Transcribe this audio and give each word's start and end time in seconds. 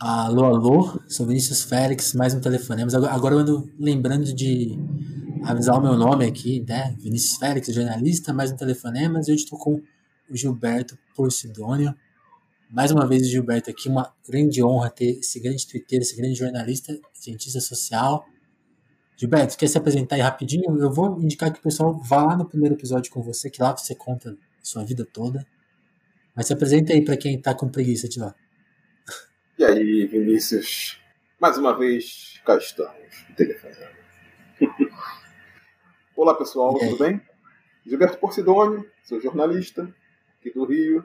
Alô, 0.00 0.44
alô, 0.44 1.02
sou 1.08 1.26
Vinícius 1.26 1.64
Félix, 1.64 2.14
mais 2.14 2.32
um 2.32 2.40
telefonema. 2.40 2.88
Agora 3.10 3.34
eu 3.34 3.40
ando 3.40 3.68
lembrando 3.76 4.32
de 4.32 4.78
avisar 5.42 5.76
o 5.76 5.82
meu 5.82 5.96
nome 5.96 6.24
aqui, 6.24 6.64
né? 6.68 6.94
Vinícius 7.00 7.36
Félix, 7.36 7.74
jornalista, 7.74 8.32
mais 8.32 8.52
um 8.52 8.56
telefonema. 8.56 9.18
E 9.18 9.22
hoje 9.22 9.42
estou 9.42 9.58
com 9.58 9.82
o 10.30 10.36
Gilberto 10.36 10.96
Porcidônio. 11.16 11.92
Mais 12.70 12.92
uma 12.92 13.08
vez 13.08 13.28
Gilberto 13.28 13.70
aqui, 13.70 13.88
uma 13.88 14.14
grande 14.28 14.62
honra 14.62 14.88
ter 14.88 15.18
esse 15.18 15.40
grande 15.40 15.66
twitteiro, 15.66 16.04
esse 16.04 16.16
grande 16.16 16.36
jornalista, 16.36 16.96
cientista 17.12 17.60
social. 17.60 18.24
Gilberto, 19.16 19.58
quer 19.58 19.66
se 19.66 19.78
apresentar 19.78 20.14
aí 20.14 20.22
rapidinho? 20.22 20.78
Eu 20.78 20.92
vou 20.92 21.20
indicar 21.20 21.52
que 21.52 21.58
o 21.58 21.62
pessoal 21.62 21.98
vá 21.98 22.22
lá 22.22 22.36
no 22.36 22.44
primeiro 22.44 22.76
episódio 22.76 23.10
com 23.10 23.20
você, 23.20 23.50
que 23.50 23.60
lá 23.60 23.76
você 23.76 23.96
conta 23.96 24.36
sua 24.62 24.84
vida 24.84 25.04
toda. 25.04 25.44
Mas 26.36 26.46
se 26.46 26.52
apresenta 26.52 26.92
aí 26.92 27.04
para 27.04 27.16
quem 27.16 27.34
está 27.34 27.52
com 27.52 27.68
preguiça 27.68 28.08
de 28.08 28.20
lá. 28.20 28.32
E 29.58 29.64
aí, 29.64 30.06
Vinícius? 30.06 31.02
Mais 31.40 31.58
uma 31.58 31.76
vez, 31.76 32.40
cá 32.46 32.56
estamos, 32.56 33.26
telefonando. 33.36 33.98
Olá, 36.14 36.32
pessoal, 36.36 36.78
tudo 36.78 36.96
bem? 36.96 37.20
Gilberto 37.84 38.18
Porcidônio, 38.18 38.88
sou 39.02 39.20
jornalista 39.20 39.92
aqui 40.38 40.52
do 40.52 40.64
Rio, 40.64 41.04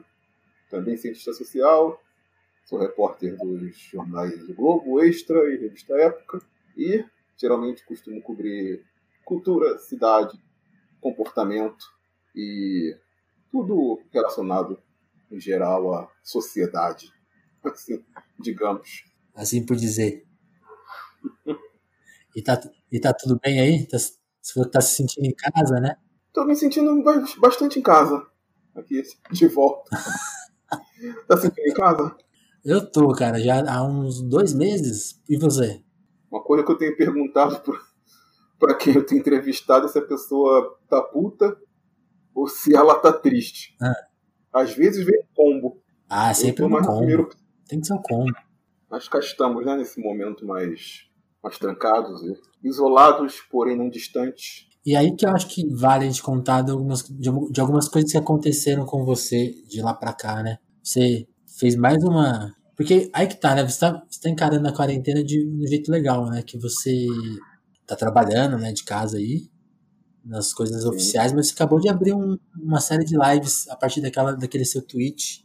também 0.70 0.96
cientista 0.96 1.32
social, 1.32 2.00
sou 2.64 2.78
repórter 2.78 3.36
dos 3.36 3.76
jornais 3.76 4.46
do 4.46 4.54
Globo, 4.54 5.02
Extra 5.02 5.52
e 5.52 5.56
Revista 5.56 5.92
Época, 5.96 6.40
e 6.76 7.04
geralmente 7.36 7.84
costumo 7.84 8.22
cobrir 8.22 8.84
cultura, 9.24 9.78
cidade, 9.78 10.40
comportamento 11.00 11.84
e 12.32 12.96
tudo 13.50 14.00
relacionado, 14.12 14.80
em 15.28 15.40
geral, 15.40 15.92
à 15.92 16.08
sociedade 16.22 17.12
assim, 17.72 18.04
digamos. 18.38 19.04
Assim 19.34 19.64
por 19.64 19.76
dizer. 19.76 20.26
E 22.36 22.42
tá, 22.42 22.60
e 22.90 23.00
tá 23.00 23.12
tudo 23.12 23.38
bem 23.42 23.60
aí? 23.60 23.86
Tá, 23.86 23.96
você 23.98 24.68
tá 24.70 24.80
se 24.80 24.96
sentindo 24.96 25.26
em 25.26 25.34
casa, 25.34 25.80
né? 25.80 25.96
Tô 26.32 26.44
me 26.44 26.54
sentindo 26.56 27.02
bastante 27.40 27.78
em 27.78 27.82
casa. 27.82 28.26
Aqui, 28.74 29.02
de 29.30 29.46
volta. 29.46 29.90
tá 31.28 31.36
sentindo 31.36 31.68
em 31.68 31.74
casa? 31.74 32.16
Eu 32.64 32.90
tô, 32.90 33.12
cara, 33.12 33.38
já 33.38 33.62
há 33.70 33.84
uns 33.84 34.22
dois 34.22 34.52
meses. 34.52 35.20
E 35.28 35.36
você? 35.36 35.82
Uma 36.30 36.42
coisa 36.42 36.64
que 36.64 36.72
eu 36.72 36.78
tenho 36.78 36.96
perguntado 36.96 37.62
para 38.58 38.74
quem 38.74 38.94
eu 38.94 39.06
tenho 39.06 39.20
entrevistado 39.20 39.86
é 39.86 39.88
se 39.88 39.98
a 39.98 40.02
pessoa 40.02 40.78
tá 40.88 41.00
puta 41.02 41.56
ou 42.34 42.48
se 42.48 42.74
ela 42.74 42.98
tá 42.98 43.12
triste. 43.12 43.76
Ah. 43.80 43.94
Às 44.52 44.74
vezes 44.74 45.04
vem 45.04 45.22
combo. 45.34 45.80
Ah, 46.08 46.34
sempre 46.34 46.64
um 46.64 46.70
combo. 46.70 46.98
Primeiro, 46.98 47.28
tem 47.68 47.80
que 47.80 47.86
ser 47.86 47.94
um 47.94 48.02
combo. 48.02 48.32
Nós 48.90 49.08
cá 49.08 49.18
estamos, 49.18 49.64
né, 49.64 49.76
nesse 49.76 50.00
momento 50.00 50.46
mais, 50.46 51.06
mais 51.42 51.58
trancados, 51.58 52.20
isolados, 52.62 53.40
porém 53.50 53.76
não 53.76 53.88
distantes. 53.88 54.68
E 54.86 54.94
aí 54.94 55.14
que 55.16 55.26
eu 55.26 55.30
acho 55.30 55.48
que 55.48 55.66
vale 55.74 56.04
a 56.04 56.06
gente 56.06 56.22
contar 56.22 56.62
de 56.62 56.70
algumas, 56.70 57.02
de, 57.02 57.60
algumas 57.60 57.88
coisas 57.88 58.12
que 58.12 58.18
aconteceram 58.18 58.84
com 58.84 59.04
você 59.04 59.50
de 59.66 59.80
lá 59.80 59.94
pra 59.94 60.12
cá, 60.12 60.42
né? 60.42 60.58
Você 60.82 61.26
fez 61.58 61.74
mais 61.74 62.04
uma. 62.04 62.54
Porque 62.76 63.10
aí 63.12 63.26
que 63.26 63.36
tá, 63.36 63.54
né? 63.54 63.66
Você 63.66 63.80
tá, 63.80 64.04
você 64.08 64.20
tá 64.20 64.28
encarando 64.28 64.68
a 64.68 64.74
quarentena 64.74 65.24
de 65.24 65.46
um 65.46 65.66
jeito 65.66 65.90
legal, 65.90 66.26
né? 66.26 66.42
Que 66.42 66.58
você 66.58 67.06
tá 67.86 67.96
trabalhando, 67.96 68.58
né, 68.58 68.72
de 68.72 68.84
casa 68.84 69.18
aí, 69.18 69.48
nas 70.24 70.52
coisas 70.52 70.82
Sim. 70.82 70.88
oficiais, 70.88 71.32
mas 71.32 71.48
você 71.48 71.54
acabou 71.54 71.78
de 71.78 71.88
abrir 71.88 72.14
um, 72.14 72.38
uma 72.56 72.80
série 72.80 73.04
de 73.04 73.14
lives 73.16 73.68
a 73.68 73.76
partir 73.76 74.00
daquela, 74.00 74.32
daquele 74.32 74.64
seu 74.64 74.80
tweet 74.80 75.43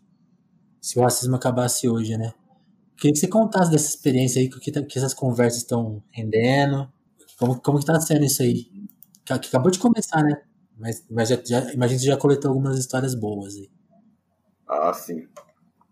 se 0.81 0.97
o 0.97 1.01
racismo 1.01 1.35
acabasse 1.35 1.87
hoje, 1.87 2.17
né? 2.17 2.33
Queria 2.97 3.13
que 3.13 3.19
você 3.19 3.27
contasse 3.27 3.71
dessa 3.71 3.89
experiência 3.89 4.41
aí, 4.41 4.49
que, 4.49 4.71
que 4.71 4.97
essas 4.97 5.13
conversas 5.13 5.61
estão 5.61 6.03
rendendo, 6.11 6.91
como, 7.37 7.61
como 7.61 7.79
que 7.79 7.85
tá 7.85 7.99
sendo 7.99 8.25
isso 8.25 8.41
aí? 8.41 8.65
Que, 9.25 9.33
acabou 9.33 9.71
de 9.71 9.79
começar, 9.79 10.21
né? 10.21 10.41
Mas, 10.77 11.05
mas 11.09 11.29
já, 11.29 11.35
já, 11.45 11.61
que 11.65 11.97
já 11.97 12.17
coletou 12.17 12.49
algumas 12.49 12.77
histórias 12.77 13.15
boas 13.15 13.55
aí. 13.55 13.69
Ah, 14.67 14.93
sim. 14.93 15.27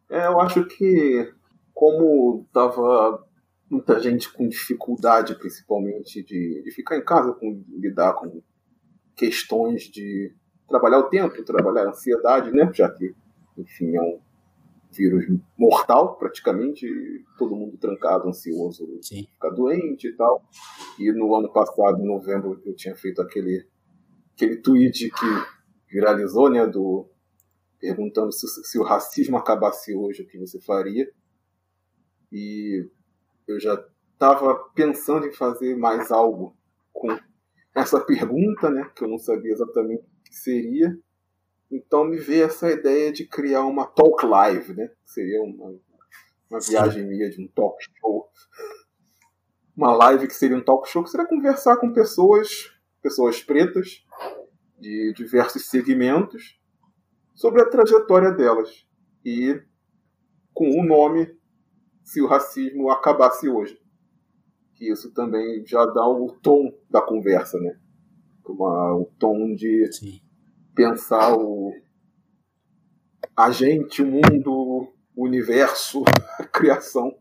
É, 0.09 0.27
eu 0.27 0.39
acho 0.41 0.65
que 0.65 1.33
como 1.73 2.45
tava 2.51 3.25
muita 3.69 3.99
gente 3.99 4.31
com 4.31 4.47
dificuldade, 4.47 5.35
principalmente, 5.35 6.23
de, 6.23 6.63
de 6.63 6.71
ficar 6.71 6.97
em 6.97 7.03
casa, 7.03 7.33
com 7.33 7.63
lidar 7.69 8.13
com 8.13 8.41
questões 9.15 9.83
de 9.83 10.33
trabalhar 10.67 10.99
o 10.99 11.09
tempo, 11.09 11.43
trabalhar 11.43 11.85
a 11.85 11.89
ansiedade, 11.89 12.51
né? 12.51 12.69
Já 12.73 12.89
que, 12.89 13.13
enfim, 13.57 13.95
é 13.95 14.01
um 14.01 14.19
vírus 14.97 15.25
mortal, 15.57 16.17
praticamente, 16.17 16.87
todo 17.37 17.55
mundo 17.55 17.77
trancado, 17.77 18.27
ansioso, 18.27 18.85
Sim. 19.01 19.27
ficar 19.31 19.51
doente 19.51 20.07
e 20.07 20.13
tal. 20.13 20.43
E 20.99 21.11
no 21.11 21.33
ano 21.35 21.51
passado, 21.51 22.01
em 22.01 22.07
novembro, 22.07 22.61
eu 22.65 22.75
tinha 22.75 22.95
feito 22.95 23.21
aquele, 23.21 23.65
aquele 24.35 24.57
tweet 24.57 25.09
que 25.09 25.93
viralizou, 25.93 26.49
né, 26.49 26.65
do, 26.65 27.07
perguntando 27.79 28.31
se, 28.31 28.47
se 28.47 28.79
o 28.79 28.83
racismo 28.83 29.37
acabasse 29.37 29.95
hoje, 29.95 30.23
o 30.23 30.27
que 30.27 30.37
você 30.37 30.59
faria. 30.59 31.09
E 32.31 32.89
eu 33.47 33.59
já 33.59 33.81
estava 34.13 34.55
pensando 34.75 35.27
em 35.27 35.31
fazer 35.31 35.77
mais 35.77 36.11
algo 36.11 36.57
com 36.91 37.17
essa 37.75 37.99
pergunta, 38.01 38.69
né, 38.69 38.89
que 38.95 39.03
eu 39.03 39.07
não 39.07 39.19
sabia 39.19 39.51
exatamente 39.51 40.01
o 40.01 40.23
que 40.23 40.35
seria. 40.35 40.97
Então 41.69 42.05
me 42.05 42.17
veio 42.17 42.45
essa 42.45 42.71
ideia 42.71 43.11
de 43.11 43.27
criar 43.27 43.65
uma 43.65 43.85
talk 43.85 44.25
live, 44.25 44.73
né? 44.73 44.89
Seria 45.05 45.41
uma, 45.41 45.75
uma 46.49 46.59
viagem 46.59 47.05
minha 47.05 47.29
de 47.29 47.41
um 47.41 47.47
talk 47.47 47.77
show. 47.99 48.29
Uma 49.75 49.93
live 49.93 50.27
que 50.27 50.33
seria 50.33 50.57
um 50.57 50.63
talk 50.63 50.89
show, 50.89 51.03
que 51.03 51.09
seria 51.09 51.27
conversar 51.27 51.77
com 51.77 51.91
pessoas, 51.91 52.71
pessoas 53.01 53.43
pretas, 53.43 54.03
de 54.79 55.13
diversos 55.15 55.69
segmentos, 55.69 56.59
sobre 57.35 57.61
a 57.61 57.69
trajetória 57.69 58.31
delas. 58.31 58.85
E 59.25 59.61
com 60.53 60.69
o 60.69 60.85
nome 60.85 61.35
Se 62.01 62.21
o 62.21 62.27
Racismo 62.27 62.89
Acabasse 62.89 63.49
Hoje. 63.49 63.77
Que 64.75 64.89
isso 64.89 65.11
também 65.11 65.65
já 65.65 65.85
dá 65.85 66.07
o 66.07 66.31
tom 66.41 66.71
da 66.89 67.01
conversa, 67.01 67.59
né? 67.59 67.77
Uma, 68.45 68.95
o 68.95 69.11
tom 69.19 69.53
de. 69.53 69.91
Sim 69.91 70.26
pensar 70.77 71.35
o, 71.35 71.73
a 73.35 73.49
gente, 73.49 74.03
o 74.03 74.05
mundo, 74.05 74.93
o 75.15 75.25
universo, 75.25 76.03
a 76.39 76.43
criação, 76.43 77.17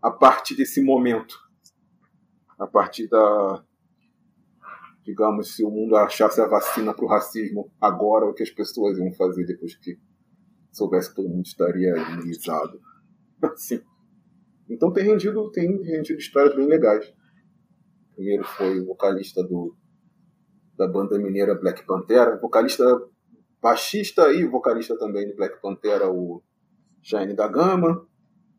a 0.00 0.08
partir 0.08 0.54
desse 0.54 0.80
momento. 0.80 1.36
A 2.56 2.66
partir 2.66 3.08
da. 3.08 3.64
Digamos, 5.04 5.54
se 5.54 5.64
o 5.64 5.70
mundo 5.70 5.96
achasse 5.96 6.40
a 6.40 6.46
vacina 6.46 6.94
para 6.94 7.04
o 7.04 7.08
racismo 7.08 7.70
agora, 7.80 8.24
o 8.24 8.32
que 8.32 8.42
as 8.42 8.50
pessoas 8.50 8.98
iam 8.98 9.12
fazer 9.12 9.44
depois 9.44 9.76
que 9.76 9.98
soubesse 10.72 11.10
que 11.10 11.16
todo 11.16 11.28
mundo 11.28 11.44
estaria 11.44 11.94
imunizado. 11.96 12.80
Assim. 13.42 13.82
Então 14.68 14.92
tem 14.92 15.04
rendido, 15.04 15.50
tem 15.50 15.82
rendido 15.82 16.18
histórias 16.18 16.56
bem 16.56 16.66
legais. 16.66 17.12
Primeiro 18.14 18.44
foi 18.44 18.80
o 18.80 18.86
vocalista 18.86 19.44
do 19.44 19.76
da 20.76 20.86
banda 20.86 21.18
mineira 21.18 21.54
Black 21.54 21.84
Pantera, 21.86 22.38
vocalista, 22.38 22.84
baixista 23.60 24.32
e 24.32 24.46
vocalista 24.46 24.96
também 24.98 25.28
do 25.28 25.34
Black 25.34 25.60
Pantera, 25.60 26.10
o 26.10 26.42
Jaime 27.02 27.34
da 27.34 27.48
Gama. 27.48 28.06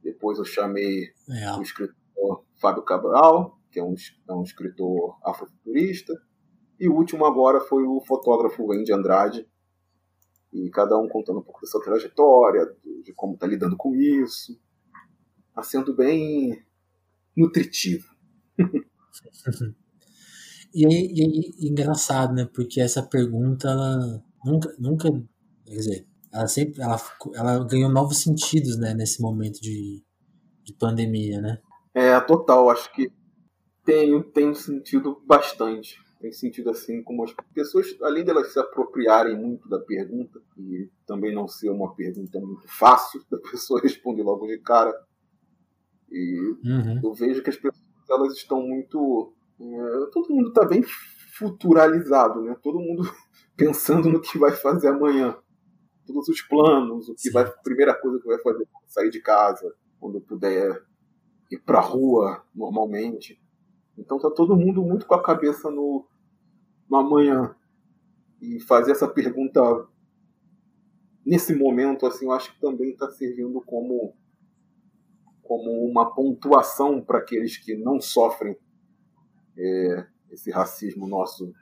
Depois 0.04 0.40
eu 0.40 0.46
chamei 0.46 1.10
é. 1.30 1.52
o 1.54 1.62
escritor 1.62 2.46
Fábio 2.60 2.84
Cabral, 2.84 3.60
que 3.72 3.80
é 3.80 3.84
um, 3.84 3.94
é 4.30 4.34
um 4.34 4.44
escritor 4.44 5.18
afrofuturista. 5.24 6.14
E 6.80 6.88
o 6.88 6.96
último 6.96 7.26
agora 7.26 7.60
foi 7.60 7.84
o 7.84 8.02
fotógrafo 8.02 8.72
Andy 8.72 8.94
Andrade. 8.94 9.48
E 10.54 10.70
cada 10.70 10.98
um 10.98 11.08
contando 11.08 11.40
um 11.40 11.44
pouco 11.44 11.62
da 11.62 11.68
sua 11.68 11.84
trajetória, 11.84 12.66
de 13.04 13.14
como 13.14 13.34
está 13.34 13.46
lidando 13.46 13.76
com 13.76 13.94
isso. 13.96 14.60
Está 15.50 15.62
sendo 15.62 15.94
bem 15.96 16.64
nutritivo. 17.36 18.08
E 20.78 20.86
é, 20.86 20.90
e 20.90 21.66
é 21.66 21.70
engraçado, 21.70 22.36
né? 22.36 22.48
Porque 22.54 22.80
essa 22.80 23.02
pergunta, 23.02 23.68
ela 23.68 24.24
nunca, 24.46 24.76
nunca, 24.78 25.10
quer 25.66 25.76
dizer, 25.76 26.08
ela 26.32 26.48
sempre, 26.48 26.80
ela, 26.80 27.02
ela 27.34 27.66
ganhou 27.66 27.90
novos 27.90 28.20
sentidos, 28.20 28.78
né? 28.78 28.94
Nesse 28.94 29.20
momento 29.20 29.60
de, 29.60 30.04
de 30.64 30.74
pandemia, 30.76 31.42
né? 31.42 31.60
É, 31.96 32.20
total. 32.20 32.70
Acho 32.70 32.94
que 32.94 33.12
tem, 33.84 34.22
tem 34.22 34.54
sentido 34.54 35.20
bastante. 35.26 35.98
Tem 36.22 36.32
sentido 36.32 36.70
assim, 36.70 37.02
como 37.02 37.24
as 37.24 37.34
pessoas, 37.56 37.98
além 38.04 38.24
delas 38.24 38.54
se 38.54 38.60
apropriarem 38.60 39.36
muito 39.36 39.68
da 39.68 39.80
pergunta, 39.80 40.40
e 40.56 40.92
também 41.08 41.34
não 41.34 41.48
ser 41.48 41.72
uma 41.72 41.96
pergunta 41.96 42.40
muito 42.40 42.68
fácil 42.68 43.24
da 43.32 43.40
pessoa 43.50 43.82
responder 43.82 44.22
logo 44.22 44.46
de 44.46 44.60
cara, 44.60 44.94
e 46.12 46.40
uhum. 46.64 47.02
eu 47.04 47.14
vejo 47.16 47.42
que 47.42 47.50
as 47.50 47.56
pessoas 47.56 47.84
elas 48.10 48.34
estão 48.34 48.62
muito 48.62 49.34
é, 49.34 49.37
todo 50.12 50.34
mundo 50.34 50.50
está 50.50 50.66
bem 50.66 50.84
futuralizado, 51.38 52.42
né? 52.42 52.56
Todo 52.62 52.80
mundo 52.80 53.04
pensando 53.56 54.10
no 54.10 54.22
que 54.22 54.38
vai 54.38 54.52
fazer 54.52 54.90
amanhã. 54.90 55.38
Todos 56.06 56.30
os 56.30 56.42
planos, 56.42 57.10
o 57.10 57.16
que 57.16 57.30
vai, 57.30 57.44
a 57.44 57.52
primeira 57.52 57.94
coisa 57.94 58.20
que 58.20 58.28
vai 58.28 58.40
fazer 58.40 58.66
quando 58.72 58.88
sair 58.88 59.10
de 59.10 59.20
casa, 59.22 59.76
quando 60.00 60.22
puder 60.22 60.84
ir 61.52 61.60
para 61.60 61.80
a 61.80 61.82
rua 61.82 62.44
normalmente. 62.56 63.42
Então 63.98 64.20
tá 64.20 64.30
todo 64.30 64.56
mundo 64.56 64.82
muito 64.84 65.06
com 65.06 65.16
a 65.16 65.24
cabeça 65.24 65.70
no, 65.70 66.08
no 66.90 66.98
amanhã. 66.98 67.56
E 68.42 68.60
fazer 68.62 68.92
essa 68.92 69.08
pergunta 69.08 69.60
nesse 71.26 71.54
momento, 71.56 72.06
assim, 72.06 72.26
eu 72.26 72.32
acho 72.32 72.54
que 72.54 72.62
também 72.62 72.92
está 72.92 73.10
servindo 73.10 73.60
como, 73.62 74.16
como 75.42 75.86
uma 75.86 76.14
pontuação 76.14 77.02
para 77.02 77.18
aqueles 77.18 77.58
que 77.58 77.76
não 77.76 78.00
sofrem 78.00 78.56
é, 79.58 80.08
esse 80.32 80.52
racismo 80.52 81.08
nosso 81.08 81.54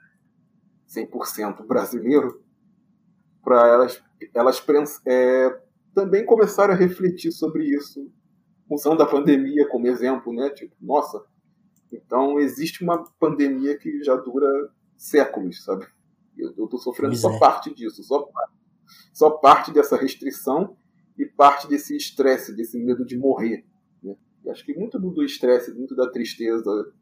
100% 0.88 1.66
brasileiro, 1.66 2.42
para 3.42 3.66
elas, 3.68 4.02
elas 4.34 4.64
é, 5.06 5.60
também 5.94 6.24
começarem 6.24 6.74
a 6.74 6.78
refletir 6.78 7.32
sobre 7.32 7.64
isso, 7.64 8.10
usando 8.70 9.02
a 9.02 9.06
pandemia 9.06 9.68
como 9.68 9.86
exemplo, 9.86 10.32
né? 10.32 10.50
Tipo, 10.50 10.74
nossa, 10.80 11.24
então 11.92 12.38
existe 12.38 12.82
uma 12.82 13.04
pandemia 13.18 13.78
que 13.78 14.02
já 14.02 14.16
dura 14.16 14.48
séculos, 14.96 15.64
sabe? 15.64 15.86
Eu 16.36 16.50
estou 16.50 16.78
sofrendo 16.78 17.12
pois 17.12 17.20
só 17.20 17.32
é. 17.32 17.38
parte 17.38 17.72
disso, 17.74 18.02
só, 18.02 18.28
só 19.12 19.30
parte 19.30 19.72
dessa 19.72 19.96
restrição 19.96 20.76
e 21.16 21.24
parte 21.24 21.66
desse 21.66 21.96
estresse, 21.96 22.54
desse 22.54 22.78
medo 22.78 23.06
de 23.06 23.16
morrer. 23.16 23.64
Né? 24.02 24.14
Acho 24.50 24.64
que 24.64 24.74
muito 24.74 24.98
do 24.98 25.24
estresse, 25.24 25.72
muito 25.72 25.94
da 25.96 26.10
tristeza 26.10 26.92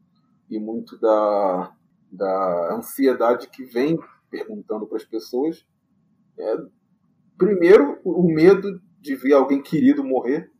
e 0.49 0.59
muito 0.59 0.99
da, 0.99 1.75
da 2.11 2.75
ansiedade 2.75 3.49
que 3.49 3.63
vem 3.65 3.97
perguntando 4.29 4.85
para 4.87 4.97
as 4.97 5.05
pessoas 5.05 5.65
é, 6.37 6.57
primeiro, 7.37 7.99
o 8.03 8.23
medo 8.23 8.81
de 8.99 9.15
ver 9.15 9.33
alguém 9.33 9.61
querido 9.61 10.03
morrer. 10.03 10.51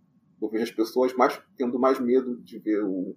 Eu 0.42 0.50
vejo 0.50 0.64
as 0.64 0.72
pessoas 0.72 1.14
mais 1.16 1.42
tendo 1.58 1.80
mais 1.80 2.00
medo 2.00 2.38
de 2.42 2.60
ver 2.60 2.84
o, 2.84 3.16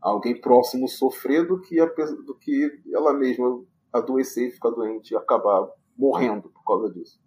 alguém 0.00 0.40
próximo 0.40 0.88
sofrer 0.88 1.46
do 1.46 1.60
que, 1.60 1.80
a, 1.80 1.86
do 1.86 2.34
que 2.34 2.70
ela 2.92 3.12
mesma 3.12 3.62
adoecer 3.92 4.48
e 4.48 4.50
ficar 4.50 4.70
doente 4.70 5.12
e 5.12 5.16
acabar 5.16 5.68
morrendo 5.96 6.48
por 6.48 6.64
causa 6.64 6.92
disso. 6.92 7.20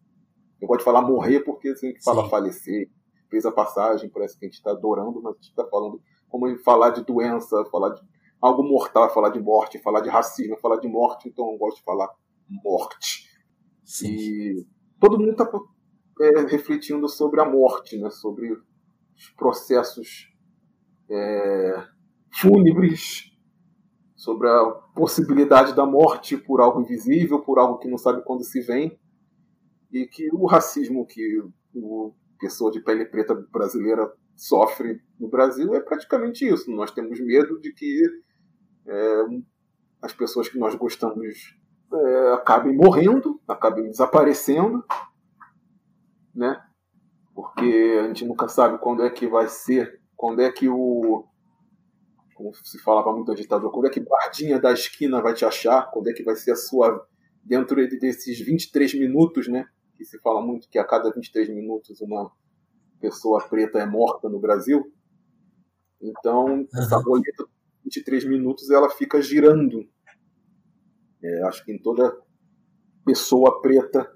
Eu 0.61 0.67
gosto 0.67 0.79
de 0.79 0.85
falar 0.85 1.01
morrer 1.01 1.41
porque 1.41 1.69
assim, 1.69 1.87
a 1.87 1.91
gente 1.91 2.03
fala 2.03 2.23
Sim. 2.23 2.29
falecer, 2.29 2.89
fez 3.29 3.45
a 3.45 3.51
passagem, 3.51 4.09
parece 4.09 4.37
que 4.37 4.45
a 4.45 4.47
gente 4.47 4.57
está 4.57 4.71
adorando, 4.71 5.21
mas 5.21 5.33
a 5.33 5.35
gente 5.35 5.49
está 5.49 5.65
falando 5.67 6.01
como 6.27 6.57
falar 6.59 6.89
de 6.89 7.05
doença, 7.05 7.63
falar 7.65 7.89
de 7.89 8.01
algo 8.45 8.63
mortal, 8.63 9.13
falar 9.13 9.29
de 9.29 9.39
morte, 9.39 9.79
falar 9.79 10.01
de 10.01 10.09
racismo, 10.09 10.57
falar 10.57 10.77
de 10.77 10.87
morte, 10.87 11.27
então 11.27 11.51
eu 11.51 11.57
gosto 11.57 11.77
de 11.77 11.83
falar 11.83 12.09
morte. 12.47 13.29
Sim. 13.83 14.13
E 14.13 14.67
todo 14.99 15.17
mundo 15.17 15.31
está 15.31 15.49
é, 16.21 16.41
refletindo 16.41 17.07
sobre 17.09 17.41
a 17.41 17.45
morte, 17.45 17.97
né? 17.97 18.09
sobre 18.09 18.51
os 18.51 19.29
processos 19.37 20.31
é, 21.09 21.87
fúnebres, 22.33 23.31
sobre 24.15 24.47
a 24.47 24.65
possibilidade 24.95 25.75
da 25.75 25.85
morte 25.85 26.37
por 26.37 26.61
algo 26.61 26.81
invisível, 26.81 27.41
por 27.41 27.59
algo 27.59 27.79
que 27.79 27.87
não 27.87 27.97
sabe 27.97 28.23
quando 28.23 28.43
se 28.43 28.61
vem, 28.61 28.99
e 29.91 30.05
que 30.05 30.29
o 30.33 30.45
racismo 30.45 31.05
que 31.05 31.41
o 31.73 32.13
pessoa 32.39 32.71
de 32.71 32.81
pele 32.81 33.05
preta 33.05 33.33
brasileira 33.51 34.11
sofre 34.35 35.01
no 35.19 35.29
Brasil 35.29 35.73
é 35.73 35.79
praticamente 35.79 36.45
isso. 36.45 36.69
Nós 36.71 36.91
temos 36.91 37.19
medo 37.19 37.59
de 37.59 37.73
que 37.73 38.01
é, 38.87 39.23
as 40.01 40.13
pessoas 40.13 40.49
que 40.49 40.57
nós 40.57 40.75
gostamos 40.75 41.55
é, 41.93 42.33
acabem 42.33 42.75
morrendo, 42.75 43.41
acabem 43.47 43.89
desaparecendo, 43.89 44.83
né? 46.33 46.61
Porque 47.33 47.99
a 47.99 48.07
gente 48.07 48.25
nunca 48.25 48.47
sabe 48.47 48.77
quando 48.77 49.03
é 49.03 49.09
que 49.09 49.27
vai 49.27 49.47
ser, 49.47 50.01
quando 50.15 50.41
é 50.41 50.51
que 50.51 50.69
o 50.69 51.25
como 52.35 52.53
se 52.53 52.77
falava 52.79 53.13
muito 53.13 53.27
da 53.27 53.33
ditadura, 53.33 53.71
quando 53.71 53.87
é 53.87 53.89
que 53.89 54.01
guardinha 54.01 54.59
da 54.59 54.73
esquina 54.73 55.21
vai 55.21 55.33
te 55.33 55.45
achar, 55.45 55.89
quando 55.89 56.09
é 56.09 56.13
que 56.13 56.21
vai 56.21 56.35
ser 56.35 56.51
a 56.51 56.55
sua 56.55 57.07
dentro 57.41 57.75
desses 57.97 58.41
23 58.41 58.93
minutos, 58.95 59.47
né? 59.47 59.65
Que 59.95 60.03
se 60.03 60.19
fala 60.19 60.41
muito 60.41 60.67
que 60.67 60.77
a 60.77 60.83
cada 60.83 61.09
23 61.11 61.49
minutos 61.49 62.01
uma 62.01 62.29
pessoa 62.99 63.41
preta 63.47 63.79
é 63.79 63.85
morta 63.85 64.27
no 64.27 64.39
Brasil. 64.39 64.83
Então, 66.01 66.67
essa 66.73 66.97
roleta 66.97 67.45
de 67.45 67.54
23 67.85 68.25
minutos 68.25 68.69
ela 68.69 68.89
fica 68.89 69.21
girando. 69.21 69.87
É, 71.23 71.43
acho 71.43 71.63
que 71.63 71.71
em 71.71 71.77
toda 71.77 72.15
pessoa 73.05 73.61
preta 73.61 74.11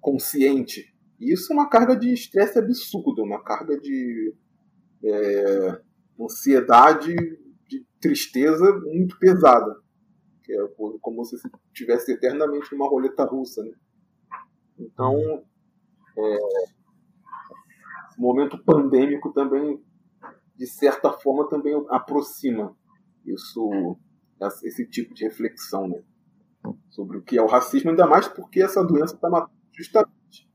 consciente. 0.00 0.94
E 1.18 1.32
isso 1.32 1.52
é 1.52 1.56
uma 1.56 1.68
carga 1.68 1.96
de 1.96 2.12
estresse 2.12 2.58
absurda, 2.58 3.22
uma 3.22 3.42
carga 3.42 3.78
de 3.80 4.34
é, 5.02 5.80
ansiedade 6.20 7.14
de 7.66 7.84
tristeza 8.00 8.72
muito 8.84 9.18
pesada. 9.18 9.76
É 10.50 10.56
como 11.02 11.24
se 11.24 11.36
estivesse 11.66 12.12
eternamente 12.12 12.72
numa 12.72 12.88
roleta 12.88 13.22
russa. 13.24 13.62
Né? 13.62 13.72
Então, 14.78 15.44
é, 16.16 16.38
momento 18.16 18.62
pandêmico 18.64 19.30
também, 19.32 19.82
de 20.56 20.66
certa 20.66 21.12
forma, 21.12 21.48
também 21.50 21.74
aproxima 21.90 22.74
isso, 23.32 23.96
esse 24.64 24.86
tipo 24.86 25.14
de 25.14 25.24
reflexão 25.24 25.88
né? 25.88 26.00
sobre 26.90 27.18
o 27.18 27.22
que 27.22 27.38
é 27.38 27.42
o 27.42 27.46
racismo, 27.46 27.90
ainda 27.90 28.06
mais 28.06 28.28
porque 28.28 28.62
essa 28.62 28.84
doença 28.84 29.14
está 29.14 29.28
matando 29.28 29.52
justamente 29.76 30.48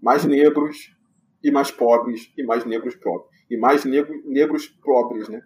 mais 0.00 0.24
negros 0.24 0.94
e 1.42 1.50
mais 1.50 1.70
pobres 1.70 2.32
e 2.36 2.44
mais 2.44 2.64
negros 2.64 2.94
pobres 2.96 3.30
e 3.50 3.56
mais 3.56 3.84
negro, 3.84 4.14
negros 4.24 4.66
pobres, 4.66 5.28
né? 5.28 5.40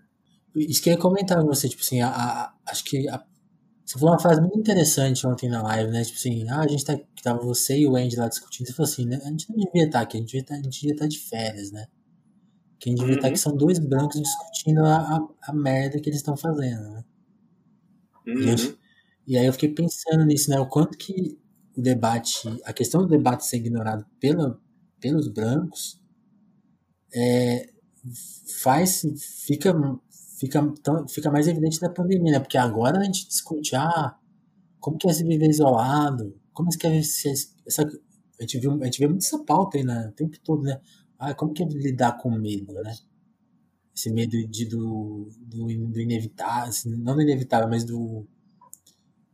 Isso 0.54 0.82
que 0.82 0.88
eu 0.88 0.94
ia 0.94 0.98
comentar 0.98 1.40
com 1.40 1.46
você, 1.46 1.68
tipo 1.68 1.82
assim, 1.82 2.00
a, 2.00 2.08
a, 2.08 2.54
acho 2.69 2.84
que 2.84 3.08
a, 3.08 3.22
você 3.84 3.98
falou 3.98 4.14
uma 4.14 4.20
frase 4.20 4.40
muito 4.40 4.58
interessante 4.58 5.26
ontem 5.26 5.48
na 5.48 5.62
live, 5.62 5.90
né? 5.90 6.02
Tipo 6.02 6.16
assim, 6.16 6.48
ah, 6.48 6.60
a 6.60 6.69
gente 6.69 6.84
tá, 6.84 6.98
tava 7.22 7.40
você 7.40 7.78
e 7.78 7.86
o 7.86 7.94
Andy 7.94 8.16
lá 8.16 8.28
discutindo, 8.28 8.66
você 8.66 8.72
falou 8.72 8.90
assim, 8.90 9.06
né? 9.06 9.20
A 9.22 9.28
gente 9.28 9.50
não 9.50 9.56
devia 9.56 9.84
estar 9.84 9.98
tá 9.98 10.04
aqui, 10.04 10.16
a 10.16 10.20
gente 10.20 10.28
devia 10.28 10.40
estar, 10.40 10.54
tá, 10.54 10.60
a 10.60 10.62
gente 10.62 10.80
devia 10.80 10.94
estar 10.94 11.04
tá 11.04 11.08
de 11.08 11.19
férias, 11.19 11.70
né? 11.70 11.86
Quem 12.78 12.94
devia 12.94 13.12
uhum. 13.12 13.17
estar 13.17 13.28
aqui 13.28 13.38
são 13.38 13.56
dois 13.56 13.78
brancos 13.78 14.20
discutindo 14.20 14.84
a, 14.84 14.96
a, 14.96 15.28
a 15.49 15.52
merda 15.52 16.00
que 16.00 16.08
eles 16.08 16.19
estão 16.19 16.37
fazendo, 16.37 16.90
né? 16.90 17.05
Uhum. 18.26 18.40
E, 18.40 18.49
eu, 18.49 18.78
e, 19.26 19.38
aí 19.38 19.46
eu 19.46 19.52
fiquei 19.52 19.70
pensando 19.70 20.25
nisso, 20.25 20.50
né? 20.50 20.61
O 20.61 20.69
quanto 20.69 20.96
que 20.99 21.38
o 21.76 21.81
debate, 21.81 22.49
a 22.64 22.73
questão 22.73 23.02
do 23.02 23.08
debate 23.08 23.46
ser 23.46 23.58
ignorado 23.58 24.05
pela, 24.20 24.61
pelos 25.00 25.28
brancos 25.28 26.00
é, 27.14 27.70
faz, 28.62 29.03
fica 29.46 29.74
fica, 30.39 30.62
tão, 30.82 31.08
fica 31.08 31.31
mais 31.31 31.48
evidente 31.48 31.81
na 31.81 31.89
pandemia, 31.89 32.32
né? 32.32 32.41
Porque 32.41 32.58
agora 32.58 32.98
a 32.98 33.05
gente 33.05 33.27
discute, 33.27 33.74
ah, 33.74 34.15
como 34.79 34.98
que 34.98 35.08
é 35.08 35.12
se 35.12 35.24
viver 35.24 35.48
isolado? 35.48 36.39
Como 36.53 36.69
é 36.72 36.77
que 36.77 36.86
é 36.86 37.03
se, 37.03 37.31
essa, 37.67 37.82
a 37.82 38.43
gente 38.43 38.58
viu, 38.58 38.72
a 38.81 38.84
gente 38.84 38.98
vê 38.98 39.08
muito 39.08 39.24
essa 39.24 39.43
pauta 39.43 39.79
aí, 39.79 39.84
né? 39.84 40.08
O 40.08 40.12
tempo 40.12 40.39
todo, 40.41 40.62
né? 40.62 40.81
Ah, 41.19 41.35
como 41.35 41.53
que 41.53 41.63
é 41.63 41.67
lidar 41.67 42.19
com 42.19 42.31
medo, 42.31 42.73
né? 42.75 42.94
Esse 43.94 44.11
medo 44.11 44.46
de, 44.49 44.67
do, 44.67 45.29
do, 45.39 45.67
do 45.67 46.01
inevitável, 46.01 46.69
assim, 46.69 46.94
não 46.96 47.15
do 47.15 47.23
inevitável, 47.23 47.69
mas 47.69 47.85
do, 47.85 48.27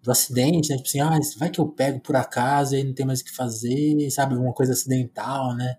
do 0.03 0.11
acidente, 0.11 0.71
né? 0.71 0.77
Tipo 0.77 0.89
assim, 0.89 1.01
ah, 1.01 1.19
vai 1.39 1.51
que 1.51 1.61
eu 1.61 1.69
pego 1.69 2.01
por 2.01 2.17
acaso 2.17 2.77
e 2.77 2.85
não 2.85 2.95
tem 2.95 3.07
mais 3.07 3.21
o 3.21 3.25
que 3.25 3.35
fazer, 3.35 4.11
sabe? 4.11 4.37
Uma 4.37 4.53
coisa 4.53 4.73
acidental, 4.73 5.55
né? 5.57 5.77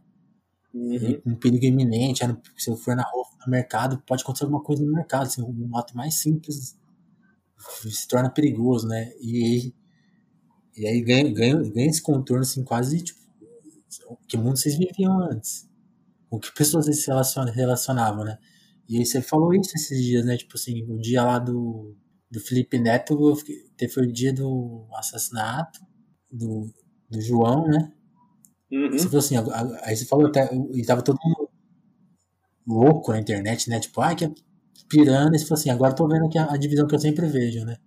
Uhum. 0.74 1.22
Um 1.26 1.36
perigo 1.36 1.66
iminente, 1.66 2.24
se 2.58 2.70
eu 2.70 2.76
for 2.76 2.96
na 2.96 3.04
rua 3.04 3.26
no 3.46 3.52
mercado, 3.52 4.02
pode 4.06 4.24
acontecer 4.24 4.46
alguma 4.46 4.64
coisa 4.64 4.84
no 4.84 4.92
mercado, 4.92 5.28
assim, 5.28 5.42
um 5.44 5.78
ato 5.78 5.96
mais 5.96 6.16
simples 6.16 6.76
se 7.90 8.08
torna 8.08 8.30
perigoso, 8.30 8.88
né? 8.88 9.12
E, 9.20 9.74
e 10.76 10.88
aí 10.88 11.02
ganha, 11.02 11.32
ganha, 11.32 11.56
ganha 11.56 11.88
esse 11.88 12.02
contorno, 12.02 12.44
assim, 12.44 12.64
quase, 12.64 13.02
tipo, 13.02 13.20
que 14.28 14.38
mundo 14.38 14.58
vocês 14.58 14.78
viviam 14.78 15.20
antes? 15.20 15.68
Com 16.34 16.40
que 16.40 16.52
pessoas 16.52 16.86
se 16.88 17.12
relacionavam, 17.54 18.24
né? 18.24 18.40
E 18.90 18.98
aí 18.98 19.06
você 19.06 19.22
falou 19.22 19.54
isso 19.54 19.70
esses 19.76 20.04
dias, 20.04 20.26
né? 20.26 20.36
Tipo 20.36 20.56
assim, 20.56 20.84
o 20.90 20.98
dia 20.98 21.24
lá 21.24 21.38
do, 21.38 21.96
do 22.32 22.40
Felipe 22.40 22.80
Neto, 22.80 23.36
foi 23.94 24.08
o 24.08 24.12
dia 24.12 24.34
do 24.34 24.88
assassinato 24.96 25.80
do, 26.32 26.74
do 27.08 27.22
João, 27.22 27.68
né? 27.68 27.92
Uhum. 28.72 28.92
Você 28.94 29.06
falou 29.06 29.20
assim, 29.20 29.36
aí 29.84 29.96
você 29.96 30.06
falou 30.06 30.26
até, 30.26 30.50
e 30.74 30.84
tava 30.84 31.04
todo 31.04 31.20
mundo 31.24 31.52
louco 32.66 33.12
na 33.12 33.20
internet, 33.20 33.70
né? 33.70 33.80
Tipo, 33.80 34.02
ai, 34.02 34.16
que 34.16 34.26
é 34.26 34.32
pirando. 34.90 35.36
E 35.36 35.38
você 35.38 35.46
falou 35.46 35.60
assim, 35.60 35.70
agora 35.70 35.94
tô 35.94 36.08
vendo 36.08 36.26
aqui 36.26 36.40
a, 36.40 36.52
a, 36.52 36.58
divisão 36.58 36.88
que 36.88 36.96
eu 36.96 37.00
sempre 37.00 37.28
vejo, 37.28 37.64
né? 37.64 37.78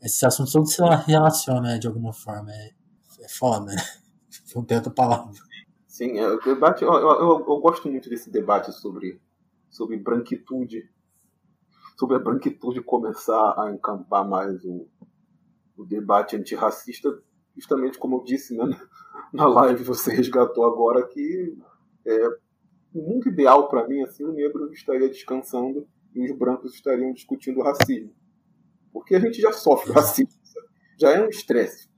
Esses 0.00 0.22
assuntos 0.22 0.52
todos 0.52 0.72
se 0.72 0.80
relacionam 1.08 1.62
né, 1.62 1.76
de 1.76 1.88
alguma 1.88 2.12
forma. 2.12 2.52
É, 2.52 2.70
é 3.20 3.28
foda, 3.28 3.72
né? 3.72 3.82
Não 4.54 4.62
tem 4.62 4.76
outra 4.76 4.92
palavra. 4.92 5.49
Sim, 6.00 6.18
é, 6.18 6.26
o 6.32 6.40
debate, 6.40 6.82
eu, 6.82 6.90
eu, 6.90 7.44
eu, 7.46 7.60
gosto 7.60 7.86
muito 7.90 8.08
desse 8.08 8.30
debate 8.30 8.72
sobre, 8.72 9.20
sobre 9.68 9.98
branquitude. 9.98 10.90
Sobre 11.98 12.16
a 12.16 12.18
branquitude 12.18 12.80
começar 12.80 13.54
a 13.58 13.70
encampar 13.70 14.26
mais 14.26 14.64
o, 14.64 14.88
o 15.76 15.84
debate 15.84 16.36
antirracista, 16.36 17.22
justamente 17.54 17.98
como 17.98 18.16
eu 18.16 18.24
disse 18.24 18.56
né, 18.56 18.64
na 19.30 19.46
live, 19.46 19.84
você 19.84 20.10
resgatou 20.10 20.64
agora 20.64 21.06
que 21.06 21.54
é, 22.06 22.28
no 22.94 23.02
mundo 23.02 23.28
ideal 23.28 23.68
para 23.68 23.86
mim, 23.86 24.00
assim, 24.00 24.24
o 24.24 24.32
negro 24.32 24.72
estaria 24.72 25.06
descansando 25.06 25.86
e 26.14 26.24
os 26.24 26.34
brancos 26.34 26.72
estariam 26.72 27.12
discutindo 27.12 27.60
racismo. 27.60 28.14
Porque 28.90 29.14
a 29.14 29.20
gente 29.20 29.38
já 29.38 29.52
sofre 29.52 29.92
racismo, 29.92 30.32
já 30.98 31.10
é 31.10 31.22
um 31.22 31.28
estresse, 31.28 31.90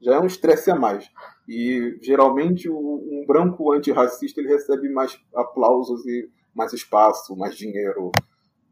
já 0.00 0.14
é 0.14 0.20
um 0.20 0.26
estresse 0.26 0.70
a 0.70 0.76
mais. 0.76 1.10
E 1.48 1.98
geralmente 2.02 2.68
um 2.68 3.24
branco 3.26 3.72
antirracista 3.72 4.38
ele 4.40 4.50
recebe 4.50 4.90
mais 4.90 5.18
aplausos 5.34 6.04
e 6.04 6.30
mais 6.54 6.74
espaço, 6.74 7.34
mais 7.34 7.56
dinheiro, 7.56 8.12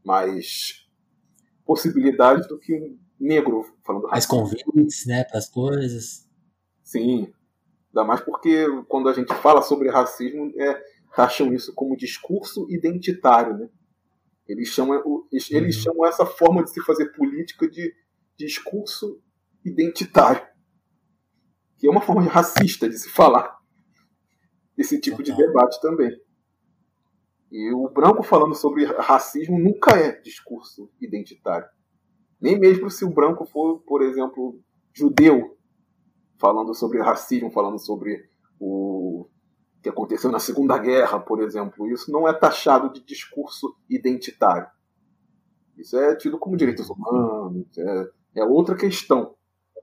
mais 0.05 0.87
possibilidades 1.65 2.47
do 2.47 2.59
que 2.59 2.75
um 2.75 2.99
negro 3.19 3.65
falando 3.83 4.09
Mais 4.09 4.27
convites, 4.27 5.07
né, 5.07 5.25
para 5.25 5.39
as 5.39 5.49
coisas. 5.49 6.29
Sim. 6.85 7.33
Ainda 7.89 8.05
mais 8.07 8.21
porque 8.21 8.67
quando 8.89 9.09
a 9.09 9.15
gente 9.15 9.33
fala 9.37 9.63
sobre 9.63 9.91
racismo, 9.91 10.53
é, 10.61 10.79
taxam 11.15 11.55
isso 11.55 11.75
como 11.75 11.97
discurso 11.97 12.67
identitário, 12.71 13.57
né? 13.57 13.71
Eles 14.47 14.69
chamam, 14.69 15.03
eles 15.33 15.77
uhum. 15.77 15.83
chamam 15.83 16.07
essa 16.07 16.27
forma 16.27 16.63
de 16.63 16.71
se 16.71 16.81
fazer 16.83 17.07
política 17.13 17.69
de 17.69 17.93
discurso 18.37 19.21
identitário, 19.65 20.47
que 21.79 21.87
é 21.87 21.91
uma 21.91 22.01
forma 22.01 22.23
racista 22.23 22.89
de 22.89 22.99
se 22.99 23.09
falar 23.09 23.57
esse 24.77 25.01
tipo 25.01 25.23
de 25.23 25.35
debate 25.35 25.81
também. 25.81 26.11
E 27.51 27.73
o 27.73 27.89
branco 27.89 28.23
falando 28.23 28.55
sobre 28.55 28.85
racismo 28.85 29.59
nunca 29.59 29.97
é 29.97 30.21
discurso 30.21 30.91
identitário. 31.01 31.67
Nem 32.41 32.59
mesmo 32.59 32.91
se 32.91 33.05
o 33.05 33.11
branco 33.11 33.47
for, 33.47 33.81
por 33.87 34.03
exemplo, 34.03 34.61
judeu, 34.93 35.57
falando 36.39 36.75
sobre 36.75 37.01
racismo, 37.01 37.51
falando 37.51 37.79
sobre 37.79 38.29
o 38.61 39.27
que 39.83 39.89
aconteceu 39.89 40.31
na 40.31 40.39
Segunda 40.39 40.77
Guerra, 40.77 41.19
por 41.19 41.41
exemplo. 41.41 41.89
Isso 41.91 42.11
não 42.11 42.29
é 42.29 42.33
taxado 42.33 42.93
de 42.93 43.05
discurso 43.05 43.75
identitário. 43.89 44.69
Isso 45.79 45.97
é 45.97 46.17
tido 46.17 46.39
como 46.39 46.57
direitos 46.57 46.91
humanos, 46.91 47.67
é, 47.79 48.11
é 48.37 48.45
outra 48.45 48.75
questão. 48.77 49.35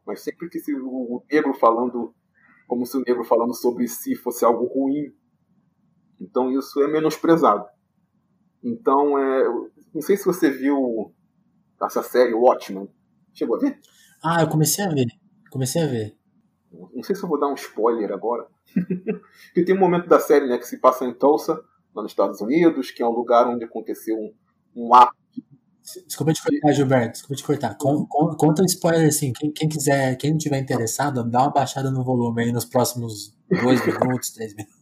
Mas 0.05 0.21
sempre 0.21 0.49
que 0.49 0.59
se, 0.59 0.73
o 0.73 1.23
negro 1.31 1.53
falando, 1.53 2.13
como 2.67 2.85
se 2.85 2.97
o 2.97 3.03
negro 3.05 3.23
falando 3.23 3.53
sobre 3.53 3.87
si 3.87 4.15
fosse 4.15 4.43
algo 4.43 4.65
ruim, 4.65 5.13
então 6.19 6.51
isso 6.51 6.81
é 6.81 6.87
menosprezado. 6.87 7.65
Então, 8.63 9.17
é, 9.17 9.43
não 9.93 10.01
sei 10.01 10.15
se 10.15 10.25
você 10.25 10.49
viu 10.49 11.13
essa 11.81 12.01
série 12.01 12.33
Watchmen. 12.33 12.89
Chegou 13.33 13.57
a 13.57 13.59
ver? 13.59 13.79
Ah, 14.23 14.41
eu 14.41 14.49
comecei 14.49 14.85
a 14.85 14.89
ver. 14.89 15.07
Comecei 15.51 15.81
a 15.81 15.87
ver. 15.87 16.17
Não 16.71 17.03
sei 17.03 17.15
se 17.15 17.23
eu 17.23 17.29
vou 17.29 17.39
dar 17.39 17.47
um 17.47 17.55
spoiler 17.55 18.11
agora. 18.11 18.47
Porque 19.45 19.65
tem 19.65 19.75
um 19.75 19.79
momento 19.79 20.07
da 20.07 20.19
série 20.19 20.47
né, 20.47 20.57
que 20.57 20.67
se 20.67 20.79
passa 20.79 21.05
em 21.05 21.13
Tulsa, 21.13 21.53
lá 21.93 22.01
nos 22.01 22.11
Estados 22.11 22.41
Unidos, 22.41 22.89
que 22.89 23.03
é 23.03 23.07
um 23.07 23.11
lugar 23.11 23.47
onde 23.47 23.65
aconteceu 23.65 24.15
um, 24.17 24.33
um 24.75 24.95
ato. 24.95 25.15
Desculpa 26.07 26.31
te 26.31 26.41
cortar, 26.41 26.73
Gilberto. 26.73 27.11
Desculpa 27.11 27.35
te 27.35 27.43
cortar. 27.43 27.77
Con, 27.77 28.05
con, 28.07 28.35
conta 28.37 28.61
um 28.61 28.65
spoiler 28.65 29.07
assim. 29.07 29.33
Quem, 29.33 29.51
quem 29.51 29.67
quiser, 29.67 30.15
quem 30.15 30.37
tiver 30.37 30.59
interessado, 30.59 31.29
dá 31.29 31.41
uma 31.41 31.51
baixada 31.51 31.91
no 31.91 32.03
volume 32.03 32.43
aí 32.43 32.51
nos 32.53 32.63
próximos 32.63 33.35
dois 33.49 33.83
minutos, 33.85 34.31
três 34.31 34.55
minutos. 34.55 34.81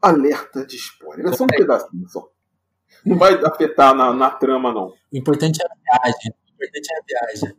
Alerta 0.00 0.66
de 0.66 0.76
spoiler. 0.76 1.26
É 1.26 1.36
só 1.36 1.44
um 1.44 1.48
pedacinho 1.48 2.08
só. 2.08 2.28
Não 3.04 3.18
vai 3.18 3.34
afetar 3.44 3.94
na, 3.94 4.12
na 4.14 4.30
trama, 4.30 4.72
não. 4.72 4.88
O 5.12 5.16
importante 5.16 5.60
é 5.62 5.66
a 5.66 5.98
viagem. 5.98 6.32
O 6.32 6.54
importante 6.54 6.88
é 6.90 6.98
a 6.98 7.02
viagem. 7.06 7.56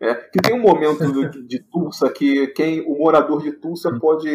É, 0.00 0.14
que 0.14 0.40
tem 0.40 0.54
um 0.54 0.60
momento 0.60 1.30
de, 1.30 1.46
de 1.46 1.58
Tulsa 1.60 2.10
que 2.10 2.48
quem, 2.48 2.80
o 2.82 2.98
morador 2.98 3.42
de 3.42 3.52
Tulsa 3.52 3.88
hum. 3.88 3.98
pode 3.98 4.28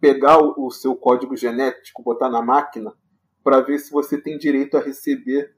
pegar 0.00 0.38
o, 0.38 0.66
o 0.66 0.70
seu 0.70 0.94
código 0.94 1.34
genético, 1.34 2.02
botar 2.02 2.28
na 2.28 2.42
máquina, 2.42 2.92
para 3.42 3.60
ver 3.60 3.78
se 3.78 3.90
você 3.90 4.20
tem 4.20 4.38
direito 4.38 4.76
a 4.76 4.80
receber 4.80 5.57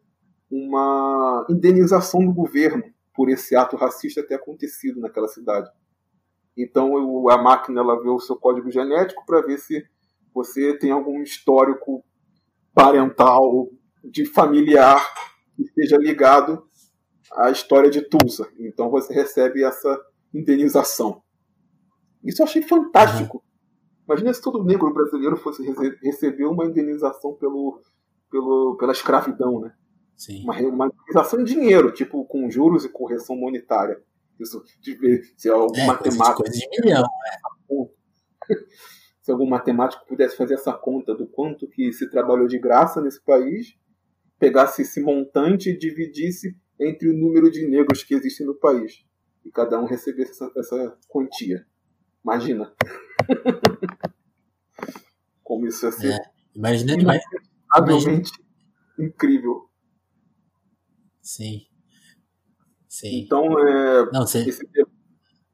uma 0.51 1.47
indenização 1.49 2.25
do 2.25 2.33
governo 2.33 2.83
por 3.15 3.29
esse 3.29 3.55
ato 3.55 3.77
racista 3.77 4.27
ter 4.27 4.35
acontecido 4.35 5.01
naquela 5.01 5.29
cidade. 5.29 5.71
Então 6.57 7.29
a 7.31 7.39
máquina 7.39 7.81
ela 7.81 8.01
vê 8.01 8.09
o 8.09 8.19
seu 8.19 8.37
código 8.37 8.71
genético 8.71 9.25
para 9.25 9.41
ver 9.41 9.59
se 9.59 9.85
você 10.35 10.77
tem 10.79 10.91
algum 10.91 11.23
histórico 11.23 12.05
parental, 12.75 13.69
de 14.03 14.25
familiar 14.25 15.05
que 15.55 15.63
esteja 15.63 15.97
ligado 15.97 16.65
à 17.33 17.51
história 17.51 17.91
de 17.91 18.03
Tulsa. 18.03 18.49
Então 18.59 18.91
você 18.91 19.13
recebe 19.13 19.63
essa 19.63 20.01
indenização. 20.33 21.23
Isso 22.25 22.43
eu 22.43 22.47
achei 22.47 22.63
fantástico. 22.63 23.43
Imagina 24.07 24.33
se 24.33 24.43
todo 24.43 24.65
negro 24.65 24.93
brasileiro 24.93 25.37
fosse 25.37 25.63
receber 26.03 26.47
uma 26.47 26.65
indenização 26.65 27.35
pelo, 27.35 27.81
pelo, 28.31 28.77
pela 28.77 28.93
escravidão, 28.93 29.61
né? 29.61 29.73
Sim. 30.21 30.45
Uma, 30.45 30.55
uma 30.59 30.87
indenização 30.89 31.41
em 31.41 31.45
dinheiro, 31.45 31.91
tipo 31.91 32.27
com 32.27 32.51
juros 32.51 32.85
e 32.85 32.91
correção 32.91 33.35
monetária. 33.35 34.03
Isso, 34.39 34.63
de, 34.79 35.23
se 35.35 35.49
algum 35.49 35.81
é, 35.81 35.87
matemático. 35.87 36.43
Coisa 36.43 36.53
de 36.53 36.69
milhão, 36.69 37.09
né? 38.51 38.57
se 39.23 39.33
algum 39.33 39.49
matemático 39.49 40.05
pudesse 40.07 40.37
fazer 40.37 40.55
essa 40.55 40.75
conta 40.75 41.15
do 41.15 41.27
quanto 41.27 41.67
que 41.67 41.91
se 41.91 42.11
trabalhou 42.11 42.47
de 42.47 42.59
graça 42.59 43.01
nesse 43.01 43.25
país, 43.25 43.75
pegasse 44.39 44.83
esse 44.83 45.01
montante 45.01 45.71
e 45.71 45.79
dividisse 45.79 46.55
entre 46.79 47.09
o 47.09 47.17
número 47.17 47.51
de 47.51 47.67
negros 47.67 48.03
que 48.03 48.15
existem 48.15 48.47
no 48.47 48.55
país. 48.55 49.03
E 49.43 49.51
cada 49.51 49.81
um 49.81 49.87
recebesse 49.87 50.33
essa, 50.33 50.53
essa 50.55 50.99
quantia. 51.09 51.65
Imagina. 52.23 52.71
Como 55.43 55.67
isso 55.67 55.87
ia 55.87 55.93
ser. 55.93 56.13
É, 56.13 56.19
imagina, 56.55 56.93
imagina. 56.93 57.41
incrível. 58.99 59.70
Sim. 61.23 61.63
Sim. 62.89 63.21
Então, 63.21 63.59
é, 63.59 64.11
Não, 64.13 64.25
esse, 64.25 64.69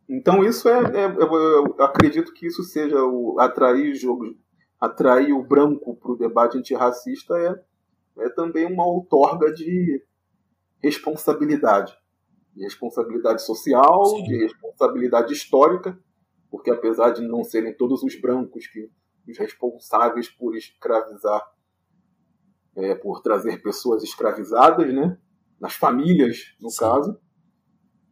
então 0.08 0.44
isso 0.44 0.68
é, 0.68 0.78
é, 0.78 1.06
eu 1.06 1.76
acredito 1.80 2.32
que 2.32 2.46
isso 2.46 2.62
seja 2.62 3.04
o 3.04 3.38
atrair 3.38 3.94
jogo, 3.94 4.34
atrair 4.80 5.32
o 5.32 5.42
branco 5.42 5.96
para 5.96 6.12
o 6.12 6.16
debate 6.16 6.56
antirracista 6.56 7.36
é 7.36 7.54
é 8.18 8.28
também 8.30 8.66
uma 8.66 8.86
outorga 8.86 9.52
de 9.52 10.02
responsabilidade. 10.82 11.96
De 12.54 12.62
responsabilidade 12.62 13.42
social, 13.42 14.06
Sim. 14.06 14.22
de 14.24 14.36
responsabilidade 14.38 15.32
histórica, 15.32 15.98
porque 16.50 16.70
apesar 16.70 17.10
de 17.10 17.22
não 17.22 17.44
serem 17.44 17.76
todos 17.76 18.02
os 18.02 18.18
brancos 18.18 18.66
que 18.66 18.90
os 19.28 19.36
responsáveis 19.36 20.28
por 20.28 20.56
escravizar, 20.56 21.42
é, 22.74 22.94
por 22.94 23.20
trazer 23.20 23.60
pessoas 23.60 24.02
escravizadas, 24.02 24.92
né, 24.94 25.18
nas 25.60 25.74
famílias, 25.74 26.54
no 26.60 26.70
Sim. 26.70 26.78
caso, 26.78 27.20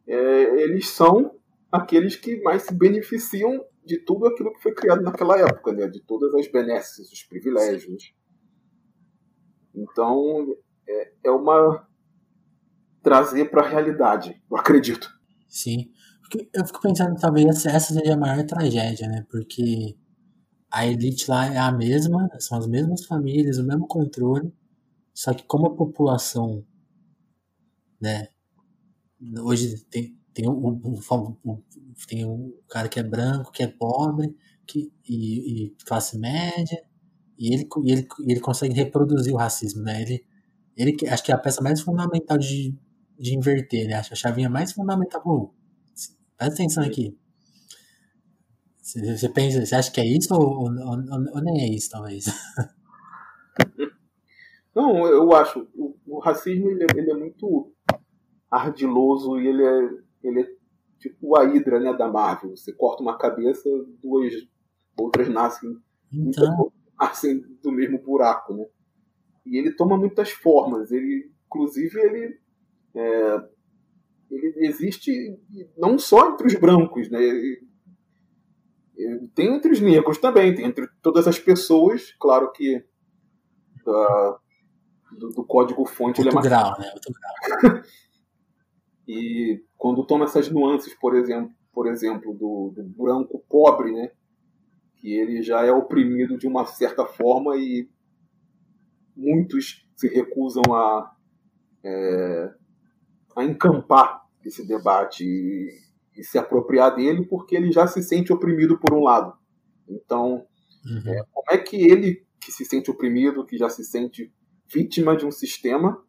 é, 0.07 0.63
eles 0.63 0.89
são 0.89 1.35
aqueles 1.71 2.15
que 2.15 2.41
mais 2.41 2.63
se 2.63 2.73
beneficiam 2.73 3.63
de 3.85 3.99
tudo 3.99 4.25
aquilo 4.27 4.53
que 4.53 4.61
foi 4.61 4.73
criado 4.73 5.01
naquela 5.01 5.37
época, 5.37 5.71
né, 5.71 5.87
de 5.87 6.01
todas 6.01 6.33
as 6.33 6.51
benesses, 6.51 7.11
os 7.11 7.23
privilégios. 7.23 8.13
Então, 9.73 10.55
é, 10.87 11.11
é 11.25 11.31
uma. 11.31 11.87
trazer 13.03 13.49
para 13.51 13.63
a 13.63 13.69
realidade, 13.69 14.41
eu 14.49 14.57
acredito. 14.57 15.09
Sim. 15.47 15.91
Porque 16.21 16.49
eu 16.53 16.65
fico 16.65 16.81
pensando, 16.81 17.19
talvez 17.19 17.65
essa 17.65 17.93
seja 17.93 18.13
a 18.13 18.17
maior 18.17 18.43
tragédia, 18.45 19.07
né? 19.07 19.25
Porque 19.29 19.95
a 20.71 20.87
elite 20.87 21.29
lá 21.29 21.45
é 21.45 21.57
a 21.57 21.71
mesma, 21.71 22.27
são 22.39 22.57
as 22.57 22.67
mesmas 22.67 23.05
famílias, 23.05 23.59
o 23.59 23.63
mesmo 23.63 23.87
controle, 23.87 24.51
só 25.13 25.33
que 25.33 25.43
como 25.43 25.67
a 25.67 25.75
população, 25.75 26.65
né? 28.05 28.27
Hoje 29.41 29.83
tem, 29.85 30.17
tem, 30.33 30.47
um, 30.47 30.79
tem 32.07 32.53
cara 32.69 32.87
que 32.87 32.99
é 32.99 33.03
branco, 33.03 33.51
que 33.51 33.63
é 33.63 33.67
pobre, 33.67 34.35
que, 34.65 34.91
e, 35.07 35.65
e 35.65 35.75
classe 35.85 36.17
média, 36.17 36.81
e 37.37 37.53
ele, 37.53 37.67
e 37.83 37.91
ele, 37.91 38.07
ele 38.27 38.39
consegue 38.39 38.73
reproduzir 38.73 39.33
o 39.33 39.37
racismo, 39.37 39.83
né? 39.83 40.01
Ele, 40.01 40.25
ele 40.77 41.09
acho 41.09 41.23
que 41.23 41.31
é 41.31 41.35
a 41.35 41.37
peça 41.37 41.61
mais 41.61 41.81
fundamental 41.81 42.37
de, 42.37 42.77
de 43.19 43.35
inverter, 43.35 43.87
né? 43.87 43.95
Acho 43.95 44.13
a 44.13 44.15
chavinha 44.15 44.49
mais 44.49 44.71
fundamental. 44.71 45.21
Pô, 45.21 45.53
presta 46.37 46.55
atenção 46.55 46.83
aqui. 46.83 47.17
Você, 48.81 49.29
pensa, 49.29 49.65
você 49.65 49.75
acha 49.75 49.91
que 49.91 49.99
é 49.99 50.05
isso 50.05 50.33
ou, 50.33 50.41
ou, 50.41 50.69
ou, 50.69 51.33
ou 51.33 51.41
nem 51.41 51.61
é 51.63 51.67
isso, 51.67 51.89
talvez? 51.89 52.25
Não, 54.75 55.07
eu 55.07 55.33
acho. 55.33 55.67
O, 55.73 55.95
o 56.05 56.19
racismo 56.19 56.69
ele, 56.69 56.83
é, 56.83 56.87
ele, 56.97 57.11
é 57.11 57.15
muito 57.15 57.73
ardiloso 58.55 59.39
e 59.39 59.47
ele 59.47 59.63
é, 59.63 59.89
ele 60.23 60.41
é 60.41 60.47
tipo 60.99 61.37
a 61.37 61.43
hidra 61.45 61.79
né, 61.79 61.93
da 61.93 62.07
Marvel. 62.07 62.55
Você 62.55 62.73
corta 62.73 63.03
uma 63.03 63.17
cabeça, 63.17 63.69
duas 64.01 64.33
outras 64.97 65.27
nascem. 65.29 65.77
Então 66.13 66.71
nascem 66.99 67.41
do 67.61 67.71
mesmo 67.71 67.99
buraco, 67.99 68.53
né? 68.53 68.65
E 69.45 69.57
ele 69.57 69.71
toma 69.71 69.97
muitas 69.97 70.31
formas. 70.31 70.91
Ele, 70.91 71.31
inclusive, 71.45 71.99
ele, 71.99 72.39
é, 72.95 73.49
ele 74.31 74.53
existe 74.65 75.11
não 75.77 75.99
só 75.99 76.31
entre 76.31 76.47
os 76.47 76.55
brancos, 76.55 77.09
né? 77.09 77.19
tem 79.35 79.53
entre 79.53 79.73
os 79.73 79.81
negros 79.81 80.17
também, 80.17 80.55
tem 80.55 80.65
entre 80.65 80.87
todas 81.01 81.27
as 81.27 81.37
pessoas. 81.37 82.13
Claro 82.13 82.51
que 82.51 82.83
da, 83.85 84.39
do, 85.17 85.29
do 85.29 85.43
código-fonte. 85.45 86.21
Outro 86.21 86.31
é 86.31 86.33
mais... 86.33 86.47
grau, 86.47 86.79
né? 86.79 86.91
Outro 86.93 87.13
grau. 87.13 87.83
e 89.07 89.63
quando 89.77 90.05
toma 90.05 90.25
essas 90.25 90.49
nuances, 90.49 90.93
por 90.95 91.15
exemplo, 91.15 91.53
por 91.71 91.87
exemplo 91.87 92.33
do, 92.33 92.73
do 92.75 92.83
branco 92.83 93.43
pobre, 93.47 93.91
né? 93.91 94.11
que 95.05 95.13
ele 95.13 95.43
já 95.43 95.63
é 95.63 95.71
oprimido 95.71 96.37
de 96.37 96.47
uma 96.47 96.65
certa 96.65 97.05
forma 97.05 97.55
e 97.57 97.87
muitos 99.15 99.87
se 99.95 100.07
recusam 100.07 100.63
a, 100.73 101.15
é, 101.83 102.53
a 103.35 103.43
encampar 103.43 104.25
esse 104.43 104.65
debate 104.65 105.23
e, 105.23 105.69
e, 106.19 106.23
se 106.23 106.39
apropriar 106.39 106.95
dele 106.95 107.25
porque 107.25 107.55
ele 107.55 107.71
já 107.71 107.85
se 107.85 108.01
sente 108.01 108.33
oprimido 108.33 108.79
por 108.79 108.95
um 108.95 109.03
lado. 109.03 109.37
Então, 109.87 110.45
uhum. 110.85 111.13
é, 111.13 111.23
como 111.31 111.51
é 111.51 111.57
que 111.59 111.75
ele, 111.75 112.25
que 112.39 112.51
se 112.51 112.65
sente 112.65 112.89
oprimido, 112.89 113.45
que 113.45 113.57
já 113.57 113.69
se 113.69 113.83
sente 113.83 114.33
vítima 114.67 115.15
de 115.15 115.25
um 115.25 115.31
sistema, 115.31 116.03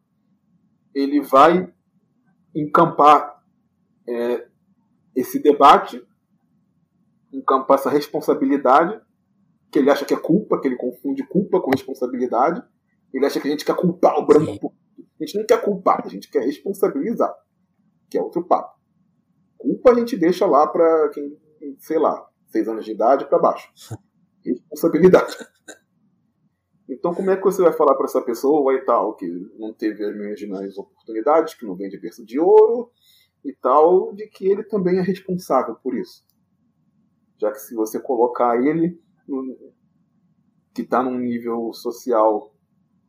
ele 0.94 1.20
vai 1.20 1.70
encampar 2.56 3.42
é, 4.08 4.46
esse 5.14 5.38
debate, 5.38 6.02
encampar 7.32 7.78
essa 7.78 7.90
responsabilidade, 7.90 8.98
que 9.70 9.78
ele 9.78 9.90
acha 9.90 10.04
que 10.04 10.14
é 10.14 10.16
culpa, 10.16 10.60
que 10.60 10.66
ele 10.66 10.76
confunde 10.76 11.26
culpa 11.26 11.60
com 11.60 11.70
responsabilidade. 11.70 12.62
Ele 13.12 13.26
acha 13.26 13.38
que 13.40 13.46
a 13.46 13.50
gente 13.50 13.64
quer 13.64 13.76
culpar 13.76 14.18
o 14.18 14.26
branco. 14.26 14.58
Por... 14.58 14.72
A 15.20 15.24
gente 15.24 15.38
não 15.38 15.46
quer 15.46 15.62
culpar, 15.62 16.02
a 16.04 16.08
gente 16.08 16.30
quer 16.30 16.42
responsabilizar, 16.42 17.34
que 18.08 18.16
é 18.16 18.22
outro 18.22 18.44
papo. 18.44 18.76
Culpa 19.58 19.92
a 19.92 19.94
gente 19.94 20.16
deixa 20.16 20.46
lá 20.46 20.66
para 20.66 21.10
quem, 21.10 21.36
sei 21.78 21.98
lá, 21.98 22.26
seis 22.46 22.68
anos 22.68 22.84
de 22.84 22.92
idade 22.92 23.26
para 23.26 23.38
baixo. 23.38 23.70
Responsabilidade. 24.44 25.36
Então, 26.88 27.12
como 27.12 27.30
é 27.30 27.36
que 27.36 27.42
você 27.42 27.62
vai 27.62 27.72
falar 27.72 27.94
para 27.96 28.04
essa 28.04 28.22
pessoa 28.22 28.72
e 28.74 28.84
tal, 28.84 29.14
que 29.16 29.26
não 29.58 29.72
teve 29.72 30.04
as 30.04 30.16
mesmas 30.16 30.78
oportunidades, 30.78 31.54
que 31.54 31.66
não 31.66 31.74
vem 31.74 31.88
de 31.88 31.98
berço 31.98 32.24
de 32.24 32.38
ouro 32.38 32.90
e 33.44 33.52
tal, 33.54 34.14
de 34.14 34.28
que 34.28 34.46
ele 34.46 34.62
também 34.62 34.98
é 34.98 35.02
responsável 35.02 35.74
por 35.76 35.96
isso? 35.96 36.24
Já 37.38 37.50
que 37.50 37.58
se 37.58 37.74
você 37.74 38.00
colocar 38.00 38.56
ele, 38.62 39.00
no, 39.26 39.56
que 40.72 40.82
está 40.82 41.02
num 41.02 41.18
nível 41.18 41.72
social 41.72 42.54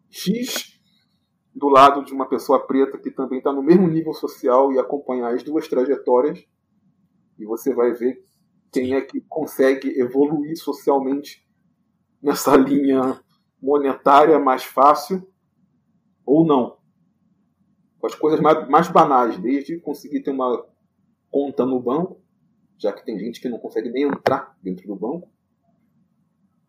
X, 0.09 0.79
do 1.53 1.69
lado 1.69 2.03
de 2.03 2.13
uma 2.13 2.27
pessoa 2.27 2.65
preta 2.65 2.97
que 2.97 3.11
também 3.11 3.37
está 3.37 3.53
no 3.53 3.61
mesmo 3.61 3.87
nível 3.87 4.13
social 4.13 4.71
e 4.71 4.79
acompanhar 4.79 5.33
as 5.33 5.43
duas 5.43 5.67
trajetórias, 5.67 6.43
e 7.37 7.45
você 7.45 7.73
vai 7.73 7.93
ver 7.93 8.23
quem 8.71 8.95
é 8.95 9.01
que 9.01 9.21
consegue 9.21 9.99
evoluir 9.99 10.57
socialmente 10.57 11.47
nessa 12.21 12.55
linha 12.55 13.21
monetária 13.61 14.37
mais 14.39 14.63
fácil 14.63 15.27
ou 16.25 16.45
não. 16.45 16.77
Com 17.99 18.07
as 18.07 18.15
coisas 18.15 18.39
mais, 18.39 18.67
mais 18.69 18.87
banais, 18.89 19.37
desde 19.39 19.79
conseguir 19.79 20.21
ter 20.21 20.31
uma 20.31 20.65
conta 21.31 21.65
no 21.65 21.79
banco, 21.79 22.21
já 22.77 22.93
que 22.93 23.03
tem 23.03 23.17
gente 23.17 23.41
que 23.41 23.49
não 23.49 23.57
consegue 23.57 23.89
nem 23.89 24.03
entrar 24.03 24.55
dentro 24.61 24.87
do 24.87 24.95
banco, 24.95 25.29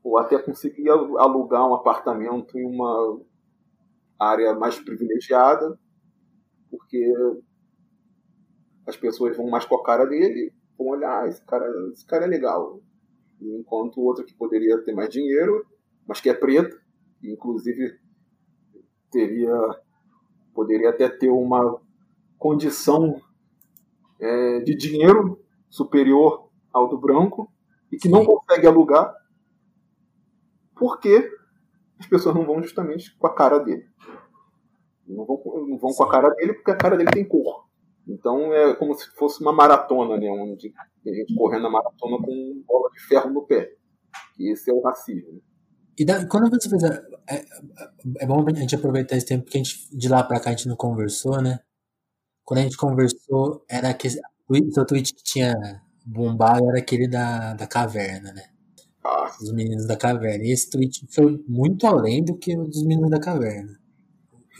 ou 0.02 0.18
até 0.18 0.38
conseguir 0.38 0.88
alugar 0.88 1.68
um 1.68 1.74
apartamento 1.74 2.58
em 2.58 2.64
uma 2.64 3.20
área 4.18 4.54
mais 4.54 4.78
privilegiada, 4.78 5.78
porque 6.70 7.12
as 8.86 8.96
pessoas 8.96 9.36
vão 9.36 9.48
mais 9.48 9.66
com 9.66 9.76
a 9.76 9.82
cara 9.82 10.06
dele, 10.06 10.52
vão 10.78 10.88
olhar, 10.88 11.24
ah, 11.24 11.28
esse 11.28 11.44
cara, 11.44 11.66
esse 11.92 12.06
cara 12.06 12.24
é 12.24 12.28
legal. 12.28 12.80
Enquanto 13.40 13.98
o 13.98 14.04
outro 14.04 14.24
que 14.24 14.34
poderia 14.34 14.82
ter 14.82 14.94
mais 14.94 15.10
dinheiro 15.10 15.64
mas 16.08 16.20
que 16.22 16.30
é 16.30 16.34
preta, 16.34 16.74
inclusive 17.22 18.00
teria 19.10 19.54
poderia 20.54 20.90
até 20.90 21.08
ter 21.08 21.28
uma 21.28 21.80
condição 22.38 23.20
é, 24.18 24.60
de 24.60 24.74
dinheiro 24.74 25.40
superior 25.68 26.50
ao 26.72 26.88
do 26.88 26.98
branco 26.98 27.52
e 27.92 27.96
que 27.96 28.08
não 28.08 28.24
consegue 28.24 28.66
alugar 28.66 29.14
porque 30.74 31.30
as 31.98 32.06
pessoas 32.06 32.34
não 32.34 32.46
vão 32.46 32.62
justamente 32.62 33.16
com 33.16 33.26
a 33.26 33.34
cara 33.34 33.58
dele. 33.58 33.86
Não 35.06 35.24
vão, 35.24 35.42
não 35.68 35.78
vão 35.78 35.92
com 35.92 36.04
a 36.04 36.10
cara 36.10 36.30
dele 36.30 36.54
porque 36.54 36.70
a 36.70 36.76
cara 36.76 36.96
dele 36.96 37.10
tem 37.10 37.26
cor. 37.26 37.66
Então 38.06 38.52
é 38.52 38.74
como 38.74 38.94
se 38.94 39.08
fosse 39.14 39.40
uma 39.40 39.52
maratona, 39.52 40.16
né? 40.16 40.30
Onde 40.30 40.72
tem 41.04 41.14
gente 41.14 41.34
correndo 41.34 41.66
a 41.66 41.70
maratona 41.70 42.16
com 42.18 42.62
bola 42.66 42.90
de 42.90 43.00
ferro 43.00 43.30
no 43.30 43.46
pé. 43.46 43.74
E 44.38 44.52
esse 44.52 44.70
é 44.70 44.74
o 44.74 44.80
racismo. 44.80 45.42
E 45.98 46.04
da, 46.04 46.24
quando 46.26 46.48
você 46.48 46.68
fez. 46.68 46.84
A, 46.84 47.02
é, 47.28 47.44
é, 48.20 48.26
bom 48.26 48.44
a 48.46 48.52
gente 48.52 48.74
aproveitar 48.74 49.16
esse 49.16 49.26
tempo, 49.26 49.44
porque 49.44 49.58
a 49.58 49.62
gente, 49.62 49.88
de 49.96 50.08
lá 50.08 50.22
pra 50.22 50.40
cá 50.40 50.50
a 50.50 50.52
gente 50.52 50.68
não 50.68 50.76
conversou, 50.76 51.42
né? 51.42 51.58
Quando 52.44 52.60
a 52.60 52.62
gente 52.62 52.76
conversou, 52.76 53.64
era 53.68 53.92
que 53.94 54.08
o 54.48 54.72
seu 54.72 54.86
tweet 54.86 55.14
que 55.14 55.22
tinha 55.22 55.54
bombado 56.06 56.68
era 56.70 56.78
aquele 56.78 57.08
da, 57.08 57.54
da 57.54 57.66
caverna, 57.66 58.32
né? 58.32 58.44
Ah. 59.04 59.30
Os 59.42 59.52
meninos 59.52 59.86
da 59.86 59.96
caverna. 59.96 60.44
E 60.44 60.52
esse 60.52 60.70
tweet 60.70 61.06
foi 61.10 61.44
muito 61.48 61.86
além 61.86 62.24
do 62.24 62.36
que 62.36 62.56
o 62.56 62.64
dos 62.64 62.84
meninos 62.84 63.10
da 63.10 63.20
caverna. 63.20 63.78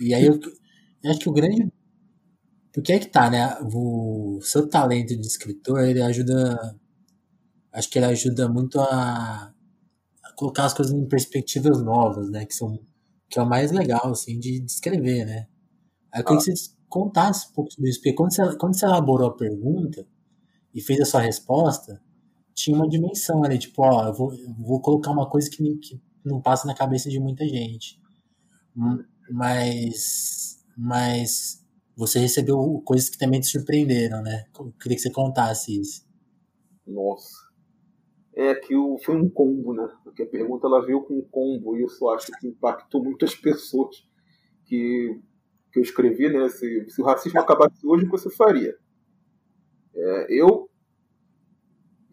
E 0.01 0.15
aí 0.15 0.27
eu, 0.27 0.41
eu 1.03 1.11
acho 1.11 1.21
que 1.21 1.29
o 1.29 1.33
grande. 1.33 1.73
Porque 2.73 2.93
é 2.93 2.99
que 2.99 3.09
tá, 3.09 3.31
né? 3.31 3.59
O 3.75 4.41
seu 4.43 4.69
talento 4.69 5.17
de 5.17 5.27
escritor, 5.27 5.81
ele 5.81 6.03
ajuda. 6.03 6.77
Acho 7.73 7.91
que 7.91 7.99
ele 7.99 8.07
ajuda 8.07 8.49
muito 8.49 8.81
a 8.81 9.53
colocar 10.39 10.67
as 10.67 10.73
coisas 10.73 10.95
em 10.95 11.05
perspectivas 11.05 11.83
novas, 11.83 12.31
né? 12.31 12.47
Que 12.47 12.55
são 12.55 12.79
que 13.29 13.39
é 13.39 13.43
o 13.43 13.49
mais 13.49 13.73
legal, 13.73 14.11
assim, 14.11 14.39
de, 14.39 14.59
descrever, 14.61 15.27
né? 15.27 15.49
Aí 16.11 16.21
eu 16.21 16.25
queria 16.25 16.41
ah. 16.41 16.45
que 16.45 16.57
você 16.57 16.71
contasse 16.89 17.51
um 17.51 17.53
pouco 17.53 17.71
sobre 17.71 17.91
isso, 17.91 17.99
porque 17.99 18.15
quando 18.15 18.33
você, 18.33 18.57
quando 18.57 18.79
você 18.79 18.87
elaborou 18.87 19.29
a 19.29 19.37
pergunta 19.37 20.07
e 20.73 20.81
fez 20.81 20.99
a 21.01 21.05
sua 21.05 21.21
resposta, 21.21 22.01
tinha 22.55 22.75
uma 22.75 22.89
dimensão 22.89 23.45
ali, 23.45 23.59
tipo, 23.59 23.83
ó, 23.83 24.07
eu 24.07 24.15
vou, 24.15 24.33
eu 24.33 24.55
vou 24.55 24.81
colocar 24.81 25.11
uma 25.11 25.29
coisa 25.29 25.51
que, 25.51 25.77
que 25.77 26.01
não 26.25 26.41
passa 26.41 26.67
na 26.67 26.75
cabeça 26.75 27.11
de 27.11 27.21
muita 27.21 27.47
gente. 27.47 28.01
Hum, 28.75 29.05
mas, 29.31 30.65
mas 30.75 31.63
você 31.95 32.19
recebeu 32.21 32.81
coisas 32.83 33.11
que 33.11 33.19
também 33.19 33.41
te 33.41 33.49
surpreenderam, 33.49 34.23
né? 34.23 34.47
Eu 34.59 34.73
queria 34.81 34.97
que 34.97 35.03
você 35.03 35.11
contasse 35.11 35.79
isso. 35.79 36.07
Nossa 36.87 37.48
é 38.39 38.55
que 38.55 38.77
o, 38.77 38.97
foi 38.99 39.17
um 39.17 39.29
combo, 39.29 39.75
né? 39.75 39.93
Porque 40.05 40.23
a 40.23 40.27
pergunta 40.27 40.69
ela 40.69 40.87
veio 40.87 41.03
com 41.03 41.19
um 41.19 41.29
combo 41.29 41.77
e 41.77 41.83
isso 41.83 42.09
acho 42.09 42.31
que 42.39 42.47
impactou 42.47 43.03
muitas 43.03 43.35
pessoas 43.35 44.07
que, 44.65 45.21
que 45.73 45.81
eu 45.81 45.83
escrevi, 45.83 46.29
né? 46.29 46.49
Se, 46.49 46.89
se 46.89 47.03
o 47.03 47.05
racismo 47.05 47.41
acabasse 47.41 47.85
hoje, 47.85 48.05
o 48.05 48.07
que 48.07 48.17
você 48.17 48.31
faria? 48.31 48.79
É, 49.93 50.27
eu 50.41 50.71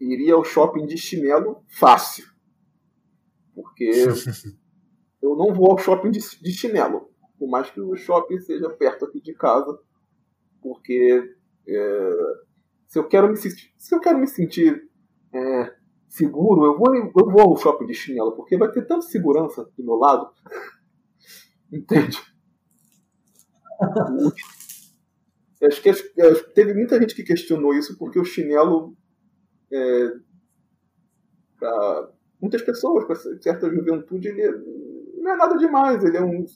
iria 0.00 0.34
ao 0.34 0.42
shopping 0.42 0.84
de 0.84 0.98
chinelo 0.98 1.62
fácil, 1.68 2.26
porque 3.54 3.88
eu 5.22 5.36
não 5.36 5.54
vou 5.54 5.70
ao 5.70 5.78
shopping 5.78 6.10
de, 6.10 6.18
de 6.18 6.50
chinelo, 6.50 7.08
por 7.38 7.48
mais 7.48 7.70
que 7.70 7.80
o 7.80 7.94
shopping 7.94 8.40
seja 8.40 8.68
perto 8.70 9.04
aqui 9.04 9.20
de 9.20 9.32
casa, 9.32 9.78
porque 10.60 11.36
é, 11.68 12.10
se 12.88 12.98
eu 12.98 13.06
quero 13.06 13.28
me 13.28 13.36
sentir, 13.36 13.72
se 13.78 13.94
eu 13.94 14.00
quero 14.00 14.18
me 14.18 14.26
sentir 14.26 14.90
é, 15.32 15.75
seguro, 16.16 16.64
eu 16.64 16.78
vou, 16.78 16.94
eu 16.94 17.10
vou 17.12 17.40
ao 17.40 17.56
shopping 17.56 17.86
de 17.86 17.94
chinelo, 17.94 18.32
porque 18.32 18.56
vai 18.56 18.70
ter 18.70 18.86
tanta 18.86 19.02
segurança 19.02 19.70
do 19.76 19.84
meu 19.84 19.96
lado. 19.96 20.30
Entende? 21.70 22.18
acho 25.62 25.82
que 25.82 25.92
teve 26.54 26.72
muita 26.72 26.98
gente 26.98 27.14
que 27.14 27.22
questionou 27.22 27.74
isso 27.74 27.98
porque 27.98 28.18
o 28.18 28.24
chinelo 28.24 28.96
é, 29.70 30.12
para 31.58 32.10
muitas 32.40 32.62
pessoas, 32.62 33.04
para 33.04 33.16
certa 33.40 33.68
juventude, 33.68 34.28
ele 34.28 34.42
é, 34.42 34.52
não 35.20 35.32
é 35.32 35.36
nada 35.36 35.56
demais, 35.56 36.02
ele 36.02 36.16
é 36.16 36.22
um, 36.22 36.46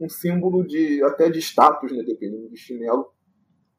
um 0.00 0.08
símbolo 0.08 0.66
de 0.66 1.02
até 1.02 1.30
de 1.30 1.38
status, 1.38 1.92
né, 1.92 2.02
dependendo 2.02 2.48
do 2.48 2.56
chinelo. 2.56 3.10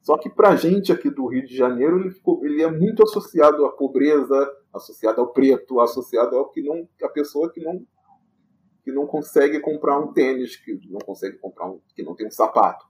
Só 0.00 0.16
que 0.16 0.30
para 0.30 0.56
gente 0.56 0.90
aqui 0.90 1.10
do 1.10 1.26
Rio 1.26 1.44
de 1.44 1.54
Janeiro, 1.54 2.00
ele, 2.00 2.14
ele 2.42 2.62
é 2.62 2.70
muito 2.70 3.02
associado 3.02 3.64
à 3.66 3.72
pobreza, 3.72 4.50
associado 4.78 5.20
ao 5.20 5.32
preto, 5.32 5.80
associado 5.80 6.36
ao 6.36 6.50
que 6.50 6.62
não, 6.62 6.88
a 7.02 7.08
pessoa 7.08 7.50
que 7.52 7.60
não, 7.60 7.84
que 8.82 8.90
não 8.90 9.06
consegue 9.06 9.60
comprar 9.60 9.98
um 9.98 10.12
tênis, 10.12 10.56
que 10.56 10.78
não 10.88 11.00
consegue 11.00 11.38
comprar 11.38 11.70
um, 11.70 11.80
que 11.94 12.02
não 12.02 12.14
tem 12.14 12.26
um 12.26 12.30
sapato. 12.30 12.86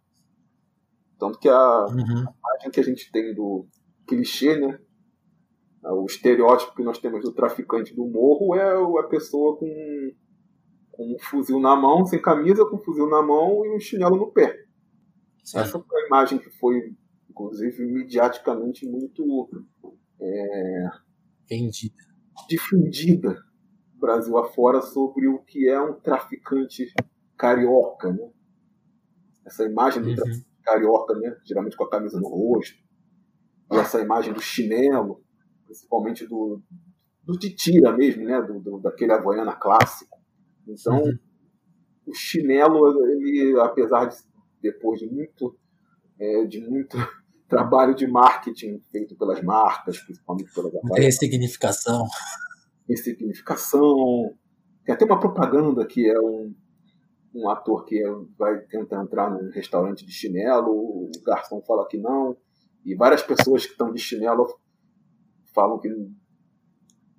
Tanto 1.19 1.39
que 1.39 1.49
a, 1.49 1.87
uhum. 1.87 2.25
a 2.29 2.55
imagem 2.55 2.71
que 2.73 2.81
a 2.81 2.85
gente 2.85 3.11
tem 3.11 3.35
do 3.35 3.67
clichê, 4.07 4.57
né? 4.57 4.79
O 5.83 6.07
estereótipo 6.07 6.75
que 6.75 6.83
nós 6.83 6.99
temos 6.99 7.23
do 7.23 7.33
traficante 7.33 7.95
do 7.95 8.07
morro 8.07 8.55
é 8.55 9.01
a 9.01 9.09
pessoa 9.09 9.57
com, 9.57 10.13
com 10.91 11.15
um 11.15 11.19
fuzil 11.19 11.61
na 11.61 11.75
mão, 11.75 12.05
sem 12.05 12.21
camisa, 12.21 12.65
com 12.65 12.77
um 12.77 12.83
fuzil 12.83 13.09
na 13.09 13.23
mão 13.23 13.65
e 13.65 13.75
um 13.75 13.81
chinelo 13.81 14.17
no 14.17 14.31
pé. 14.31 14.55
Sim. 15.45 15.59
Essa 15.59 15.79
foi 15.79 16.03
a 16.03 16.07
imagem 16.07 16.39
que 16.39 16.51
foi 16.51 16.95
inclusive 17.39 17.87
mediaticamente 17.87 18.87
muito 18.87 19.49
é, 20.21 20.89
vendida, 21.49 22.05
difundida 22.49 23.49
Brasil 23.99 24.39
afora 24.39 24.81
sobre 24.81 25.27
o 25.27 25.41
que 25.41 25.69
é 25.69 25.81
um 25.81 25.95
traficante 25.95 26.93
carioca, 27.37 28.13
né? 28.13 28.31
Essa 29.45 29.65
imagem 29.65 30.03
do 30.03 30.11
uhum. 30.11 30.43
carioca, 30.63 31.15
né? 31.15 31.37
Geralmente 31.45 31.77
com 31.77 31.85
a 31.85 31.91
camisa 31.91 32.21
no 32.21 32.29
rosto. 32.29 32.79
E 33.73 33.77
essa 33.77 34.01
imagem 34.01 34.33
do 34.33 34.41
chinelo, 34.41 35.23
principalmente 35.65 36.27
do, 36.27 36.63
do 37.23 37.39
de 37.39 37.55
tira 37.55 37.93
mesmo, 37.93 38.25
né? 38.25 38.41
Do, 38.41 38.61
do 38.61 38.79
daquele 38.79 39.13
havaiana 39.13 39.57
clássico. 39.57 40.17
Então, 40.67 41.03
uhum. 41.03 41.19
o 42.07 42.15
chinelo, 42.15 43.05
ele, 43.11 43.59
apesar 43.61 44.07
de 44.07 44.17
depois 44.61 45.01
de 45.01 45.07
muito, 45.07 45.57
é, 46.19 46.45
de 46.45 46.61
muito 46.61 46.97
trabalho 47.49 47.95
de 47.95 48.07
marketing 48.07 48.81
feito 48.93 49.17
pelas 49.17 49.43
marcas, 49.43 49.99
principalmente 49.99 50.53
pelas 50.53 50.73
Muita 50.73 51.01
ressignificação. 51.01 52.05
Ressignificação. 52.89 54.35
Tem 54.85 54.95
até 54.95 55.05
uma 55.05 55.19
propaganda 55.19 55.87
que 55.87 56.09
é 56.09 56.21
um, 56.21 56.55
um 57.35 57.49
ator 57.49 57.85
que 57.85 58.03
é, 58.03 58.11
vai 58.39 58.59
tentar 58.61 59.03
entrar 59.03 59.31
num 59.31 59.51
restaurante 59.51 60.05
de 60.05 60.13
chinelo, 60.13 60.71
o 60.71 61.11
garçom 61.25 61.63
fala 61.63 61.87
que 61.89 61.99
não, 61.99 62.37
e 62.85 62.95
várias 62.95 63.23
pessoas 63.23 63.65
que 63.65 63.73
estão 63.73 63.93
de 63.93 63.99
chinelo 63.99 64.47
falam 65.55 65.79
que 65.79 65.89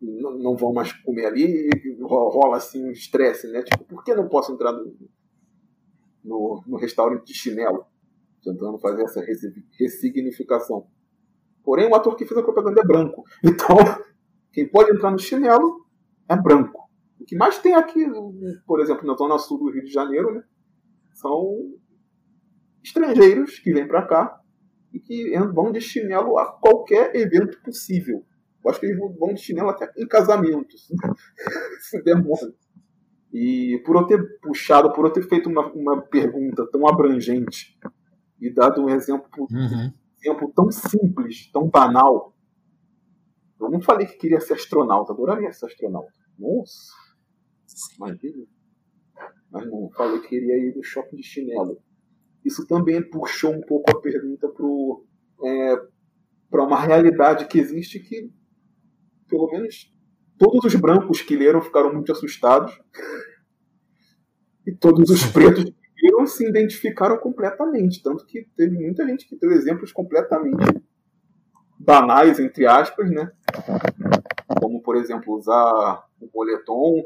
não 0.01 0.55
vão 0.55 0.71
mais 0.71 0.93
comer 0.93 1.25
ali, 1.25 1.69
rola 2.01 2.57
assim 2.57 2.85
um 2.85 2.91
estresse, 2.91 3.51
né? 3.51 3.63
Tipo, 3.63 3.83
por 3.83 4.03
que 4.03 4.15
não 4.15 4.29
posso 4.29 4.53
entrar 4.53 4.71
no, 4.71 4.95
no, 6.23 6.63
no 6.65 6.77
restaurante 6.77 7.25
de 7.25 7.33
chinelo? 7.33 7.85
Tentando 8.43 8.79
fazer 8.79 9.03
essa 9.03 9.21
ressignificação. 9.77 10.87
Porém, 11.63 11.87
o 11.87 11.95
ator 11.95 12.15
que 12.15 12.25
fez 12.25 12.39
a 12.39 12.43
propaganda 12.43 12.81
é 12.81 12.85
branco. 12.85 13.23
Então, 13.43 13.77
quem 14.51 14.67
pode 14.67 14.91
entrar 14.91 15.11
no 15.11 15.19
chinelo 15.19 15.85
é 16.27 16.35
branco. 16.35 16.89
O 17.19 17.25
que 17.25 17.35
mais 17.35 17.59
tem 17.59 17.75
aqui, 17.75 18.05
por 18.65 18.79
exemplo, 18.79 19.05
na 19.05 19.15
zona 19.15 19.37
sul 19.37 19.59
do 19.59 19.69
Rio 19.69 19.83
de 19.83 19.91
Janeiro, 19.91 20.33
né, 20.33 20.43
são 21.13 21.75
estrangeiros 22.83 23.59
que 23.59 23.73
vêm 23.73 23.87
para 23.87 24.07
cá 24.07 24.39
e 24.93 24.99
que 24.99 25.37
vão 25.53 25.71
de 25.71 25.81
chinelo 25.81 26.37
a 26.39 26.51
qualquer 26.51 27.15
evento 27.15 27.61
possível. 27.61 28.25
Eu 28.63 28.71
acho 28.71 28.79
que 28.79 28.87
eles 28.87 28.97
vão 28.97 29.33
de 29.33 29.41
chinelo 29.41 29.69
até 29.69 29.91
em 29.97 30.07
casamentos. 30.07 30.87
Se 31.81 32.01
demora. 32.03 32.53
E 33.31 33.81
por 33.85 33.95
eu 33.95 34.07
ter 34.07 34.39
puxado, 34.39 34.91
por 34.93 35.05
eu 35.05 35.11
ter 35.11 35.23
feito 35.27 35.49
uma, 35.49 35.71
uma 35.73 36.01
pergunta 36.01 36.67
tão 36.71 36.87
abrangente 36.87 37.77
e 38.39 38.53
dado 38.53 38.81
um 38.81 38.89
exemplo, 38.89 39.47
uhum. 39.51 39.91
exemplo 40.21 40.51
tão 40.55 40.71
simples, 40.71 41.51
tão 41.51 41.67
banal, 41.69 42.35
eu 43.59 43.69
não 43.69 43.81
falei 43.81 44.07
que 44.07 44.17
queria 44.17 44.39
ser 44.39 44.53
astronauta, 44.53 45.11
adoraria 45.11 45.51
ser 45.51 45.65
astronauta. 45.65 46.13
Nossa, 46.37 46.93
imagina. 47.97 48.45
Mas 49.51 49.69
não, 49.69 49.89
falei 49.91 50.21
que 50.21 50.29
queria 50.29 50.57
ir 50.57 50.75
no 50.75 50.83
shopping 50.83 51.17
de 51.17 51.23
chinelo. 51.23 51.77
Isso 52.45 52.65
também 52.65 53.01
puxou 53.09 53.53
um 53.53 53.61
pouco 53.61 53.91
a 53.91 54.01
pergunta 54.01 54.47
para 54.47 55.45
é, 55.45 56.65
uma 56.65 56.79
realidade 56.79 57.47
que 57.47 57.59
existe 57.59 57.99
que, 57.99 58.31
pelo 59.27 59.51
menos, 59.51 59.93
todos 60.37 60.63
os 60.63 60.75
brancos 60.79 61.21
que 61.21 61.35
leram 61.35 61.61
ficaram 61.61 61.93
muito 61.93 62.11
assustados. 62.13 62.79
E 64.65 64.73
todos 64.73 65.09
os 65.09 65.25
pretos 65.25 65.65
leram 66.09 66.25
se 66.25 66.47
identificaram 66.47 67.17
completamente. 67.17 68.01
Tanto 68.01 68.25
que 68.25 68.47
teve 68.55 68.77
muita 68.77 69.05
gente 69.05 69.27
que 69.27 69.37
deu 69.37 69.51
exemplos 69.51 69.91
completamente 69.91 70.81
banais, 71.79 72.39
entre 72.39 72.65
aspas, 72.65 73.09
né? 73.09 73.31
Como, 74.59 74.81
por 74.81 74.97
exemplo, 74.97 75.35
usar 75.35 76.03
o 76.19 76.29
moletom, 76.33 77.05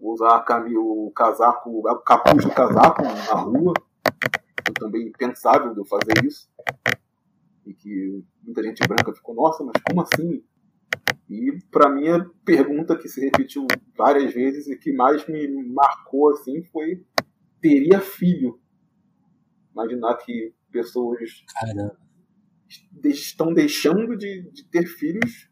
usar 0.00 0.44
o 0.76 1.10
casaco, 1.12 1.70
o 1.70 1.96
capuz 2.00 2.44
do 2.44 2.50
casaco 2.50 3.02
na 3.02 3.40
rua. 3.40 3.72
Foi 4.64 4.74
também 4.74 5.06
impensável 5.06 5.72
de 5.72 5.80
eu 5.80 5.84
fazer 5.84 6.24
isso. 6.24 6.48
E 7.64 7.72
que 7.72 8.22
muita 8.42 8.62
gente 8.62 8.86
branca 8.86 9.12
ficou, 9.12 9.34
nossa, 9.34 9.64
mas 9.64 9.80
como 9.88 10.02
assim? 10.02 10.42
E 11.28 11.58
para 11.70 11.88
mim 11.88 12.08
a 12.08 12.24
pergunta 12.44 12.96
que 12.96 13.08
se 13.08 13.20
repetiu 13.20 13.66
várias 13.96 14.32
vezes 14.32 14.68
e 14.68 14.76
que 14.76 14.92
mais 14.92 15.26
me 15.26 15.48
marcou 15.72 16.30
assim 16.30 16.62
foi 16.64 17.04
teria 17.60 18.00
filho. 18.00 18.60
Imaginar 19.72 20.16
que 20.16 20.54
pessoas 20.70 21.44
Caramba. 21.54 21.98
estão 23.04 23.52
deixando 23.52 24.16
de, 24.16 24.50
de 24.50 24.64
ter 24.68 24.86
filhos 24.86 25.50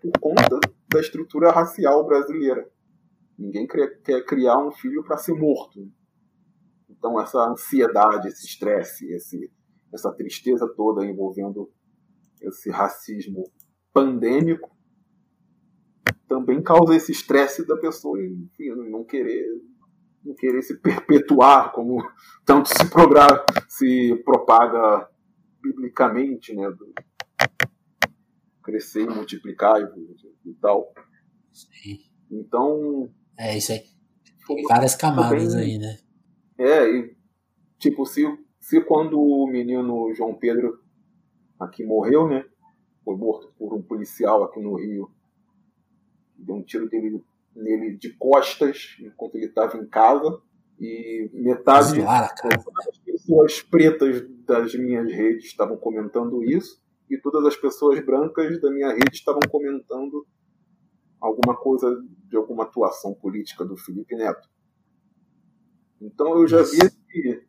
por 0.00 0.12
conta 0.20 0.58
da 0.92 1.00
estrutura 1.00 1.50
racial 1.50 2.06
brasileira. 2.06 2.68
Ninguém 3.38 3.66
quer 3.66 4.24
criar 4.24 4.58
um 4.58 4.72
filho 4.72 5.04
para 5.04 5.18
ser 5.18 5.34
morto. 5.34 5.90
Então 6.88 7.20
essa 7.20 7.38
ansiedade, 7.50 8.28
esse 8.28 8.46
estresse, 8.46 9.06
esse, 9.12 9.50
essa 9.92 10.12
tristeza 10.12 10.66
toda 10.74 11.04
envolvendo 11.04 11.70
esse 12.40 12.70
racismo 12.70 13.44
pandêmico 13.92 14.74
também 16.28 16.62
causa 16.62 16.96
esse 16.96 17.12
estresse 17.12 17.66
da 17.66 17.76
pessoa 17.76 18.18
enfim, 18.20 18.70
não 18.90 19.04
querer 19.04 19.46
não 20.26 20.34
querer 20.34 20.62
se 20.62 20.76
perpetuar 20.78 21.72
como 21.72 22.02
tanto 22.44 22.68
se, 22.68 22.90
progra 22.90 23.44
se 23.68 24.14
propaga 24.24 25.08
biblicamente, 25.62 26.54
né? 26.54 26.68
Do 26.70 26.92
crescer 28.62 29.02
e 29.02 29.14
multiplicar 29.14 29.80
e, 29.80 30.54
tal. 30.54 30.92
Sim. 31.52 32.00
Então. 32.30 33.08
É 33.38 33.56
isso 33.56 33.72
aí. 33.72 33.82
Tem 34.46 34.62
várias 34.64 34.96
camadas 34.96 35.54
aí, 35.54 35.78
né? 35.78 35.98
É, 36.58 36.88
e 36.88 37.16
tipo, 37.78 38.04
se, 38.06 38.22
se 38.60 38.80
quando 38.80 39.20
o 39.20 39.46
menino 39.46 40.12
João 40.14 40.34
Pedro 40.34 40.80
aqui 41.60 41.84
morreu, 41.84 42.28
né? 42.28 42.44
Foi 43.04 43.16
morto 43.16 43.52
por 43.56 43.72
um 43.74 43.82
policial 43.82 44.42
aqui 44.44 44.60
no 44.60 44.74
Rio 44.74 45.10
deu 46.38 46.56
um 46.56 46.62
tiro 46.62 46.88
dele, 46.88 47.22
nele 47.56 47.96
de 47.96 48.12
costas 48.16 48.96
enquanto 49.00 49.36
ele 49.36 49.46
estava 49.46 49.76
em 49.76 49.86
casa. 49.86 50.40
E 50.78 51.30
metade 51.32 51.98
das 52.02 52.98
pessoas 53.04 53.62
pretas 53.62 54.22
das 54.44 54.74
minhas 54.74 55.10
redes 55.10 55.46
estavam 55.46 55.76
comentando 55.78 56.44
isso, 56.44 56.80
e 57.08 57.16
todas 57.18 57.46
as 57.46 57.56
pessoas 57.56 58.04
brancas 58.04 58.60
da 58.60 58.70
minha 58.70 58.92
rede 58.92 59.14
estavam 59.14 59.40
comentando 59.48 60.26
alguma 61.20 61.56
coisa 61.56 61.88
de 62.28 62.36
alguma 62.36 62.64
atuação 62.64 63.14
política 63.14 63.64
do 63.64 63.76
Felipe 63.76 64.14
Neto. 64.14 64.48
Então 66.00 66.38
eu 66.38 66.46
já 66.46 66.62
vi 66.62 66.76
esse, 66.76 67.46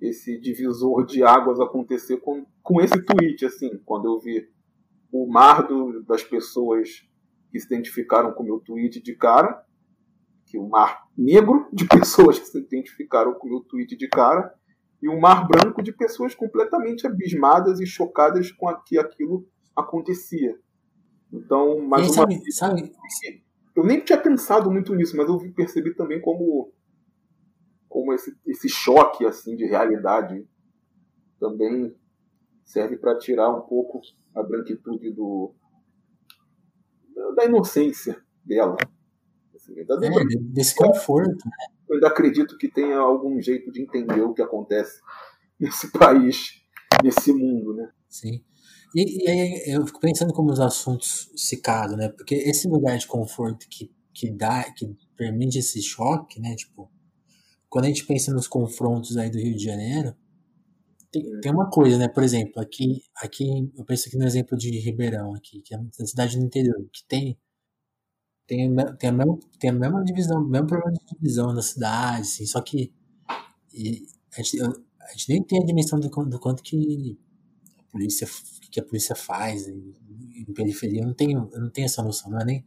esse 0.00 0.40
divisor 0.40 1.04
de 1.04 1.22
águas 1.22 1.60
acontecer 1.60 2.16
com, 2.18 2.46
com 2.62 2.80
esse 2.80 3.00
tweet, 3.02 3.44
assim, 3.44 3.78
quando 3.84 4.06
eu 4.06 4.18
vi 4.18 4.48
o 5.12 5.26
mar 5.26 5.66
do, 5.66 6.02
das 6.04 6.22
pessoas 6.22 7.07
que 7.50 7.58
se 7.58 7.66
identificaram 7.66 8.32
com 8.32 8.42
o 8.42 8.46
meu 8.46 8.60
tweet 8.60 9.02
de 9.02 9.14
cara, 9.14 9.64
que 10.46 10.58
um 10.58 10.68
mar 10.68 11.06
negro 11.16 11.68
de 11.72 11.86
pessoas 11.88 12.38
que 12.38 12.46
se 12.46 12.58
identificaram 12.58 13.34
com 13.34 13.46
o 13.46 13.50
meu 13.50 13.60
tweet 13.60 13.96
de 13.96 14.08
cara, 14.08 14.54
e 15.00 15.08
um 15.08 15.20
mar 15.20 15.46
branco 15.46 15.82
de 15.82 15.92
pessoas 15.92 16.34
completamente 16.34 17.06
abismadas 17.06 17.80
e 17.80 17.86
chocadas 17.86 18.50
com 18.50 18.72
que 18.84 18.98
aquilo 18.98 19.46
acontecia. 19.74 20.58
Então, 21.32 21.80
mais 21.86 22.06
uma 22.06 22.14
sabe, 22.14 22.38
vez, 22.38 22.56
sabe? 22.56 22.92
eu 23.76 23.84
nem 23.84 24.00
tinha 24.00 24.18
pensado 24.18 24.70
muito 24.70 24.94
nisso, 24.94 25.16
mas 25.16 25.28
eu 25.28 25.38
percebi 25.54 25.94
também 25.94 26.20
como 26.20 26.72
como 27.88 28.12
esse, 28.12 28.36
esse 28.46 28.68
choque 28.68 29.24
assim 29.24 29.56
de 29.56 29.64
realidade 29.64 30.46
também 31.40 31.94
serve 32.64 32.98
para 32.98 33.18
tirar 33.18 33.48
um 33.50 33.62
pouco 33.62 34.00
a 34.34 34.42
branquitude 34.42 35.10
do, 35.12 35.54
da 37.34 37.44
inocência 37.44 38.20
dela. 38.44 38.76
Assim, 39.54 39.74
é, 39.78 39.84
desse 40.52 40.74
conforto. 40.74 41.46
Né? 41.46 41.66
Eu 41.88 41.94
ainda 41.96 42.08
acredito 42.08 42.56
que 42.58 42.68
tenha 42.68 42.98
algum 42.98 43.40
jeito 43.40 43.70
de 43.72 43.82
entender 43.82 44.20
o 44.22 44.34
que 44.34 44.42
acontece 44.42 45.00
nesse 45.58 45.90
país, 45.96 46.62
nesse 47.02 47.32
mundo, 47.32 47.74
né? 47.74 47.90
Sim. 48.08 48.42
E, 48.94 49.24
e 49.24 49.28
aí 49.28 49.62
eu 49.66 49.86
fico 49.86 50.00
pensando 50.00 50.32
como 50.32 50.50
os 50.50 50.60
assuntos 50.60 51.30
se 51.36 51.60
casam, 51.60 51.96
né? 51.96 52.08
Porque 52.08 52.34
esse 52.34 52.68
lugar 52.68 52.96
de 52.96 53.06
conforto 53.06 53.66
que, 53.68 53.90
que 54.14 54.30
dá, 54.30 54.64
que 54.72 54.96
permite 55.16 55.58
esse 55.58 55.82
choque, 55.82 56.40
né? 56.40 56.54
Tipo, 56.54 56.90
quando 57.68 57.84
a 57.84 57.88
gente 57.88 58.06
pensa 58.06 58.32
nos 58.32 58.48
confrontos 58.48 59.16
aí 59.16 59.30
do 59.30 59.38
Rio 59.38 59.54
de 59.54 59.64
Janeiro, 59.64 60.14
tem, 61.10 61.40
tem 61.40 61.52
uma 61.52 61.70
coisa, 61.70 61.98
né? 61.98 62.08
Por 62.08 62.22
exemplo, 62.22 62.60
aqui, 62.60 63.02
aqui 63.16 63.70
eu 63.76 63.84
penso 63.84 64.08
aqui 64.08 64.16
no 64.18 64.26
exemplo 64.26 64.56
de 64.56 64.70
Ribeirão, 64.78 65.34
aqui, 65.34 65.62
que 65.62 65.74
é 65.74 65.78
uma 65.78 65.90
cidade 66.06 66.38
do 66.38 66.44
interior, 66.44 66.76
que 66.92 67.04
tem 67.06 67.38
tem, 68.46 68.74
tem, 68.98 69.10
a, 69.10 69.12
mesma, 69.12 69.38
tem 69.60 69.70
a 69.70 69.72
mesma 69.74 70.02
divisão, 70.02 70.40
o 70.40 70.48
mesmo 70.48 70.66
problema 70.66 70.92
de 70.92 71.04
divisão 71.14 71.54
da 71.54 71.60
cidade, 71.60 72.22
assim, 72.22 72.46
só 72.46 72.62
que 72.62 72.90
e, 73.74 74.06
a, 74.32 74.42
gente, 74.42 74.62
a 74.62 75.12
gente 75.12 75.28
nem 75.28 75.42
tem 75.42 75.62
a 75.62 75.66
dimensão 75.66 76.00
do, 76.00 76.08
do 76.08 76.40
quanto 76.40 76.62
que 76.62 77.18
a 77.78 77.82
polícia 77.92 78.26
que 78.70 78.80
a 78.80 78.84
polícia 78.84 79.14
faz 79.14 79.66
em, 79.68 79.94
em, 80.34 80.52
periferia, 80.54 81.00
eu 81.02 81.06
não 81.06 81.14
tenho, 81.14 81.48
eu 81.52 81.60
não 81.60 81.70
tenho 81.70 81.86
essa 81.86 82.02
noção, 82.02 82.30
não 82.30 82.40
é 82.40 82.44
nem 82.44 82.66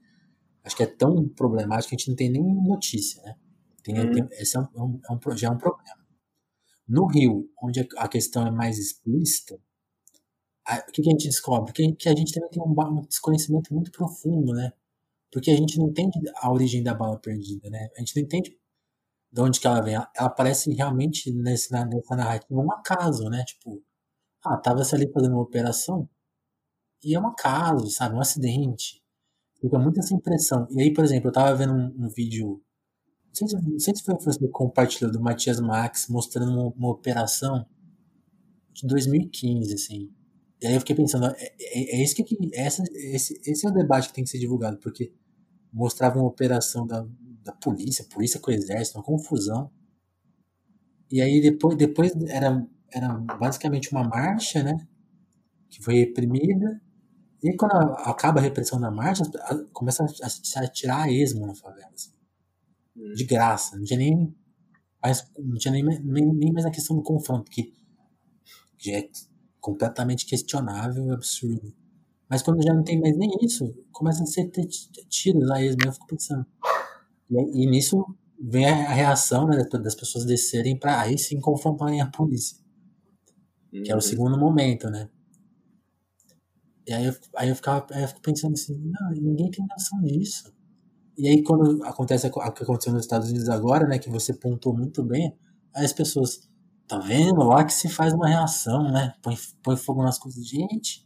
acho 0.63 0.75
que 0.75 0.83
é 0.83 0.87
tão 0.87 1.27
problemático 1.29 1.89
que 1.89 1.95
a 1.95 1.97
gente 1.97 2.09
não 2.09 2.15
tem 2.15 2.29
nem 2.29 2.43
notícia, 2.43 3.21
né? 3.23 3.35
Tem, 3.83 3.99
hum. 3.99 4.11
tem, 4.11 4.27
esse 4.33 4.55
é 4.55 4.59
um, 4.59 4.67
é 5.03 5.11
um, 5.11 5.19
é 5.31 5.37
já 5.37 5.47
é 5.47 5.51
um 5.51 5.57
problema. 5.57 6.00
No 6.87 7.07
Rio, 7.07 7.49
onde 7.61 7.87
a 7.97 8.07
questão 8.07 8.45
é 8.45 8.51
mais 8.51 8.77
explícita, 8.77 9.55
o 9.55 10.91
que, 10.91 11.01
a 11.01 11.11
gente 11.11 11.27
descobre? 11.27 11.73
Que, 11.73 12.09
a 12.09 12.15
gente 12.15 12.33
também 12.33 12.49
tem 12.49 12.61
um, 12.61 13.01
desconhecimento 13.01 13.73
muito 13.73 13.91
profundo, 13.91 14.53
né? 14.53 14.71
Porque 15.31 15.51
a 15.51 15.55
gente 15.55 15.77
não 15.79 15.89
entende 15.89 16.19
a 16.37 16.51
origem 16.51 16.83
da 16.83 16.93
bala 16.93 17.17
perdida, 17.19 17.69
né? 17.69 17.89
A 17.95 17.99
gente 17.99 18.15
não 18.15 18.23
entende 18.23 18.57
de 19.31 19.41
onde 19.41 19.59
que 19.59 19.67
ela 19.67 19.81
vem. 19.81 19.95
Ela 19.95 20.09
aparece 20.17 20.73
realmente 20.73 21.31
nesse, 21.31 21.71
nessa 21.71 22.15
narrativa 22.15 22.59
um 22.59 22.71
acaso, 22.71 23.23
né? 23.29 23.43
Tipo, 23.45 23.81
ah, 24.45 24.57
tava 24.57 24.81
ali 24.93 25.11
fazendo 25.11 25.33
uma 25.33 25.41
operação 25.41 26.09
e 27.03 27.15
é 27.15 27.19
um 27.19 27.27
acaso, 27.27 27.89
sabe? 27.89 28.15
Um 28.15 28.21
acidente. 28.21 29.01
Fica 29.59 29.79
muito 29.79 29.99
essa 29.99 30.13
impressão. 30.13 30.67
E 30.71 30.81
aí, 30.81 30.93
por 30.93 31.03
exemplo, 31.03 31.29
eu 31.29 31.33
tava 31.33 31.55
vendo 31.55 31.73
um, 31.73 32.05
um 32.05 32.09
vídeo 32.09 32.61
sei, 33.33 33.47
se, 33.47 33.55
não 33.55 33.79
sei 33.79 33.95
se 33.95 34.03
foi 34.03 34.15
você 34.15 34.47
compartilhou 34.49 35.11
do 35.11 35.19
Matias 35.21 35.59
Max 35.59 36.07
mostrando 36.09 36.51
uma, 36.51 36.73
uma, 36.75 36.89
operação 36.89 37.65
de 38.73 38.87
2015, 38.87 39.73
assim. 39.73 40.13
E 40.61 40.67
aí 40.67 40.73
eu 40.73 40.79
fiquei 40.79 40.95
pensando, 40.95 41.27
é, 41.27 41.53
é, 41.59 41.99
é 41.99 42.03
isso 42.03 42.15
que, 42.15 42.25
essa, 42.53 42.83
esse, 42.93 43.39
esse 43.45 43.65
é 43.65 43.69
o 43.69 43.73
debate 43.73 44.09
que 44.09 44.13
tem 44.13 44.23
que 44.23 44.29
ser 44.29 44.39
divulgado, 44.39 44.77
porque 44.77 45.13
mostrava 45.73 46.19
uma 46.19 46.27
operação 46.27 46.85
da, 46.85 47.05
da 47.43 47.53
polícia, 47.53 48.05
polícia 48.05 48.39
com 48.39 48.51
o 48.51 48.53
exército, 48.53 48.97
uma 48.97 49.03
confusão. 49.03 49.71
E 51.09 51.21
aí 51.21 51.41
depois, 51.41 51.77
depois 51.77 52.13
era, 52.27 52.65
era 52.91 53.13
basicamente 53.13 53.91
uma 53.91 54.03
marcha, 54.03 54.63
né? 54.63 54.87
Que 55.69 55.81
foi 55.81 55.95
reprimida. 55.95 56.81
E 57.43 57.55
quando 57.55 57.73
acaba 57.73 58.39
a 58.39 58.43
repressão 58.43 58.79
da 58.79 58.91
marcha, 58.91 59.23
começa 59.73 60.03
a, 60.03 60.29
se 60.29 60.59
atirar 60.59 61.03
a 61.03 61.11
esmo 61.11 61.47
na 61.47 61.55
favela. 61.55 61.91
Assim 61.93 62.20
de 62.95 63.23
graça. 63.23 63.77
Não 63.77 63.83
tinha 63.83 63.99
nem, 63.99 64.35
mais, 65.01 65.31
não 65.37 65.57
tinha 65.57 65.71
nem, 65.71 65.83
nem, 65.83 66.33
nem 66.33 66.53
mais 66.53 66.65
a 66.65 66.71
questão 66.71 66.95
do 66.95 67.03
confronto, 67.03 67.49
que 67.49 67.73
já 68.77 68.93
é 68.97 69.09
completamente 69.59 70.25
questionável 70.25 71.05
e 71.05 71.11
absurdo. 71.11 71.73
Mas 72.29 72.41
quando 72.41 72.63
já 72.63 72.73
não 72.73 72.83
tem 72.83 72.99
mais 72.99 73.17
nem 73.17 73.29
isso, 73.41 73.73
começa 73.91 74.23
a 74.23 74.25
ser 74.25 74.49
tiros 75.09 75.51
a 75.51 75.61
eles 75.61 75.75
Eu 75.85 75.91
fico 75.91 76.07
pensando. 76.07 76.45
E, 77.29 77.63
e, 77.63 77.69
nisso 77.69 78.03
vem 78.39 78.65
a 78.65 78.93
reação 78.93 79.45
né, 79.47 79.63
das 79.63 79.95
pessoas 79.95 80.25
descerem 80.25 80.77
para 80.77 81.01
aí 81.01 81.17
sim 81.17 81.39
confrontarem 81.39 82.01
a 82.01 82.07
polícia. 82.07 82.57
Uhum. 83.71 83.83
Que 83.83 83.91
é 83.91 83.93
o 83.93 83.97
uhum. 83.97 84.01
segundo 84.01 84.37
momento, 84.37 84.89
né? 84.89 85.09
E 86.87 86.93
aí 86.93 87.05
eu, 87.05 87.15
aí 87.35 87.49
eu, 87.49 87.55
ficava, 87.55 87.85
aí 87.91 88.01
eu 88.01 88.07
fico 88.07 88.21
pensando 88.21 88.53
assim, 88.53 88.75
não, 88.77 89.11
ninguém 89.11 89.51
tem 89.51 89.65
noção 89.69 90.01
disso. 90.01 90.51
E 91.17 91.27
aí, 91.27 91.43
quando 91.43 91.83
acontece 91.83 92.27
o 92.27 92.51
que 92.51 92.63
aconteceu 92.63 92.93
nos 92.93 93.03
Estados 93.03 93.29
Unidos 93.29 93.49
agora, 93.49 93.87
né, 93.87 93.99
que 93.99 94.09
você 94.09 94.33
pontuou 94.33 94.75
muito 94.75 95.03
bem, 95.03 95.37
aí 95.75 95.85
as 95.85 95.93
pessoas, 95.93 96.49
tá 96.87 96.97
vendo? 96.99 97.43
Lá 97.43 97.63
que 97.63 97.73
se 97.73 97.89
faz 97.89 98.13
uma 98.13 98.27
reação, 98.27 98.91
né? 98.91 99.13
Põe, 99.21 99.35
põe 99.63 99.77
fogo 99.77 100.03
nas 100.03 100.17
coisas. 100.17 100.45
Gente, 100.45 101.05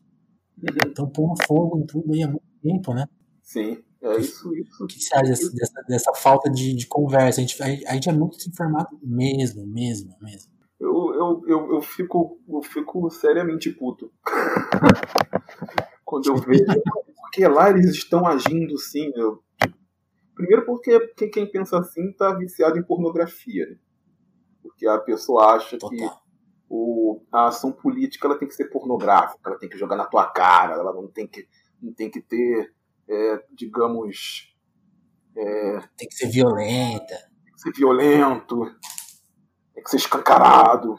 então 0.87 1.09
põe 1.09 1.33
fogo 1.45 1.79
em 1.79 1.85
tudo 1.85 2.13
aí 2.13 2.23
há 2.23 2.27
muito 2.27 2.45
tempo, 2.61 2.93
né? 2.93 3.07
Sim, 3.41 3.77
é 4.01 4.17
isso. 4.17 4.53
isso 4.55 4.83
o 4.83 4.87
que 4.87 4.99
você 4.99 5.15
acha 5.15 5.29
dessa, 5.29 5.51
dessa, 5.51 5.81
dessa 5.87 6.13
falta 6.13 6.49
de, 6.49 6.75
de, 6.75 6.87
conversa? 6.87 7.41
A 7.41 7.43
gente, 7.43 7.61
a, 7.61 7.93
gente 7.93 8.09
é 8.09 8.13
muito 8.13 8.37
informado 8.47 8.89
mesmo, 9.03 9.65
mesmo, 9.65 10.15
mesmo. 10.21 10.51
Eu, 10.79 11.13
eu, 11.13 11.43
eu, 11.47 11.73
eu, 11.75 11.81
fico, 11.81 12.39
eu 12.47 12.61
fico 12.61 13.09
seriamente 13.09 13.69
puto. 13.71 14.11
Quando 16.03 16.27
eu 16.27 16.35
vejo. 16.41 16.63
Porque 17.21 17.47
lá 17.47 17.69
eles 17.69 17.91
estão 17.91 18.25
agindo 18.25 18.77
sim, 18.77 19.11
eu, 19.15 19.43
Primeiro 20.35 20.65
porque, 20.65 20.99
quem 21.29 21.49
pensa 21.49 21.79
assim 21.79 22.09
está 22.09 22.33
viciado 22.33 22.77
em 22.77 22.83
pornografia. 22.83 23.65
Né? 23.67 23.77
Porque 24.61 24.85
a 24.85 24.99
pessoa 24.99 25.55
acha 25.55 25.77
Total. 25.77 25.89
que 25.97 26.25
o, 26.69 27.21
a 27.31 27.47
ação 27.47 27.71
política 27.71 28.27
ela 28.27 28.37
tem 28.37 28.47
que 28.47 28.53
ser 28.53 28.65
pornográfica, 28.65 29.49
ela 29.49 29.57
tem 29.57 29.69
que 29.69 29.77
jogar 29.77 29.95
na 29.95 30.05
tua 30.05 30.25
cara, 30.27 30.73
ela 30.73 30.93
não 30.93 31.07
tem 31.07 31.25
que, 31.25 31.47
não 31.81 31.93
tem 31.93 32.11
que 32.11 32.21
ter, 32.21 32.73
é, 33.07 33.43
digamos. 33.53 34.53
É, 35.37 35.79
tem 35.97 36.07
que 36.07 36.15
ser 36.15 36.29
violenta. 36.29 37.15
Tem 37.43 37.53
que 37.53 37.61
ser 37.61 37.71
violento, 37.71 38.65
tem 39.73 39.83
que 39.83 39.89
ser 39.89 39.97
escancarado. 39.97 40.95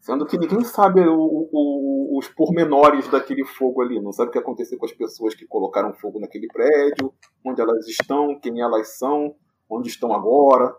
Sendo 0.00 0.24
que 0.24 0.38
ninguém 0.38 0.64
sabe 0.64 1.00
o, 1.00 1.18
o, 1.18 1.87
os 2.18 2.26
pormenores 2.26 3.08
daquele 3.08 3.44
fogo 3.44 3.80
ali, 3.80 4.00
não 4.00 4.12
sabe 4.12 4.30
o 4.30 4.32
que 4.32 4.38
aconteceu 4.38 4.76
com 4.76 4.86
as 4.86 4.92
pessoas 4.92 5.36
que 5.36 5.46
colocaram 5.46 5.94
fogo 5.94 6.18
naquele 6.18 6.48
prédio, 6.48 7.14
onde 7.44 7.60
elas 7.60 7.86
estão, 7.86 8.38
quem 8.40 8.60
elas 8.60 8.98
são, 8.98 9.36
onde 9.70 9.88
estão 9.88 10.12
agora. 10.12 10.74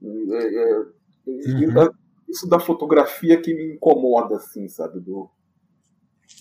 É, 0.00 0.06
é, 0.06 0.78
uhum. 1.26 1.82
é, 1.82 1.90
isso 2.28 2.48
da 2.48 2.60
fotografia 2.60 3.40
que 3.40 3.52
me 3.52 3.74
incomoda, 3.74 4.36
assim, 4.36 4.68
sabe? 4.68 5.00
Do, 5.00 5.28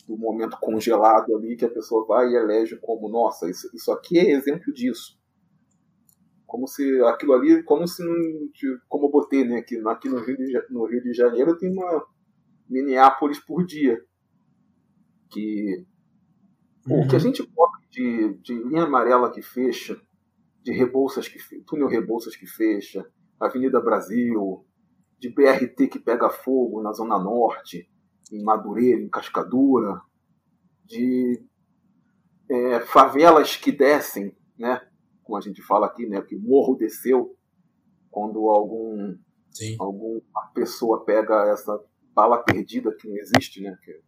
do 0.08 0.16
momento 0.16 0.58
congelado 0.62 1.36
ali 1.36 1.56
que 1.56 1.66
a 1.66 1.70
pessoa 1.70 2.06
vai 2.06 2.30
e 2.30 2.36
elege 2.36 2.78
como, 2.78 3.10
nossa, 3.10 3.50
isso, 3.50 3.68
isso 3.74 3.92
aqui 3.92 4.20
é 4.20 4.30
exemplo 4.32 4.72
disso. 4.72 5.20
Como 6.46 6.68
se 6.68 7.02
aquilo 7.06 7.34
ali, 7.34 7.64
como 7.64 7.88
se 7.88 8.04
não. 8.04 8.14
Como 8.88 9.08
eu 9.08 9.12
botei, 9.12 9.44
né? 9.44 9.58
Aqui, 9.58 9.82
aqui 9.88 10.08
no, 10.08 10.20
Rio 10.20 10.38
de, 10.38 10.66
no 10.70 10.86
Rio 10.86 11.02
de 11.02 11.14
Janeiro 11.14 11.58
tem 11.58 11.72
uma 11.72 12.06
Minneapolis 12.72 13.40
por 13.40 13.66
dia. 13.66 14.00
Que. 15.30 15.86
Uhum. 16.88 17.02
O 17.02 17.08
que 17.08 17.16
a 17.16 17.20
uhum. 17.20 17.26
gente 17.26 17.46
coloca 17.48 17.80
de, 17.90 18.34
de 18.42 18.54
linha 18.54 18.84
amarela 18.84 19.32
que 19.32 19.42
fecha, 19.42 20.00
de 20.64 20.72
Rebouças 20.72 21.28
que 21.28 21.38
túnel 21.62 21.88
Rebouças 21.88 22.36
que 22.36 22.48
fecha, 22.48 23.06
Avenida 23.40 23.80
Brasil, 23.80 24.66
de 25.20 25.30
BRT 25.30 25.88
que 25.88 26.00
pega 26.00 26.30
fogo 26.30 26.82
na 26.82 26.92
Zona 26.92 27.20
Norte, 27.20 27.90
em 28.32 28.44
Madureira, 28.44 29.02
em 29.02 29.10
Cascadura, 29.10 30.02
de 30.86 31.44
é, 32.50 32.80
favelas 32.80 33.56
que 33.56 33.72
descem, 33.72 34.36
né? 34.58 34.82
como 35.32 35.38
a 35.38 35.42
gente 35.42 35.62
fala 35.62 35.86
aqui, 35.88 36.06
né, 36.06 36.22
que 36.22 36.36
morro 36.36 36.76
desceu 36.76 37.34
quando 38.10 38.50
algum 38.50 39.18
Sim. 39.50 39.78
alguma 39.80 40.22
pessoa 40.54 41.06
pega 41.06 41.50
essa 41.50 41.80
bala 42.14 42.44
perdida 42.44 42.96
que 42.96 43.08
não 43.08 43.16
existe, 43.18 43.62
né, 43.62 43.78
que 43.82 44.02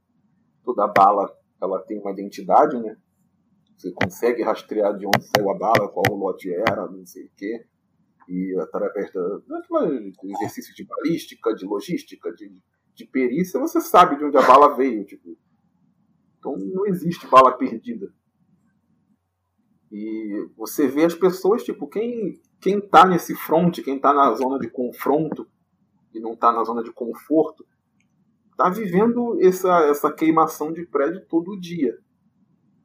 toda 0.64 0.88
bala 0.88 1.34
ela 1.62 1.80
tem 1.80 2.00
uma 2.00 2.12
identidade, 2.12 2.78
né? 2.78 2.98
Você 3.78 3.92
consegue 3.92 4.44
rastrear 4.44 4.98
de 4.98 5.06
onde 5.06 5.24
saiu 5.24 5.50
a 5.50 5.58
bala, 5.58 5.90
qual 5.90 6.06
o 6.10 6.16
lote 6.16 6.52
era, 6.54 6.88
não 6.88 7.06
sei 7.06 7.26
o 7.26 7.32
quê. 7.36 7.66
E 8.30 8.56
através 8.60 9.12
do 9.12 9.44
exercício 10.24 10.74
de 10.74 10.86
balística, 10.86 11.54
de 11.54 11.66
logística, 11.66 12.32
de, 12.34 12.62
de 12.94 13.06
perícia, 13.06 13.60
você 13.60 13.82
sabe 13.82 14.18
de 14.18 14.26
onde 14.26 14.38
a 14.38 14.42
bala 14.42 14.76
veio. 14.76 15.06
Tipo. 15.06 15.38
Então 16.38 16.56
não 16.58 16.86
existe 16.86 17.28
bala 17.28 17.58
perdida. 17.58 18.14
E 19.92 20.50
você 20.58 20.88
vê 20.88 21.06
as 21.06 21.14
pessoas, 21.14 21.64
tipo, 21.64 21.88
quem, 21.88 22.42
quem 22.60 22.82
tá 22.82 23.06
nesse 23.06 23.36
front, 23.36 23.80
quem 23.84 24.00
tá 24.00 24.14
na 24.14 24.34
zona 24.34 24.58
de 24.58 24.70
confronto 24.70 25.48
e 26.14 26.20
não 26.20 26.36
tá 26.36 26.52
na 26.52 26.64
zona 26.64 26.84
de 26.84 26.92
conforto, 26.92 27.66
tá 28.58 28.70
vivendo 28.70 29.38
essa, 29.42 29.86
essa 29.86 30.12
queimação 30.12 30.72
de 30.72 30.86
prédio 30.86 31.26
todo 31.28 31.60
dia. 31.60 31.98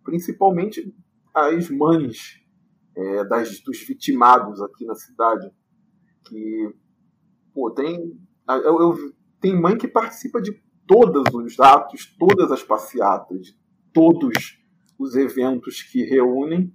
Principalmente 0.02 0.94
as 1.34 1.68
mães 1.70 2.40
é, 2.96 3.24
das, 3.24 3.60
dos 3.60 3.80
vitimados 3.86 4.60
aqui 4.60 4.84
na 4.84 4.94
cidade. 4.94 5.50
Que, 6.26 6.74
pô, 7.54 7.70
tem. 7.70 8.18
Eu, 8.48 8.80
eu, 8.80 9.12
tem 9.40 9.58
mãe 9.58 9.76
que 9.76 9.86
participa 9.86 10.40
de 10.40 10.52
todos 10.86 11.32
os 11.34 11.60
atos, 11.60 12.06
todas 12.18 12.50
as 12.50 12.62
passeatas, 12.62 13.54
todos 13.92 14.58
os 14.98 15.14
eventos 15.14 15.82
que 15.82 16.02
reúnem 16.02 16.74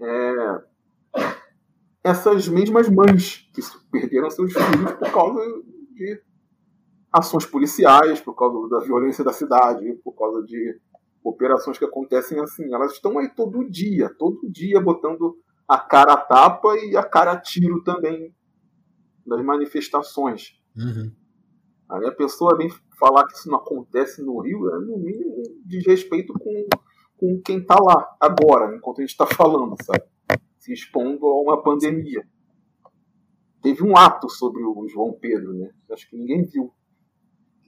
é, 0.00 0.62
essas 2.02 2.48
mesmas 2.48 2.88
mães 2.88 3.48
que 3.52 3.60
perderam 3.90 4.30
seus 4.30 4.52
filhos 4.52 4.92
por 4.92 5.12
causa 5.12 5.40
de 5.92 6.22
ações 7.18 7.46
policiais, 7.46 8.20
por 8.20 8.34
causa 8.34 8.68
da 8.68 8.80
violência 8.80 9.24
da 9.24 9.32
cidade, 9.32 9.92
por 10.04 10.12
causa 10.12 10.42
de 10.44 10.80
operações 11.22 11.78
que 11.78 11.84
acontecem 11.84 12.38
assim. 12.40 12.72
Elas 12.72 12.92
estão 12.92 13.18
aí 13.18 13.28
todo 13.34 13.68
dia, 13.68 14.08
todo 14.18 14.50
dia 14.50 14.80
botando 14.80 15.36
a 15.68 15.78
cara 15.78 16.12
a 16.12 16.16
tapa 16.16 16.76
e 16.78 16.96
a 16.96 17.02
cara 17.02 17.32
a 17.32 17.40
tiro 17.40 17.82
também 17.82 18.34
das 19.26 19.44
manifestações. 19.44 20.52
Uhum. 20.76 21.12
Aí 21.88 22.06
a 22.06 22.12
pessoa 22.12 22.56
vem 22.56 22.70
falar 22.98 23.26
que 23.26 23.34
isso 23.34 23.48
não 23.50 23.58
acontece 23.58 24.22
no 24.22 24.40
Rio, 24.40 24.68
é 24.74 24.78
no 24.78 24.98
mínimo 24.98 25.42
desrespeito 25.64 26.32
com 26.34 26.66
com 27.16 27.40
quem 27.40 27.58
está 27.58 27.76
lá 27.80 28.16
agora, 28.20 28.74
enquanto 28.76 28.98
a 28.98 29.02
gente 29.02 29.10
está 29.10 29.26
falando, 29.26 29.74
sabe? 29.82 30.04
Se 30.58 30.72
expondo 30.72 31.26
a 31.26 31.40
uma 31.40 31.62
pandemia. 31.62 32.26
Teve 33.62 33.82
um 33.82 33.96
ato 33.96 34.28
sobre 34.28 34.62
o 34.62 34.86
João 34.88 35.12
Pedro, 35.12 35.54
né? 35.54 35.70
Acho 35.90 36.08
que 36.08 36.16
ninguém 36.16 36.44
viu. 36.44 36.72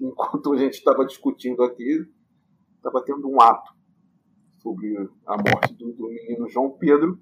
Enquanto 0.00 0.52
a 0.52 0.56
gente 0.56 0.74
estava 0.74 1.04
discutindo 1.04 1.62
aqui, 1.62 2.06
estava 2.76 3.02
tendo 3.04 3.28
um 3.28 3.40
ato 3.40 3.72
sobre 4.58 4.96
a 5.26 5.37
morte 5.37 5.74
do, 5.74 5.92
do 5.92 6.08
menino 6.08 6.48
João 6.48 6.70
Pedro. 6.70 7.20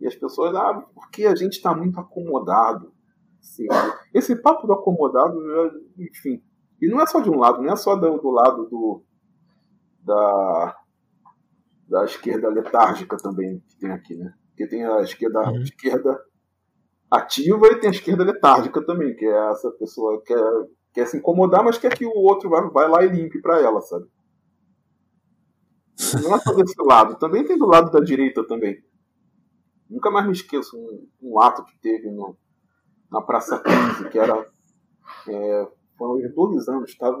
E 0.00 0.06
as 0.06 0.14
pessoas, 0.14 0.54
ah, 0.54 0.84
porque 0.94 1.24
a 1.26 1.34
gente 1.34 1.52
está 1.52 1.74
muito 1.74 1.98
acomodado. 1.98 2.92
Assim, 3.40 3.66
esse 4.12 4.36
papo 4.36 4.66
do 4.66 4.72
acomodado, 4.72 5.38
enfim. 5.98 6.42
E 6.80 6.88
não 6.88 7.00
é 7.00 7.06
só 7.06 7.20
de 7.20 7.30
um 7.30 7.38
lado, 7.38 7.62
não 7.62 7.72
é 7.72 7.76
só 7.76 7.94
do, 7.96 8.18
do 8.18 8.30
lado 8.30 8.68
do, 8.68 9.04
da, 10.02 10.76
da 11.88 12.04
esquerda 12.04 12.48
letárgica 12.48 13.16
também 13.16 13.60
que 13.68 13.76
tem 13.78 13.90
aqui, 13.90 14.14
né? 14.16 14.34
Porque 14.48 14.66
tem 14.68 14.84
a 14.84 15.00
esquerda, 15.00 15.50
uhum. 15.50 15.62
esquerda 15.62 16.24
ativa 17.10 17.66
e 17.68 17.80
tem 17.80 17.88
a 17.88 17.92
esquerda 17.92 18.24
letárgica 18.24 18.84
também, 18.84 19.14
que 19.16 19.24
é 19.24 19.50
essa 19.50 19.70
pessoa 19.72 20.18
que 20.20 20.34
quer, 20.34 20.52
quer 20.94 21.06
se 21.08 21.16
incomodar, 21.16 21.62
mas 21.64 21.76
quer 21.76 21.94
que 21.94 22.06
o 22.06 22.16
outro 22.16 22.48
vai, 22.48 22.70
vai 22.70 22.88
lá 22.88 23.04
e 23.04 23.08
limpe 23.08 23.42
para 23.42 23.60
ela, 23.60 23.80
sabe? 23.82 24.06
Não 26.22 26.34
é 26.34 26.38
só 26.38 26.52
desse 26.54 26.80
lado, 26.80 27.18
também 27.18 27.44
tem 27.44 27.58
do 27.58 27.66
lado 27.66 27.90
da 27.90 28.00
direita 28.00 28.46
também. 28.46 28.82
Nunca 29.90 30.10
mais 30.10 30.24
me 30.26 30.32
esqueço 30.32 30.76
um, 30.76 31.08
um 31.20 31.40
ato 31.40 31.64
que 31.64 31.76
teve 31.78 32.10
no, 32.10 32.36
na 33.10 33.20
Praça 33.20 33.60
15, 33.60 34.08
que 34.08 34.18
era. 34.18 34.46
É, 35.28 35.68
foram 35.98 36.20
dois 36.32 36.68
anos, 36.68 36.90
estava. 36.90 37.18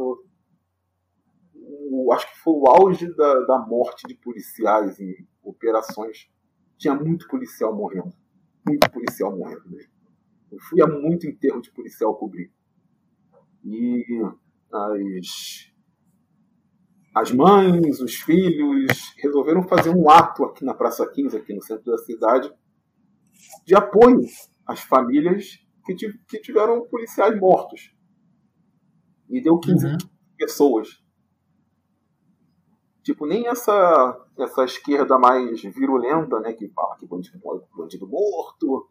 Acho 2.12 2.32
que 2.32 2.38
foi 2.38 2.54
o 2.54 2.68
auge 2.68 3.14
da, 3.14 3.40
da 3.46 3.58
morte 3.58 4.06
de 4.06 4.14
policiais 4.14 5.00
em 5.00 5.14
operações. 5.42 6.28
Tinha 6.78 6.94
muito 6.94 7.26
policial 7.28 7.74
morrendo. 7.74 8.12
Muito 8.66 8.90
policial 8.90 9.36
morrendo 9.36 9.68
mesmo. 9.68 9.92
Eu 10.50 10.58
fui 10.60 10.82
a 10.82 10.86
muito 10.86 11.26
enterro 11.26 11.60
de 11.60 11.70
policial 11.70 12.14
cobrir. 12.16 12.52
E 13.64 14.04
as, 14.72 15.72
as 17.14 17.32
mães, 17.32 18.00
os 18.00 18.14
filhos 18.14 19.14
resolveram 19.18 19.62
fazer 19.62 19.90
um 19.90 20.10
ato 20.10 20.44
aqui 20.44 20.64
na 20.64 20.74
Praça 20.74 21.10
15, 21.10 21.36
aqui 21.36 21.54
no 21.54 21.62
centro 21.62 21.90
da 21.90 21.98
cidade, 21.98 22.52
de 23.64 23.74
apoio 23.74 24.20
às 24.66 24.80
famílias 24.80 25.58
que, 25.84 25.94
que 26.28 26.40
tiveram 26.40 26.86
policiais 26.88 27.38
mortos. 27.38 27.94
E 29.30 29.40
deu 29.40 29.58
15 29.58 29.86
uhum. 29.86 29.98
pessoas. 30.36 31.02
Tipo, 33.02 33.26
nem 33.26 33.46
essa, 33.46 34.26
essa 34.38 34.64
esquerda 34.64 35.18
mais 35.18 35.62
virulenta, 35.62 36.40
né, 36.40 36.52
que 36.52 36.68
fala 36.68 36.96
que 36.96 37.06
bandido, 37.06 37.38
bandido 37.76 38.08
morto, 38.08 38.88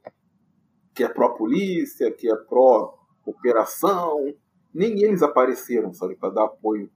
que 0.93 1.03
é 1.03 1.09
pró-polícia, 1.09 2.11
que 2.11 2.31
é 2.31 2.35
pró-operação, 2.35 4.33
nem 4.73 5.01
eles 5.03 5.21
apareceram, 5.21 5.93
sabe, 5.93 6.15
para 6.15 6.33
dar 6.33 6.45
apoio 6.45 6.89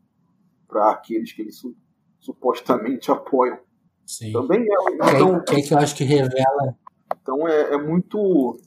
para 0.67 0.91
aqueles 0.91 1.31
que 1.31 1.41
eles 1.41 1.57
su 1.57 1.75
supostamente 2.19 3.09
apoiam. 3.11 3.59
Sim. 4.05 4.31
Também 4.31 4.61
é. 4.61 5.15
Então, 5.15 5.43
que, 5.43 5.61
que 5.61 5.73
eu 5.73 5.77
acho 5.77 5.95
que 5.95 6.03
revela. 6.03 6.77
Então 7.21 7.47
é, 7.47 7.73
é 7.73 7.77
muito. 7.77 8.57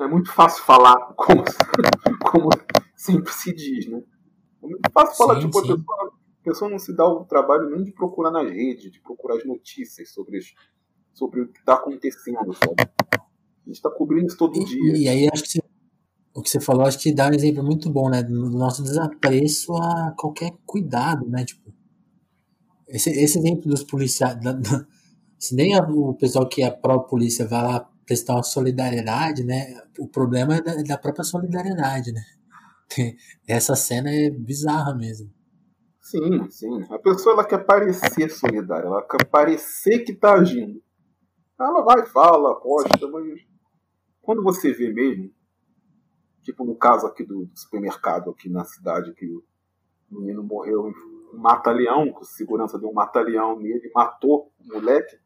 É 0.00 0.06
muito 0.06 0.32
fácil 0.32 0.62
falar 0.64 0.96
como, 1.14 1.44
como 2.30 2.48
sempre 2.94 3.32
se 3.32 3.52
diz, 3.52 3.88
né? 3.88 4.02
É 4.62 4.66
muito 4.66 4.90
fácil 4.92 5.16
falar, 5.16 5.40
sim, 5.40 5.46
tipo, 5.46 5.60
sim. 5.60 5.72
A, 5.72 5.76
pessoa, 5.76 6.06
a 6.06 6.44
pessoa 6.44 6.70
não 6.70 6.78
se 6.78 6.94
dá 6.94 7.06
o 7.06 7.24
trabalho 7.24 7.70
nem 7.70 7.84
de 7.84 7.92
procurar 7.92 8.30
na 8.30 8.42
rede, 8.42 8.90
de 8.90 9.00
procurar 9.00 9.36
as 9.36 9.44
notícias 9.44 10.10
sobre, 10.12 10.40
sobre 11.12 11.42
o 11.42 11.48
que 11.48 11.58
está 11.60 11.74
acontecendo, 11.74 12.52
sabe? 12.52 12.74
A 12.80 13.66
gente 13.66 13.76
está 13.76 13.90
cobrindo 13.90 14.26
isso 14.26 14.36
todo 14.36 14.56
e, 14.56 14.64
dia. 14.64 14.96
E 14.96 15.08
aí 15.08 15.28
acho 15.32 15.42
que 15.42 15.50
você 15.50 15.67
o 16.34 16.42
que 16.42 16.50
você 16.50 16.60
falou, 16.60 16.86
acho 16.86 16.98
que 16.98 17.12
dá 17.12 17.28
um 17.28 17.34
exemplo 17.34 17.64
muito 17.64 17.90
bom, 17.90 18.08
né? 18.08 18.22
Do 18.22 18.50
nosso 18.50 18.82
desapreço 18.82 19.74
a 19.74 20.14
qualquer 20.16 20.52
cuidado, 20.64 21.28
né? 21.28 21.44
Tipo, 21.44 21.72
esse, 22.88 23.10
esse 23.10 23.38
exemplo 23.38 23.68
dos 23.68 23.82
policiais. 23.82 24.40
Da, 24.40 24.52
da, 24.52 24.86
se 25.38 25.54
nem 25.54 25.74
a, 25.74 25.82
o 25.82 26.14
pessoal 26.14 26.48
que 26.48 26.62
é 26.62 26.70
pró-polícia 26.70 27.46
vai 27.46 27.62
lá 27.62 27.88
prestar 28.06 28.34
uma 28.34 28.42
solidariedade, 28.42 29.44
né? 29.44 29.82
O 29.98 30.08
problema 30.08 30.56
é 30.56 30.62
da, 30.62 30.74
da 30.82 30.98
própria 30.98 31.24
solidariedade, 31.24 32.12
né? 32.12 32.22
Essa 33.46 33.74
cena 33.74 34.10
é 34.10 34.30
bizarra 34.30 34.94
mesmo. 34.94 35.30
Sim, 36.00 36.48
sim. 36.48 36.84
A 36.90 36.98
pessoa 36.98 37.34
ela 37.34 37.44
quer 37.44 37.66
parecer 37.66 38.30
solidária, 38.30 38.86
ela 38.86 39.06
quer 39.06 39.26
parecer 39.26 39.98
que 40.04 40.12
está 40.12 40.34
agindo. 40.34 40.80
Ela 41.60 41.82
vai, 41.82 42.06
fala, 42.06 42.52
aposta, 42.52 43.06
mas 43.08 43.40
quando 44.22 44.42
você 44.42 44.72
vê 44.72 44.90
mesmo, 44.90 45.30
Tipo 46.48 46.64
no 46.64 46.74
caso 46.74 47.06
aqui 47.06 47.22
do, 47.22 47.46
supermercado 47.54 48.30
aqui 48.30 48.48
na 48.48 48.64
cidade, 48.64 49.12
que 49.12 49.26
o 49.26 49.44
menino 50.10 50.42
morreu 50.42 50.88
em 50.88 51.36
um 51.36 51.38
mata-leão, 51.38 52.10
com 52.10 52.24
segurança 52.24 52.78
de 52.78 52.86
um 52.86 52.92
mata-leão 52.94 53.58
nele, 53.58 53.90
matou 53.94 54.50
o 54.58 54.72
moleque. 54.72 55.18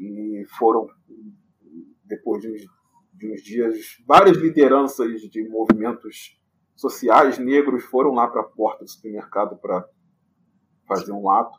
E 0.00 0.44
foram, 0.58 0.88
depois 2.04 2.42
de 2.42 2.50
uns, 2.50 2.62
de 3.14 3.32
uns 3.32 3.40
dias, 3.40 4.02
várias 4.04 4.36
lideranças 4.36 5.20
de 5.20 5.48
movimentos 5.48 6.36
sociais 6.74 7.38
negros 7.38 7.84
foram 7.84 8.10
lá 8.10 8.26
para 8.26 8.40
a 8.40 8.48
porta 8.48 8.82
do 8.82 8.90
supermercado 8.90 9.58
para 9.58 9.88
fazer 10.88 11.12
um 11.12 11.30
ato. 11.30 11.56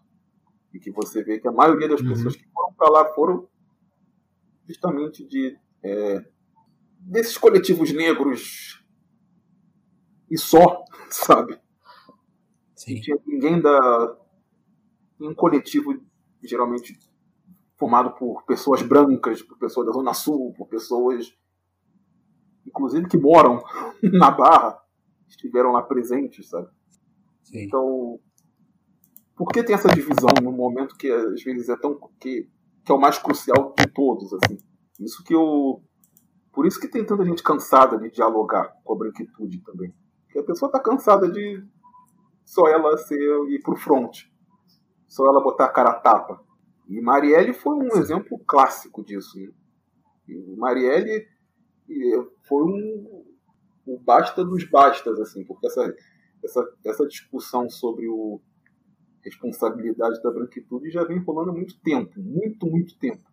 E 0.73 0.79
que 0.79 0.91
você 0.91 1.23
vê 1.23 1.39
que 1.39 1.47
a 1.47 1.53
maioria 1.53 1.87
das 1.87 2.01
uhum. 2.01 2.09
pessoas 2.09 2.35
que 2.35 2.45
foram 2.49 2.73
para 2.73 2.89
lá 2.89 3.13
foram 3.13 3.47
justamente 4.67 5.25
de 5.25 5.57
é, 5.81 6.25
desses 7.01 7.37
coletivos 7.37 7.91
negros 7.91 8.83
e 10.29 10.37
só, 10.37 10.85
sabe? 11.09 11.59
Sim. 12.75 12.95
Não 12.95 13.01
tinha 13.01 13.17
ninguém 13.25 13.61
da. 13.61 14.17
um 15.19 15.33
coletivo 15.35 15.99
geralmente 16.43 16.97
formado 17.77 18.11
por 18.11 18.43
pessoas 18.43 18.81
brancas, 18.81 19.41
por 19.41 19.57
pessoas 19.57 19.87
da 19.87 19.93
Zona 19.93 20.13
Sul, 20.13 20.53
por 20.53 20.67
pessoas, 20.67 21.35
inclusive 22.65 23.07
que 23.07 23.17
moram 23.17 23.61
na 24.01 24.31
Barra, 24.31 24.79
estiveram 25.27 25.71
lá 25.71 25.81
presentes, 25.81 26.49
sabe? 26.49 26.69
Sim. 27.43 27.63
Então, 27.63 28.19
por 29.35 29.47
que 29.47 29.63
tem 29.63 29.75
essa 29.75 29.89
divisão 29.89 30.29
no 30.41 30.51
momento 30.51 30.95
que 30.95 31.11
às 31.11 31.43
vezes 31.43 31.69
é 31.69 31.75
tão 31.75 31.99
que, 32.19 32.47
que 32.85 32.91
é 32.91 32.93
o 32.93 32.99
mais 32.99 33.17
crucial 33.17 33.73
de 33.77 33.87
todos, 33.87 34.31
assim? 34.33 34.57
Isso 34.99 35.23
que 35.23 35.33
eu 35.33 35.83
por 36.51 36.65
isso 36.65 36.79
que 36.79 36.87
tem 36.87 37.05
tanta 37.05 37.25
gente 37.25 37.43
cansada 37.43 37.97
de 37.97 38.09
dialogar 38.09 38.73
com 38.83 38.93
a 38.93 38.97
branquitude 38.97 39.59
também. 39.61 39.93
Porque 40.25 40.39
a 40.39 40.43
pessoa 40.43 40.67
está 40.67 40.79
cansada 40.79 41.29
de 41.29 41.63
só 42.43 42.67
ela 42.67 42.97
ser 42.97 43.17
ir 43.49 43.61
pro 43.61 43.75
front. 43.75 44.25
Só 45.07 45.25
ela 45.25 45.41
botar 45.41 45.65
a 45.65 45.69
cara 45.69 45.91
a 45.91 45.99
tapa. 45.99 46.43
E 46.87 46.99
Marielle 47.01 47.53
foi 47.53 47.75
um 47.75 47.97
exemplo 47.97 48.39
clássico 48.45 49.03
disso. 49.03 49.39
Né? 49.39 49.49
Marielle 50.57 51.27
foi 52.47 52.63
um, 52.63 53.25
o 53.85 53.99
basta 53.99 54.43
dos 54.43 54.63
bastas, 54.69 55.19
assim, 55.19 55.43
porque 55.45 55.67
essa, 55.67 55.93
essa, 56.43 56.73
essa 56.85 57.07
discussão 57.07 57.69
sobre 57.69 58.07
o 58.07 58.41
responsabilidade 59.23 60.21
da 60.21 60.31
branquitude 60.31 60.89
já 60.89 61.03
vem 61.03 61.19
rolando 61.19 61.51
há 61.51 61.53
muito 61.53 61.79
tempo, 61.81 62.19
muito, 62.19 62.65
muito 62.65 62.97
tempo. 62.97 63.23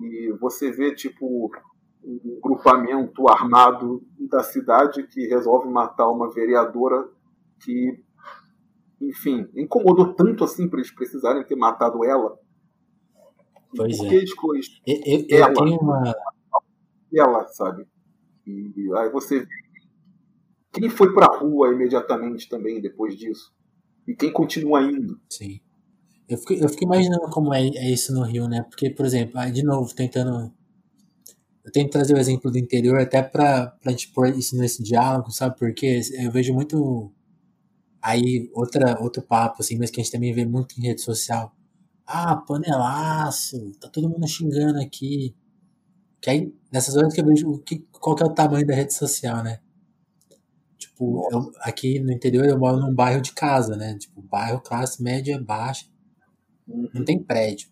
E 0.00 0.32
você 0.40 0.70
vê, 0.72 0.94
tipo, 0.94 1.50
um 2.04 2.40
grupamento 2.40 3.28
armado 3.28 4.02
da 4.18 4.42
cidade 4.42 5.06
que 5.06 5.26
resolve 5.26 5.68
matar 5.68 6.08
uma 6.08 6.30
vereadora 6.30 7.08
que, 7.62 8.02
enfim, 9.00 9.48
incomodou 9.54 10.12
tanto 10.14 10.44
assim 10.44 10.68
para 10.68 10.80
eles 10.80 10.92
precisarem 10.92 11.44
ter 11.44 11.56
matado 11.56 12.04
ela. 12.04 12.36
Pois 13.74 13.96
Porque 13.96 14.16
é. 14.16 14.24
Escolhe 14.24 14.60
eu, 14.86 15.00
eu, 15.04 15.26
eu 15.28 15.44
ela, 15.44 15.54
tenho 15.54 15.78
uma. 15.80 16.14
Ela, 17.14 17.48
sabe? 17.48 17.86
E 18.46 18.90
aí 18.96 19.10
você 19.10 19.40
vê 19.40 19.62
quem 20.72 20.88
foi 20.88 21.12
para 21.14 21.26
a 21.26 21.38
rua 21.38 21.72
imediatamente 21.72 22.48
também 22.48 22.80
depois 22.80 23.16
disso. 23.16 23.52
E 24.06 24.14
quem 24.14 24.32
continua 24.32 24.82
indo. 24.82 25.20
Sim. 25.30 25.60
Eu 26.28 26.38
fico, 26.38 26.54
eu 26.54 26.68
fico 26.68 26.84
imaginando 26.84 27.28
como 27.30 27.52
é, 27.52 27.60
é 27.60 27.90
isso 27.90 28.12
no 28.12 28.22
Rio, 28.22 28.48
né? 28.48 28.62
Porque, 28.62 28.90
por 28.90 29.04
exemplo, 29.04 29.38
de 29.52 29.62
novo, 29.62 29.94
tentando 29.94 30.52
eu 31.64 31.70
tenho 31.70 31.86
que 31.86 31.92
trazer 31.92 32.14
o 32.14 32.18
exemplo 32.18 32.50
do 32.50 32.58
interior 32.58 33.00
até 33.00 33.22
para 33.22 33.76
a 33.84 33.90
gente 33.90 34.08
pôr 34.08 34.36
isso 34.36 34.56
nesse 34.56 34.82
diálogo, 34.82 35.30
sabe? 35.30 35.56
Porque 35.58 36.00
eu 36.18 36.30
vejo 36.30 36.52
muito. 36.52 37.12
Aí, 38.00 38.50
outra, 38.52 39.00
outro 39.00 39.22
papo, 39.22 39.62
assim, 39.62 39.78
mas 39.78 39.90
que 39.90 40.00
a 40.00 40.02
gente 40.02 40.12
também 40.12 40.32
vê 40.34 40.44
muito 40.44 40.78
em 40.78 40.82
rede 40.82 41.00
social. 41.00 41.54
Ah, 42.04 42.36
panelaço, 42.36 43.72
tá 43.80 43.88
todo 43.88 44.08
mundo 44.08 44.26
xingando 44.26 44.80
aqui. 44.80 45.36
Que 46.20 46.30
aí, 46.30 46.54
nessas 46.72 46.96
horas 46.96 47.14
que 47.14 47.20
eu 47.20 47.26
vejo 47.26 47.58
que, 47.60 47.86
qual 47.92 48.16
que 48.16 48.24
é 48.24 48.26
o 48.26 48.34
tamanho 48.34 48.66
da 48.66 48.74
rede 48.74 48.92
social, 48.92 49.42
né? 49.44 49.60
Tipo, 50.76 51.28
eu, 51.32 51.52
aqui 51.60 52.00
no 52.00 52.12
interior 52.12 52.44
eu 52.44 52.58
moro 52.58 52.78
num 52.80 52.92
bairro 52.92 53.22
de 53.22 53.32
casa, 53.32 53.76
né? 53.76 53.96
Tipo, 53.96 54.20
bairro 54.22 54.60
classe 54.60 55.00
média 55.00 55.40
baixa. 55.40 55.86
Não 56.66 56.90
uhum. 56.92 57.04
tem 57.04 57.22
prédio. 57.22 57.68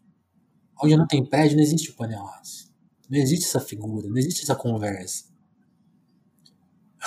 Onde 0.82 0.96
não 0.96 1.06
tem 1.06 1.24
prédio, 1.24 1.56
não 1.56 1.62
existe 1.62 1.90
o 1.90 1.94
panelaço. 1.94 2.69
Não 3.10 3.18
existe 3.18 3.46
essa 3.46 3.60
figura, 3.60 4.08
não 4.08 4.16
existe 4.16 4.42
essa 4.42 4.54
conversa. 4.54 5.24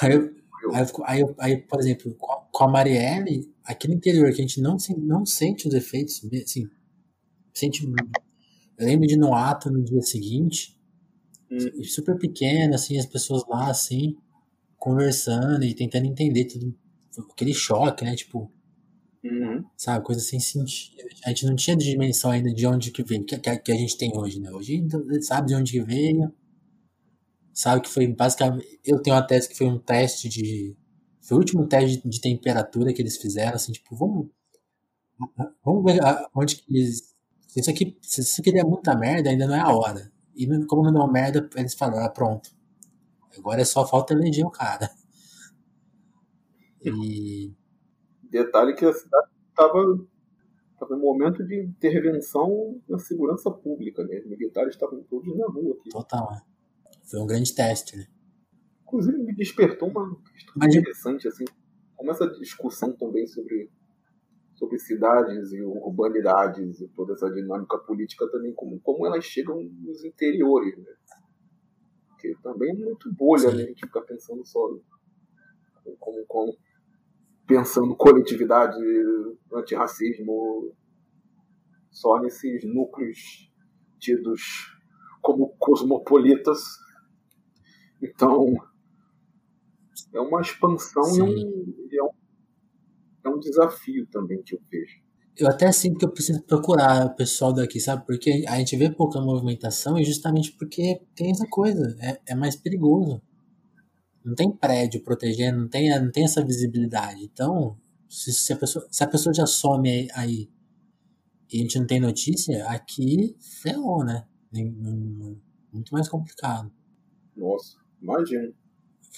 Aí, 0.01 0.12
eu, 0.12 0.36
aí, 0.74 0.86
aí, 1.06 1.36
aí, 1.39 1.58
por 1.62 1.80
exemplo, 1.80 2.14
com 2.16 2.64
a 2.64 2.68
Marielle, 2.68 3.49
aqui 3.64 3.88
no 3.88 3.93
interior, 3.93 4.28
que 4.34 4.41
a 4.41 4.45
gente 4.45 4.60
não, 4.60 4.76
não 4.97 5.26
sente 5.26 5.68
os 5.68 5.74
efeitos, 5.74 6.22
assim, 6.43 6.70
sente 7.54 7.86
Eu 8.78 8.86
lembro 8.86 9.08
de 9.08 9.14
ir 9.14 9.18
no 9.18 9.34
ato 9.34 9.72
no 9.72 9.82
dia 9.82 10.01
seguinte, 10.01 10.78
hum. 11.49 11.84
super 11.84 12.18
pequeno, 12.18 12.76
assim, 12.76 12.99
as 12.99 13.06
pessoas 13.06 13.43
lá, 13.47 13.70
assim, 13.70 14.18
conversando 14.78 15.64
e 15.64 15.74
tentando 15.74 16.06
entender 16.06 16.45
tudo. 16.45 16.76
Aquele 17.32 17.54
choque, 17.54 18.04
né? 18.04 18.16
Tipo, 18.16 18.51
uhum. 19.24 19.63
sabe, 19.78 20.05
coisa 20.05 20.21
sem 20.21 20.39
sentido. 20.39 21.03
A 21.26 21.30
gente 21.30 21.45
não 21.45 21.55
tinha 21.55 21.76
dimensão 21.76 22.32
ainda 22.32 22.53
de 22.53 22.65
onde 22.67 22.91
que 22.91 23.03
veio, 23.03 23.24
que, 23.24 23.38
que 23.38 23.71
a 23.71 23.76
gente 23.76 23.97
tem 23.97 24.11
hoje, 24.15 24.39
né? 24.39 24.51
Hoje 24.51 24.86
sabe 25.21 25.47
de 25.47 25.55
onde 25.55 25.71
que 25.71 25.82
veio, 25.82 26.34
sabe 27.53 27.82
que 27.82 27.89
foi 27.89 28.07
basicamente. 28.07 28.80
Eu 28.84 29.01
tenho 29.01 29.15
uma 29.15 29.26
tese 29.26 29.47
que 29.47 29.57
foi 29.57 29.67
um 29.67 29.80
teste 29.80 30.28
de. 30.28 30.76
Foi 31.21 31.38
o 31.38 31.39
último 31.39 31.67
teste 31.67 32.01
de, 32.01 32.09
de 32.09 32.21
temperatura 32.21 32.93
que 32.93 33.01
eles 33.01 33.17
fizeram, 33.17 33.55
assim, 33.55 33.71
tipo, 33.71 33.95
vamos. 33.95 34.30
Vamos 35.63 35.84
ver 35.86 35.99
onde 36.36 36.57
que 36.57 36.63
eles. 36.76 37.13
Isso 37.55 37.69
aqui, 37.69 37.97
se 38.01 38.21
isso 38.21 38.41
aqui 38.41 38.51
der 38.51 38.65
muita 38.65 38.95
merda, 38.95 39.30
ainda 39.30 39.45
não 39.45 39.55
é 39.55 39.59
a 39.59 39.71
hora. 39.71 40.11
E 40.36 40.47
como 40.65 40.91
não 40.91 41.07
é 41.07 41.11
merda, 41.11 41.47
eles 41.55 41.76
falaram, 41.76 42.05
ah, 42.05 42.09
pronto. 42.09 42.49
Agora 43.38 43.61
é 43.61 43.65
só 43.65 43.86
falta 43.88 44.13
eleger 44.13 44.45
o 44.45 44.51
cara. 44.51 44.89
E. 46.86 47.53
Detalhe 48.34 48.73
que 48.73 48.84
a 48.84 48.91
cidade 48.91 49.27
estava 49.47 50.03
estava 50.73 50.95
em 50.95 50.99
momento 50.99 51.45
de 51.45 51.61
intervenção 51.61 52.81
na 52.89 52.97
segurança 52.97 53.51
pública, 53.51 54.03
né? 54.03 54.17
Os 54.17 54.25
militares 54.25 54.73
estavam 54.73 55.03
todos 55.03 55.38
na 55.38 55.45
rua 55.45 55.75
aqui. 55.79 55.89
Total, 55.91 56.34
é. 56.34 56.41
Foi 57.03 57.19
um 57.19 57.27
grande 57.27 57.53
teste, 57.53 57.95
né? 57.95 58.07
Inclusive 58.81 59.19
me 59.19 59.36
despertou 59.36 59.88
uma 59.88 60.19
questão 60.31 60.53
Mas... 60.55 60.73
interessante, 60.73 61.27
assim, 61.27 61.45
como 61.95 62.09
essa 62.09 62.27
discussão 62.27 62.91
também 62.93 63.27
sobre, 63.27 63.69
sobre 64.55 64.79
cidades 64.79 65.53
e 65.53 65.61
urbanidades 65.61 66.81
e 66.81 66.88
toda 66.88 67.13
essa 67.13 67.29
dinâmica 67.29 67.77
política 67.77 68.27
também, 68.31 68.51
como, 68.53 68.79
como 68.79 69.05
elas 69.05 69.23
chegam 69.23 69.61
nos 69.61 70.03
interiores, 70.03 70.75
né? 70.75 70.91
Porque 72.07 72.36
também 72.41 72.71
é 72.71 72.73
muito 72.73 73.13
bolha, 73.13 73.51
Sim. 73.51 73.57
né? 73.57 73.63
A 73.63 73.67
gente 73.67 73.86
fica 73.86 74.01
pensando 74.01 74.43
só 74.43 74.59
como, 75.99 76.25
como 76.25 76.57
pensando 77.46 77.96
coletividade, 77.96 78.78
antirracismo, 79.54 80.74
só 81.91 82.20
nesses 82.20 82.64
núcleos 82.64 83.52
tidos 84.00 84.41
como 85.22 85.56
cosmopolitas. 85.60 86.60
Então, 88.02 88.54
é 90.14 90.20
uma 90.20 90.41
expansão 90.41 91.04
e 91.18 91.22
um, 91.22 91.74
é, 91.91 92.04
um, 92.04 92.10
é 93.26 93.30
um 93.30 93.39
desafio 93.39 94.08
também 94.12 94.41
que 94.44 94.56
eu 94.56 94.60
vejo. 94.70 95.02
Eu 95.36 95.48
até 95.48 95.72
sinto 95.72 95.98
que 95.98 96.06
eu 96.06 96.12
preciso 96.12 96.44
procurar 96.44 97.08
o 97.08 97.16
pessoal 97.16 97.54
daqui, 97.54 97.80
sabe? 97.80 98.06
Porque 98.06 98.46
a 98.48 98.58
gente 98.58 98.78
vê 98.78 98.91
pouca 98.91 99.20
movimentação 99.20 99.98
e 99.98 100.04
justamente 100.04 100.52
porque 100.52 101.02
tem 101.16 101.32
essa 101.32 101.48
coisa, 101.48 101.96
é, 102.00 102.20
é 102.28 102.36
mais 102.36 102.56
perigoso. 102.56 103.20
Não 104.24 104.36
tem 104.36 104.51
prédio 104.51 105.01
protegendo, 105.03 105.59
não 105.61 105.67
tem, 105.67 105.89
não 105.99 106.11
tem 106.11 106.24
essa 106.24 106.43
visibilidade. 106.43 107.24
Então, 107.24 107.78
se, 108.07 108.32
se, 108.32 108.53
a, 108.53 108.55
pessoa, 108.55 108.88
se 108.89 109.03
a 109.03 109.07
pessoa 109.07 109.34
já 109.34 109.45
some 109.45 110.07
aí, 110.13 110.49
e 111.51 111.57
a 111.57 111.61
gente 111.61 111.78
não 111.80 111.86
tem 111.86 111.99
notícia, 111.99 112.65
aqui 112.67 113.36
ferrou, 113.61 114.03
né? 114.03 114.26
Muito 115.71 115.91
mais 115.91 116.07
complicado. 116.07 116.71
Nossa, 117.36 117.78
imagina. 118.01 118.51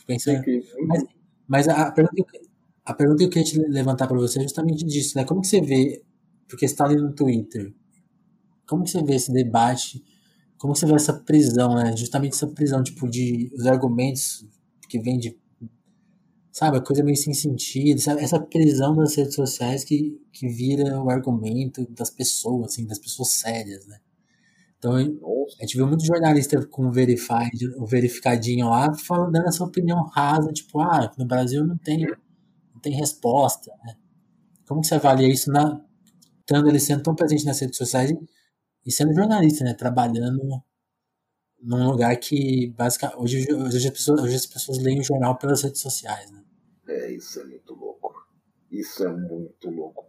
Pensando, 0.05 0.41
mas, 0.87 1.03
mas 1.47 1.67
a, 1.67 1.91
pergunta, 1.91 2.23
a 2.83 2.93
pergunta 2.93 3.19
que 3.19 3.25
eu 3.25 3.29
queria 3.29 3.43
te 3.43 3.59
levantar 3.59 4.07
para 4.07 4.17
você 4.17 4.39
é 4.39 4.43
justamente 4.43 4.83
disso, 4.85 5.17
né? 5.17 5.23
Como 5.23 5.41
que 5.41 5.47
você 5.47 5.61
vê, 5.61 6.03
porque 6.47 6.67
você 6.67 6.73
está 6.73 6.85
ali 6.85 6.95
no 6.95 7.13
Twitter, 7.13 7.73
como 8.67 8.83
que 8.83 8.89
você 8.89 9.03
vê 9.03 9.15
esse 9.15 9.31
debate, 9.31 10.03
como 10.57 10.73
que 10.73 10.79
você 10.79 10.85
vê 10.85 10.93
essa 10.93 11.13
prisão, 11.13 11.75
né? 11.75 11.95
Justamente 11.95 12.33
essa 12.33 12.47
prisão, 12.47 12.83
tipo, 12.83 13.09
de 13.09 13.51
os 13.55 13.65
argumentos 13.65 14.45
que 14.95 14.99
vem 15.03 15.17
de 15.17 15.37
sabe, 16.51 16.81
coisa 16.85 17.03
meio 17.03 17.17
sem 17.17 17.33
sentido, 17.33 17.99
sabe? 17.99 18.21
essa 18.21 18.39
prisão 18.39 18.95
das 18.95 19.13
redes 19.15 19.35
sociais 19.35 19.83
que, 19.83 20.17
que 20.31 20.47
vira 20.47 21.01
o 21.03 21.09
argumento 21.09 21.85
das 21.91 22.09
pessoas, 22.09 22.71
assim, 22.71 22.87
das 22.87 22.97
pessoas 22.97 23.31
sérias, 23.31 23.85
né? 23.87 23.99
Então, 24.77 24.95
a 24.95 25.61
gente 25.61 25.75
viu 25.75 25.85
muito 25.85 26.05
jornalista 26.05 26.65
com 26.67 26.87
o 26.87 26.91
verified, 26.93 27.67
o 27.77 27.85
verificadinho 27.85 28.69
lá, 28.69 28.93
falando, 28.93 29.33
dando 29.33 29.47
essa 29.49 29.65
opinião 29.65 30.05
rasa, 30.05 30.53
tipo, 30.53 30.79
ah, 30.79 31.11
no 31.17 31.25
Brasil 31.25 31.65
não 31.65 31.77
tem, 31.77 32.05
não 32.73 32.79
tem 32.81 32.93
resposta, 32.93 33.71
né? 33.83 33.95
Como 34.65 34.79
que 34.79 34.87
você 34.87 34.95
avalia 34.95 35.27
isso 35.27 35.51
na, 35.51 35.81
estando 36.39 36.69
ele 36.69 36.79
sendo 36.79 37.03
tão 37.03 37.15
presente 37.15 37.43
nas 37.43 37.59
redes 37.59 37.77
sociais 37.77 38.13
e 38.85 38.91
sendo 38.91 39.13
jornalista, 39.13 39.65
né? 39.65 39.73
Trabalhando 39.73 40.63
num 41.61 41.89
lugar 41.89 42.15
que, 42.17 42.67
basicamente, 42.77 43.19
hoje, 43.19 43.53
hoje, 43.53 43.77
as 43.77 43.89
pessoas, 43.89 44.21
hoje 44.21 44.35
as 44.35 44.45
pessoas 44.45 44.77
leem 44.79 44.99
o 44.99 45.03
jornal 45.03 45.37
pelas 45.37 45.63
redes 45.63 45.81
sociais, 45.81 46.31
né? 46.31 46.43
É, 46.87 47.11
isso 47.11 47.39
é 47.39 47.45
muito 47.45 47.73
louco. 47.73 48.13
Isso 48.71 49.03
é 49.05 49.11
muito 49.11 49.69
louco. 49.69 50.05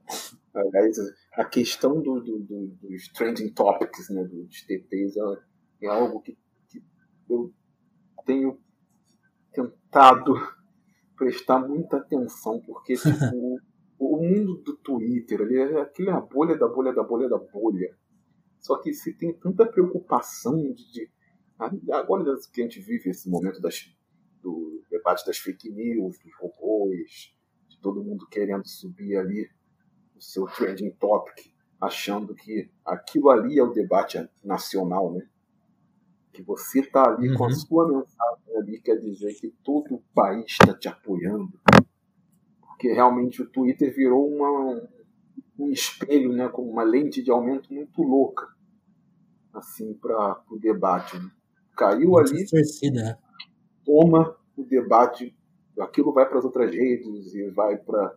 Aliás, 0.55 0.97
a 1.35 1.45
questão 1.45 2.01
do, 2.01 2.21
do, 2.21 2.39
do, 2.41 2.67
dos 2.83 3.09
trending 3.09 3.53
topics, 3.53 4.09
né, 4.11 4.25
dos 4.25 4.63
TTs, 4.63 5.17
é, 5.17 5.87
é 5.87 5.89
algo 5.89 6.21
que, 6.21 6.37
que, 6.69 6.83
eu 7.29 7.53
tenho 8.25 8.59
tentado 9.53 10.35
prestar 11.17 11.61
muita 11.61 11.99
atenção, 11.99 12.61
porque 12.61 12.95
tipo, 12.97 13.61
o, 13.99 14.17
mundo 14.17 14.57
do 14.63 14.77
Twitter, 14.77 15.41
ali, 15.43 15.57
é 15.59 15.81
aquilo 15.81 16.11
é 16.11 16.13
a 16.13 16.21
bolha 16.21 16.57
da 16.57 16.67
bolha 16.67 16.93
da 16.93 17.03
bolha 17.03 17.29
da 17.29 17.39
bolha. 17.39 17.97
Só 18.59 18.79
que 18.79 18.93
se 18.93 19.13
tem 19.15 19.33
tanta 19.33 19.65
preocupação 19.65 20.57
de, 20.73 20.91
de 20.91 21.11
agora 21.59 22.25
que 22.53 22.61
a 22.61 22.65
gente 22.65 22.81
vive 22.81 23.11
esse 23.11 23.29
momento 23.29 23.61
das, 23.61 23.91
do 24.43 24.83
debate 24.91 25.25
das 25.25 25.39
fake 25.39 25.71
news, 25.71 26.19
dos 26.19 26.35
robôs, 26.39 27.35
de 27.69 27.81
todo 27.81 28.05
mundo 28.05 28.27
querendo 28.29 28.67
subir 28.67 29.17
ali 29.17 29.49
o 30.15 30.21
seu 30.21 30.47
trending 30.47 30.91
topic, 30.93 31.53
achando 31.81 32.35
que 32.35 32.71
aquilo 32.85 33.31
ali 33.31 33.59
é 33.59 33.63
o 33.63 33.73
debate 33.73 34.29
nacional, 34.43 35.13
né? 35.13 35.27
Que 36.33 36.43
você 36.43 36.83
tá 36.83 37.09
ali 37.09 37.31
uhum. 37.31 37.37
com 37.37 37.45
a 37.45 37.49
uhum. 37.49 37.55
sua 37.55 37.89
mensagem 37.89 38.57
ali, 38.57 38.81
quer 38.81 38.97
dizer 38.97 39.35
que 39.35 39.49
todo 39.63 39.95
o 39.95 40.03
país 40.15 40.47
está 40.61 40.75
te 40.75 40.89
apoiando. 40.89 41.59
Porque 42.61 42.93
realmente 42.93 43.43
o 43.43 43.49
Twitter 43.49 43.95
virou 43.95 44.29
uma, 44.29 44.89
um 45.59 45.71
espelho, 45.71 46.33
né? 46.33 46.49
Com 46.49 46.63
uma 46.63 46.83
lente 46.83 47.23
de 47.23 47.31
aumento 47.31 47.73
muito 47.73 48.03
louca, 48.03 48.47
assim, 49.53 49.95
para 49.95 50.43
o 50.51 50.59
debate. 50.59 51.19
Né? 51.19 51.31
Caiu 51.77 52.19
ali, 52.19 52.45
né? 52.93 53.19
toma 53.85 54.37
o 54.57 54.65
debate, 54.65 55.37
aquilo 55.79 56.13
vai 56.13 56.27
para 56.27 56.39
as 56.39 56.45
outras 56.45 56.75
redes 56.75 57.35
e 57.35 57.51
vai 57.51 57.77
para 57.77 58.17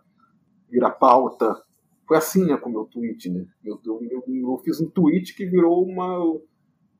virar 0.69 0.91
pauta, 0.91 1.55
foi 2.09 2.17
assim, 2.17 2.43
né, 2.45 2.57
com 2.57 2.69
o 2.69 2.71
meu 2.71 2.85
tweet, 2.85 3.29
né? 3.29 3.45
Eu, 3.63 3.79
eu, 3.85 3.99
eu, 4.09 4.23
eu, 4.27 4.57
fiz 4.63 4.81
um 4.81 4.89
tweet 4.89 5.35
que 5.35 5.45
virou 5.45 5.85
uma, 5.85 6.41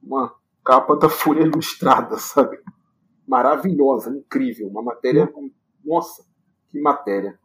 uma 0.03 0.36
capa 0.64 0.95
da 0.95 1.10
Folha 1.10 1.41
Ilustrada, 1.41 2.16
sabe? 2.22 2.60
Maravilhosa, 3.28 4.16
incrível. 4.16 4.68
Uma 4.68 4.84
matéria. 4.84 5.32
Nossa, 5.84 6.24
que 6.70 6.80
matéria! 6.80 7.39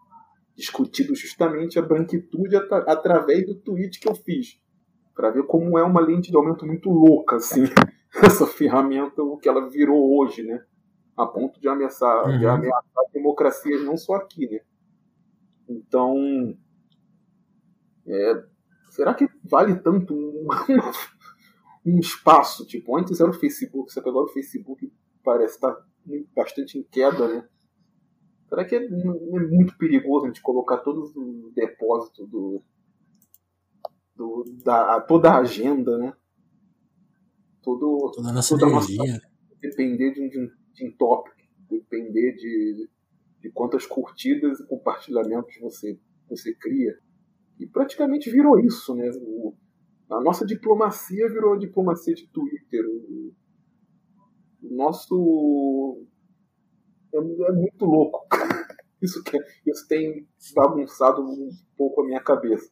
Discutido 0.55 1.15
justamente 1.15 1.79
a 1.79 1.83
branquitude 1.83 2.55
at 2.55 2.71
através 2.71 3.47
do 3.47 3.55
tweet 3.55 3.99
que 3.99 4.09
eu 4.09 4.15
fiz. 4.15 4.61
para 5.15 5.31
ver 5.31 5.45
como 5.45 5.79
é 5.79 5.83
uma 5.83 6.01
lente 6.01 6.31
de 6.31 6.37
aumento 6.37 6.67
muito 6.67 6.91
louca, 6.91 7.37
assim, 7.37 7.65
essa 8.23 8.47
ferramenta, 8.47 9.23
o 9.23 9.37
que 9.37 9.49
ela 9.49 9.69
virou 9.69 10.19
hoje, 10.19 10.43
né? 10.43 10.65
A 11.17 11.27
ponto 11.27 11.61
de 11.61 11.69
ameaçar, 11.69 12.27
uhum. 12.27 12.39
de 12.39 12.47
ameaçar 12.47 13.05
democracias 13.13 13.85
não 13.85 13.97
só 13.97 14.15
aqui, 14.15 14.49
né? 14.49 14.61
Então, 15.69 16.57
é, 18.07 18.45
será 18.91 19.15
que 19.15 19.29
vale 19.43 19.77
tanto 19.77 20.15
um, 20.15 20.47
um, 21.87 21.99
espaço? 21.99 22.67
Tipo, 22.67 22.97
antes 22.97 23.21
era 23.21 23.31
o 23.31 23.35
Facebook, 23.35 23.93
você 23.93 24.03
pegou 24.03 24.25
o 24.25 24.29
Facebook 24.29 24.93
parece 25.23 25.55
estar 25.55 25.73
tá 25.73 25.85
bastante 26.37 26.79
em 26.79 26.83
queda, 26.83 27.27
né? 27.27 27.49
Será 28.49 28.65
que 28.65 28.77
é, 28.77 28.85
é 28.85 28.89
muito 28.89 29.77
perigoso 29.79 30.27
a 30.27 30.29
gente 30.29 30.43
colocar 30.43 30.79
todos 30.79 31.17
os 31.17 31.53
depósitos 31.55 32.29
do, 32.29 32.63
do, 34.15 34.45
da 34.63 35.01
toda 35.01 35.31
a 35.31 35.39
agenda, 35.39 35.97
né? 35.97 36.15
Todo, 37.65 38.13
toda 38.15 38.29
a 38.29 38.33
nossa 38.33 38.59
toda 38.59 38.71
energia. 38.71 38.99
Nossa, 38.99 39.23
depender 39.61 40.13
de 40.13 40.21
um, 40.21 40.29
de 40.29 40.53
de 40.75 40.87
um 40.87 40.93
topic, 40.93 41.33
depender 41.71 42.33
de, 42.33 42.89
de 43.41 43.51
quantas 43.51 43.87
curtidas 43.87 44.61
e 44.61 44.67
compartilhamentos 44.67 45.57
você, 45.61 45.99
você 46.29 46.53
cria. 46.55 46.99
E 47.59 47.67
praticamente 47.67 48.31
virou 48.31 48.59
isso, 48.59 48.95
né? 48.95 49.09
O, 49.23 49.55
a 50.11 50.21
nossa 50.21 50.45
diplomacia 50.45 51.29
virou 51.29 51.55
a 51.55 51.59
diplomacia 51.59 52.15
de 52.15 52.27
Twitter. 52.29 52.85
O, 52.87 53.33
o 54.63 54.75
nosso. 54.75 56.05
É, 57.15 57.19
é, 57.19 57.53
muito 57.53 57.85
louco. 57.85 58.27
Isso, 59.03 59.23
que, 59.23 59.39
isso 59.67 59.87
tem 59.87 60.27
bagunçado 60.55 61.21
um 61.21 61.51
pouco 61.77 62.01
a 62.01 62.07
minha 62.07 62.23
cabeça. 62.23 62.71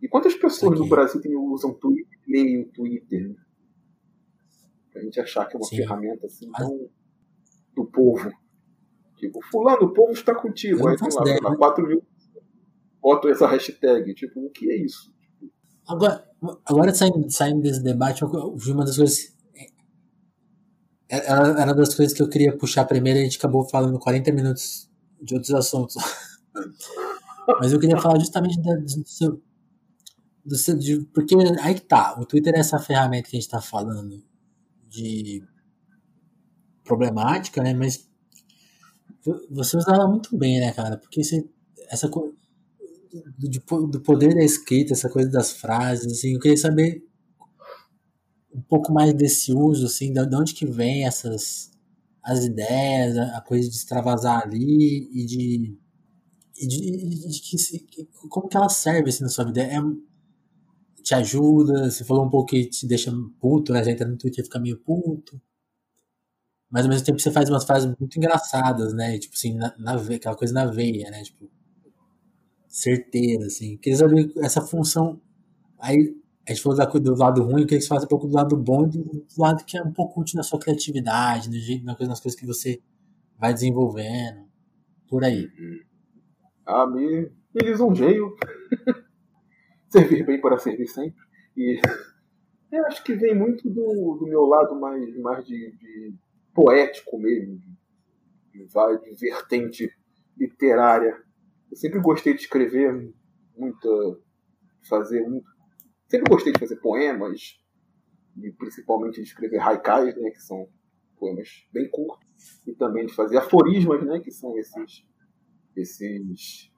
E 0.00 0.06
quantas 0.06 0.32
pessoas 0.32 0.78
no 0.78 0.88
Brasil 0.88 1.20
usam 1.42 1.74
Twitter 1.74 2.20
meme 2.24 2.58
o 2.58 2.68
Twitter. 2.68 3.34
Né? 4.90 4.92
Pra 4.92 5.02
gente 5.02 5.20
achar 5.20 5.46
que 5.46 5.56
é 5.56 5.58
uma 5.58 5.66
Sim. 5.66 5.76
ferramenta 5.76 6.26
assim 6.26 6.50
tão 6.52 6.88
do 7.74 7.84
povo. 7.86 8.30
Tipo, 9.16 9.40
fulano, 9.50 9.82
o 9.82 9.92
povo 9.92 10.12
está 10.12 10.34
contigo. 10.34 10.88
Aí 10.88 10.96
tem 10.96 11.40
lá, 11.42 11.56
4 11.56 11.86
mil 11.86 12.02
botam 13.00 13.30
essa 13.30 13.46
hashtag. 13.46 14.14
Tipo, 14.14 14.46
o 14.46 14.50
que 14.50 14.70
é 14.70 14.76
isso? 14.76 15.12
Agora, 15.86 16.24
agora 16.64 16.94
saindo, 16.94 17.30
saindo 17.30 17.62
desse 17.62 17.82
debate, 17.82 18.22
eu 18.22 18.56
vi 18.56 18.72
uma 18.72 18.84
das 18.84 18.96
coisas. 18.96 19.34
Era, 21.08 21.60
era 21.60 21.74
das 21.74 21.94
coisas 21.94 22.14
que 22.14 22.22
eu 22.22 22.28
queria 22.28 22.56
puxar 22.56 22.84
primeiro 22.84 23.18
e 23.18 23.22
a 23.22 23.24
gente 23.24 23.38
acabou 23.38 23.68
falando 23.68 23.98
40 23.98 24.30
minutos 24.32 24.88
de 25.20 25.34
outros 25.34 25.52
assuntos. 25.52 25.96
Mas 27.60 27.72
eu 27.72 27.80
queria 27.80 27.98
falar 27.98 28.18
justamente 28.20 28.60
da, 28.62 28.76
do 28.76 29.08
seu. 29.08 29.42
Do 30.44 30.56
seu 30.56 30.78
de, 30.78 31.00
porque 31.12 31.34
aí 31.62 31.74
que 31.74 31.82
tá. 31.82 32.16
O 32.18 32.24
Twitter 32.24 32.54
é 32.54 32.60
essa 32.60 32.78
ferramenta 32.78 33.28
que 33.28 33.36
a 33.36 33.40
gente 33.40 33.46
está 33.46 33.60
falando 33.60 34.22
de 34.90 35.42
problemática, 36.84 37.62
né? 37.62 37.72
Mas 37.72 38.08
você 39.50 39.76
usa 39.76 39.92
ela 39.92 40.08
muito 40.08 40.36
bem, 40.36 40.60
né, 40.60 40.72
cara? 40.72 40.96
Porque 40.98 41.22
você, 41.22 41.48
essa 41.88 42.08
coisa 42.08 42.34
do, 43.38 43.86
do 43.86 44.00
poder 44.00 44.34
da 44.34 44.42
escrita, 44.42 44.92
essa 44.92 45.08
coisa 45.08 45.30
das 45.30 45.52
frases, 45.52 46.12
assim, 46.12 46.34
eu 46.34 46.40
queria 46.40 46.56
saber 46.56 47.04
um 48.52 48.60
pouco 48.62 48.92
mais 48.92 49.14
desse 49.14 49.52
uso, 49.52 49.86
assim, 49.86 50.12
de 50.12 50.36
onde 50.36 50.54
que 50.54 50.66
vem 50.66 51.06
essas 51.06 51.70
as 52.22 52.44
ideias, 52.44 53.16
a 53.16 53.40
coisa 53.40 53.68
de 53.68 53.74
extravasar 53.74 54.42
ali 54.42 55.08
e 55.12 55.24
de, 55.24 55.78
e 56.58 56.66
de, 56.66 57.28
de 57.28 57.40
que, 57.40 58.04
como 58.28 58.46
que 58.46 58.56
ela 58.56 58.68
serve 58.68 59.08
assim, 59.08 59.22
na 59.22 59.30
sua 59.30 59.46
vida. 59.46 59.62
É, 59.62 59.78
te 61.02 61.14
ajuda, 61.14 61.90
você 61.90 62.04
falou 62.04 62.24
um 62.24 62.30
pouco 62.30 62.50
que 62.50 62.66
te 62.66 62.86
deixa 62.86 63.12
puto, 63.40 63.72
né? 63.72 63.82
Você 63.82 63.90
entra 63.90 64.08
no 64.08 64.16
Twitter 64.16 64.42
e 64.42 64.44
fica 64.44 64.58
meio 64.58 64.78
puto. 64.78 65.40
Mas 66.70 66.84
ao 66.84 66.90
mesmo 66.90 67.04
tempo 67.04 67.18
você 67.18 67.32
faz 67.32 67.50
umas 67.50 67.64
frases 67.64 67.92
muito 67.98 68.16
engraçadas, 68.16 68.94
né? 68.94 69.18
Tipo 69.18 69.34
assim, 69.34 69.54
na, 69.54 69.74
na 69.78 69.94
aquela 69.94 70.36
coisa 70.36 70.54
na 70.54 70.66
veia, 70.66 71.10
né? 71.10 71.22
Tipo, 71.22 71.50
certeira, 72.68 73.46
assim. 73.46 73.76
Queria 73.76 73.98
saber 73.98 74.32
essa 74.38 74.62
função. 74.62 75.20
Aí 75.78 76.16
a 76.46 76.52
gente 76.52 76.62
falou 76.62 76.78
da, 76.78 76.84
do 76.84 77.16
lado 77.16 77.42
ruim, 77.42 77.62
eu 77.62 77.66
queria 77.66 77.78
que 77.78 77.82
você 77.82 77.88
falasse 77.88 78.06
um 78.06 78.08
pouco 78.08 78.28
do 78.28 78.34
lado 78.34 78.56
bom 78.56 78.84
e 78.86 78.88
do, 78.88 79.26
lado 79.36 79.64
que 79.64 79.76
é 79.76 79.82
um 79.82 79.92
pouco 79.92 80.20
útil 80.20 80.36
na 80.36 80.42
sua 80.42 80.58
criatividade, 80.58 81.48
no 81.48 81.56
jeito, 81.56 81.84
nas, 81.84 81.96
coisas, 81.96 82.10
nas 82.10 82.20
coisas 82.20 82.38
que 82.38 82.46
você 82.46 82.80
vai 83.38 83.52
desenvolvendo. 83.52 84.48
Por 85.08 85.24
aí. 85.24 85.48
Ah, 86.64 86.86
me, 86.86 87.30
me 87.52 87.62
lisonjeio. 87.62 88.36
servir 89.90 90.24
bem 90.24 90.40
para 90.40 90.58
servir 90.58 90.86
sempre. 90.86 91.20
E 91.56 91.80
eu 92.72 92.86
acho 92.86 93.04
que 93.04 93.14
vem 93.14 93.34
muito 93.34 93.68
do, 93.68 94.16
do 94.18 94.26
meu 94.26 94.42
lado 94.42 94.78
mais, 94.78 95.16
mais 95.18 95.44
de, 95.44 95.72
de 95.72 96.14
poético 96.54 97.18
mesmo, 97.18 97.60
de, 98.52 98.66
de, 98.66 99.14
vertente 99.20 99.90
literária 100.36 101.22
eu 101.70 101.76
sempre 101.76 102.00
gostei 102.00 102.34
de 102.34 102.40
escrever 102.40 103.14
muito, 103.56 104.22
fazer 104.88 105.22
muito. 105.22 105.48
Sempre 106.08 106.30
gostei 106.30 106.52
de 106.52 106.58
fazer 106.58 106.76
poemas, 106.76 107.60
e 108.36 108.50
principalmente 108.52 109.16
de 109.16 109.28
escrever 109.28 109.60
haikais, 109.60 110.16
né, 110.16 110.30
que 110.30 110.42
são 110.42 110.68
poemas 111.16 111.64
bem 111.72 111.88
curtos, 111.88 112.26
e 112.66 112.74
também 112.74 113.06
de 113.06 113.14
fazer 113.14 113.38
aforismas, 113.38 114.04
né, 114.04 114.18
que 114.18 114.32
são 114.32 114.58
esses, 114.58 115.06
esses 115.76 116.72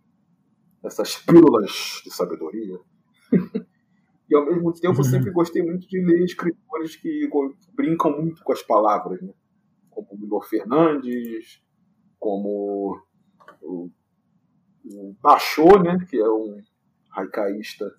essas 0.84 1.16
pílulas 1.16 2.02
de 2.04 2.10
sabedoria. 2.12 2.78
e 4.28 4.36
ao 4.36 4.46
mesmo 4.46 4.72
tempo 4.72 5.00
eu 5.00 5.04
sempre 5.04 5.30
gostei 5.30 5.62
muito 5.62 5.88
de 5.88 6.00
ler 6.00 6.22
escritores 6.24 6.96
que 6.96 7.28
brincam 7.74 8.20
muito 8.20 8.42
com 8.44 8.52
as 8.52 8.62
palavras, 8.62 9.20
né? 9.20 9.32
como 9.90 10.36
o 10.36 10.42
Fernandes, 10.42 11.62
como 12.18 13.02
o 13.62 13.90
o 14.84 15.14
Basho, 15.20 15.82
né, 15.82 15.96
que 16.08 16.18
é 16.18 16.28
um 16.28 16.60
haikaísta 17.12 17.92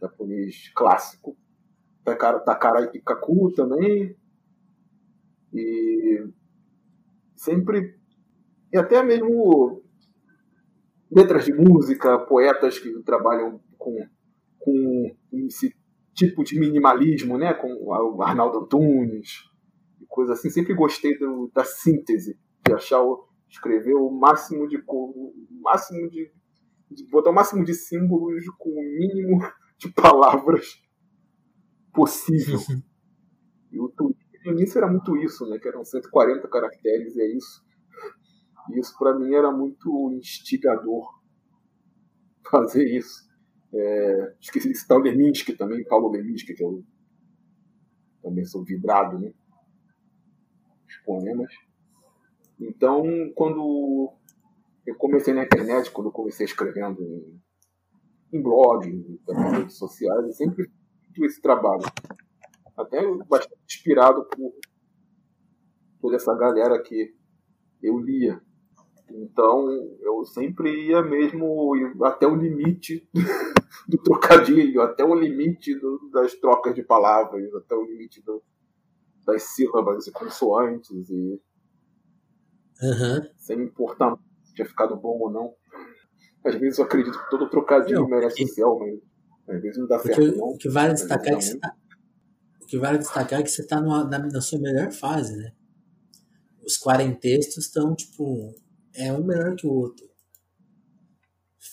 japonês 0.00 0.70
clássico. 0.74 1.36
Takara, 2.04 2.40
Takara 2.40 2.90
Ikaku 2.94 3.52
também. 3.52 4.16
E 5.52 6.28
sempre. 7.34 7.98
E 8.72 8.78
até 8.78 9.02
mesmo 9.02 9.82
letras 11.10 11.44
de 11.44 11.52
música, 11.52 12.18
poetas 12.18 12.78
que 12.78 12.90
trabalham 13.02 13.60
com, 13.78 13.96
com 14.66 15.46
esse 15.46 15.72
tipo 16.12 16.42
de 16.42 16.58
minimalismo, 16.58 17.38
né? 17.38 17.54
com 17.54 17.68
o 17.68 18.22
Arnaldo 18.22 18.58
Antunes, 18.58 19.44
e 20.00 20.06
coisa 20.06 20.32
assim. 20.32 20.50
Sempre 20.50 20.74
gostei 20.74 21.16
do, 21.16 21.48
da 21.54 21.62
síntese, 21.62 22.36
de 22.66 22.74
achar 22.74 23.00
o, 23.00 23.28
escrever 23.48 23.94
o 23.94 24.10
máximo 24.10 24.66
de 24.66 24.82
o 24.88 25.34
máximo 25.62 26.10
de, 26.10 26.32
de, 26.90 27.08
botar 27.08 27.30
o 27.30 27.34
máximo 27.34 27.64
de 27.64 27.74
símbolos 27.74 28.44
com 28.58 28.70
o 28.70 28.82
mínimo 28.82 29.38
de 29.78 29.92
palavras 29.92 30.82
possível. 31.92 32.58
e 33.70 33.78
o 33.78 33.88
no 34.44 34.52
início 34.52 34.78
era 34.78 34.88
muito 34.88 35.16
isso, 35.16 35.44
né? 35.48 35.58
Que 35.58 35.68
eram 35.68 35.84
140 35.84 36.48
caracteres 36.48 37.16
e 37.16 37.20
é 37.20 37.36
isso. 37.36 37.64
E 38.70 38.80
isso 38.80 38.96
para 38.98 39.16
mim 39.16 39.32
era 39.34 39.50
muito 39.50 40.12
instigador 40.12 41.04
fazer 42.50 42.84
isso. 42.84 43.26
É, 43.72 44.34
esqueci 44.40 44.68
de 44.68 44.74
citar 44.74 44.98
o 44.98 45.02
Leminski 45.02 45.52
também, 45.54 45.84
Paulo 45.84 46.10
Leminski, 46.10 46.54
que 46.54 46.62
eu 46.62 46.84
também 48.22 48.44
sou 48.44 48.64
vidrado, 48.64 49.18
né? 49.18 49.32
Os 50.88 50.96
poemas. 51.04 51.52
Então, 52.58 53.04
quando 53.34 54.12
eu 54.86 54.94
comecei 54.96 55.34
na 55.34 55.44
internet, 55.44 55.90
quando 55.90 56.08
eu 56.08 56.12
comecei 56.12 56.46
escrevendo 56.46 57.02
em, 57.02 57.40
em 58.32 58.42
blog, 58.42 58.88
em 58.88 59.50
redes 59.52 59.76
sociais, 59.76 60.24
eu 60.24 60.32
sempre 60.32 60.70
fiz 61.14 61.32
esse 61.32 61.42
trabalho. 61.42 61.82
Até 62.76 63.00
bastante 63.28 63.60
inspirado 63.68 64.24
por, 64.24 64.52
por 66.00 66.14
essa 66.14 66.34
galera 66.34 66.80
que 66.82 67.14
eu 67.82 67.98
lia. 67.98 68.40
Então, 69.10 69.68
eu 70.00 70.24
sempre 70.24 70.88
ia 70.88 71.02
mesmo 71.02 71.72
até 72.02 72.26
o 72.26 72.34
limite 72.34 73.08
do 73.88 73.98
trocadilho, 73.98 74.82
até 74.82 75.04
o 75.04 75.14
limite 75.14 75.74
do, 75.78 76.10
das 76.12 76.34
trocas 76.34 76.74
de 76.74 76.82
palavras, 76.82 77.54
até 77.54 77.74
o 77.74 77.84
limite 77.84 78.22
do, 78.22 78.42
das 79.24 79.42
sílabas 79.42 80.06
e 80.06 80.12
consoantes 80.12 81.10
e 81.10 81.40
Uhum. 82.82 83.26
Sem 83.36 83.62
importar 83.62 84.16
se 84.44 84.54
tinha 84.54 84.66
ficado 84.66 84.96
bom 84.96 85.18
ou 85.18 85.30
não. 85.30 85.54
Às 86.44 86.54
vezes 86.56 86.78
eu 86.78 86.84
acredito 86.84 87.18
que 87.18 87.30
todo 87.30 87.48
trocadilho 87.48 88.00
não, 88.00 88.08
merece 88.08 88.44
o 88.44 88.48
céu, 88.48 88.78
mas 88.78 89.56
às 89.56 89.62
vezes 89.62 89.78
não 89.78 89.86
dá 89.86 89.98
certo. 89.98 90.20
O, 90.20 90.36
não. 90.36 90.48
o 90.50 90.58
que 90.58 90.68
vale 90.68 90.92
destacar 90.92 91.32
é 91.32 91.36
que 91.36 91.44
você 91.44 91.58
tá, 91.58 91.74
o 92.60 92.66
que 92.66 92.78
vale 92.78 92.98
destacar 92.98 93.40
é 93.40 93.42
que 93.42 93.50
você 93.50 93.62
está 93.62 93.80
na, 93.80 94.04
na 94.04 94.40
sua 94.40 94.60
melhor 94.60 94.92
fase, 94.92 95.36
né? 95.36 95.52
Os 96.64 96.78
quarentextos 96.78 97.66
estão, 97.66 97.94
tipo, 97.94 98.54
é 98.94 99.12
um 99.12 99.24
melhor 99.24 99.54
que 99.56 99.66
o 99.66 99.72
outro. 99.72 100.06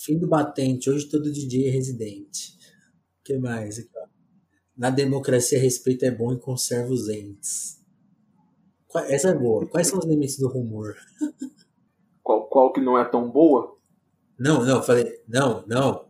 Fim 0.01 0.17
do 0.17 0.27
batente, 0.27 0.89
hoje 0.89 1.09
todo 1.09 1.31
DJ 1.31 1.67
é 1.67 1.71
residente. 1.71 2.57
O 3.19 3.23
que 3.23 3.37
mais? 3.37 3.77
Na 4.75 4.89
democracia, 4.89 5.59
respeito 5.59 6.03
é 6.03 6.11
bom 6.11 6.33
e 6.33 6.39
conserva 6.39 6.91
os 6.91 7.07
entes. 7.09 7.81
Essa 9.07 9.29
é 9.29 9.35
boa. 9.35 9.67
Quais 9.67 9.87
são 9.87 9.99
os 9.99 10.05
limites 10.05 10.37
do 10.37 10.47
rumor? 10.47 10.95
Qual, 12.21 12.47
qual 12.47 12.71
que 12.71 12.79
não 12.79 12.97
é 12.97 13.03
tão 13.03 13.29
boa? 13.29 13.77
Não, 14.39 14.63
não, 14.65 14.81
falei, 14.81 15.21
não, 15.27 15.61
não. 15.67 16.07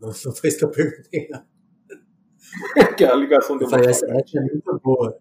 Não, 0.00 0.08
não 0.08 0.12
foi 0.12 0.48
isso 0.48 0.58
que 0.58 0.64
eu 0.64 0.70
perguntei, 0.70 1.28
não. 1.30 1.44
que 2.96 3.04
é 3.04 3.08
a 3.08 3.14
ligação 3.14 3.56
eu 3.60 3.70
falei, 3.70 3.88
essa, 3.88 4.04
essa, 4.06 4.38
é 4.38 4.40
muito 4.40 4.80
boa. 4.82 5.16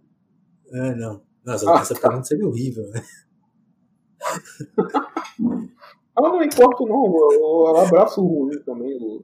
Ah, 0.74 0.96
não. 0.96 1.24
Nossa, 1.46 1.72
ah, 1.72 1.82
essa 1.82 1.94
tá. 1.94 2.02
pergunta 2.02 2.28
seria 2.28 2.48
horrível, 2.48 2.90
né? 2.90 3.04
ah, 6.18 6.22
não 6.22 6.44
importa, 6.44 6.84
não. 6.84 7.06
Eu, 7.06 7.68
eu 7.70 7.78
abraço 7.78 8.22
o 8.22 8.28
ruim 8.28 8.60
também. 8.64 9.24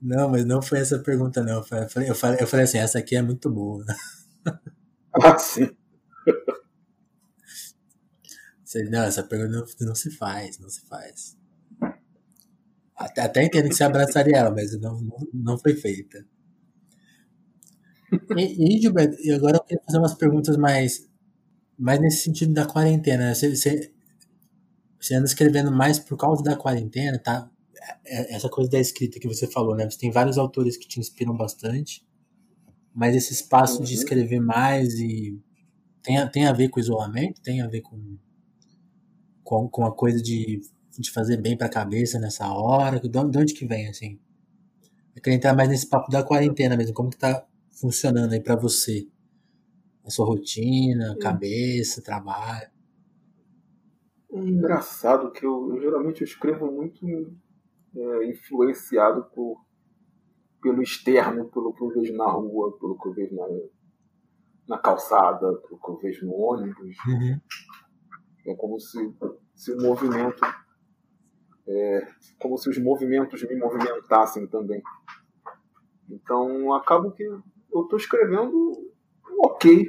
Não, 0.00 0.28
mas 0.28 0.44
não 0.44 0.60
foi 0.60 0.80
essa 0.80 0.98
pergunta, 0.98 1.42
não. 1.42 1.58
Eu 1.58 1.62
falei, 1.64 2.10
eu 2.10 2.14
falei, 2.14 2.38
eu 2.40 2.46
falei 2.46 2.64
assim, 2.64 2.78
essa 2.78 2.98
aqui 2.98 3.16
é 3.16 3.22
muito 3.22 3.50
boa. 3.50 3.84
ah, 5.14 5.38
sim. 5.38 5.70
Não, 8.90 9.04
essa 9.04 9.22
pergunta 9.22 9.52
não, 9.80 9.88
não, 9.88 9.94
se 9.94 10.10
faz, 10.10 10.58
não 10.58 10.68
se 10.68 10.82
faz. 10.86 11.34
Até, 12.94 13.22
até 13.22 13.44
entendo 13.44 13.70
que 13.70 13.74
você 13.74 13.84
abraçaria 13.84 14.36
ela, 14.36 14.50
mas 14.50 14.78
não, 14.78 15.00
não, 15.00 15.16
não 15.32 15.58
foi 15.58 15.74
feita. 15.74 16.26
E, 18.36 18.76
e, 18.76 18.80
Gilberto, 18.80 19.16
agora 19.34 19.56
eu 19.56 19.64
quero 19.64 19.82
fazer 19.84 19.98
umas 19.98 20.14
perguntas 20.14 20.58
mais, 20.58 21.08
mais 21.78 22.00
nesse 22.00 22.22
sentido 22.22 22.52
da 22.52 22.66
quarentena. 22.66 23.34
Você, 23.34 23.54
você, 23.54 23.92
você 25.00 25.14
anda 25.14 25.26
escrevendo 25.26 25.70
mais 25.70 25.98
por 25.98 26.16
causa 26.16 26.42
da 26.42 26.56
quarentena, 26.56 27.18
tá? 27.18 27.50
É, 28.04 28.34
essa 28.34 28.48
coisa 28.48 28.70
da 28.70 28.78
escrita 28.78 29.20
que 29.20 29.28
você 29.28 29.46
falou, 29.46 29.76
né? 29.76 29.88
Você 29.88 29.98
tem 29.98 30.10
vários 30.10 30.38
autores 30.38 30.76
que 30.76 30.88
te 30.88 30.98
inspiram 30.98 31.36
bastante. 31.36 32.04
Mas 32.94 33.14
esse 33.14 33.32
espaço 33.32 33.78
uhum. 33.78 33.84
de 33.84 33.94
escrever 33.94 34.40
mais 34.40 34.94
e 34.94 35.38
tem, 36.02 36.18
a, 36.18 36.26
tem 36.26 36.46
a 36.46 36.52
ver 36.52 36.68
com 36.68 36.80
isolamento? 36.80 37.40
Tem 37.42 37.60
a 37.60 37.68
ver 37.68 37.82
com, 37.82 38.16
com, 39.44 39.68
com 39.68 39.84
a 39.84 39.94
coisa 39.94 40.20
de, 40.22 40.60
de 40.98 41.10
fazer 41.10 41.36
bem 41.36 41.56
para 41.56 41.66
a 41.66 41.70
cabeça 41.70 42.18
nessa 42.18 42.50
hora? 42.52 42.98
De 42.98 43.18
onde 43.18 43.52
que 43.52 43.66
vem, 43.66 43.88
assim? 43.88 44.18
Eu 45.14 45.22
queria 45.22 45.36
entrar 45.36 45.54
mais 45.54 45.68
nesse 45.68 45.86
papo 45.86 46.10
da 46.10 46.22
quarentena 46.22 46.76
mesmo. 46.76 46.94
Como 46.94 47.10
que 47.10 47.18
tá 47.18 47.46
funcionando 47.70 48.32
aí 48.32 48.40
para 48.40 48.56
você? 48.56 49.06
A 50.04 50.10
sua 50.10 50.26
rotina, 50.26 51.16
cabeça, 51.20 52.00
trabalho? 52.00 52.75
É 54.36 54.48
engraçado 54.48 55.30
que 55.30 55.44
eu, 55.44 55.74
eu 55.74 55.80
geralmente 55.80 56.20
eu 56.20 56.26
escrevo 56.26 56.70
muito 56.70 57.06
é, 57.96 58.26
influenciado 58.26 59.24
por, 59.34 59.64
pelo 60.60 60.82
externo, 60.82 61.48
pelo 61.50 61.72
que 61.72 61.82
eu 61.82 61.88
vejo 61.88 62.12
na 62.14 62.26
rua, 62.26 62.76
pelo 62.78 62.98
que 62.98 63.08
eu 63.08 63.14
vejo 63.14 63.34
na, 63.34 63.46
na 64.68 64.78
calçada, 64.78 65.54
pelo 65.58 65.80
que 65.80 65.90
eu 65.90 65.96
vejo 65.96 66.26
no 66.26 66.34
ônibus. 66.34 66.96
Uhum. 67.06 67.40
É 68.46 68.54
como 68.54 68.78
se, 68.78 68.98
se 69.54 69.72
o 69.72 69.80
movimento. 69.80 70.40
É, 71.68 72.06
como 72.40 72.56
se 72.58 72.70
os 72.70 72.78
movimentos 72.78 73.42
me 73.42 73.56
movimentassem 73.56 74.46
também. 74.46 74.80
Então, 76.08 76.72
acabo 76.74 77.10
que 77.10 77.24
eu 77.24 77.42
estou 77.82 77.98
escrevendo 77.98 78.72
ok. 79.38 79.84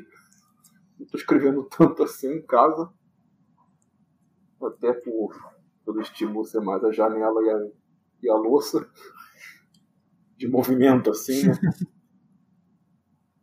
Não 0.97 1.05
estou 1.05 1.19
escrevendo 1.19 1.63
tanto 1.77 2.03
assim 2.03 2.33
em 2.33 2.41
casa. 2.45 2.91
Até 4.61 4.93
por, 4.93 5.35
pelo 5.85 6.01
estímulo 6.01 6.45
ser 6.45 6.61
mais 6.61 6.83
a 6.83 6.91
janela 6.91 7.43
e 7.43 7.49
a, 7.49 7.67
e 8.23 8.29
a 8.29 8.35
louça. 8.35 8.89
De 10.35 10.47
movimento, 10.47 11.09
assim, 11.09 11.47
né? 11.47 11.53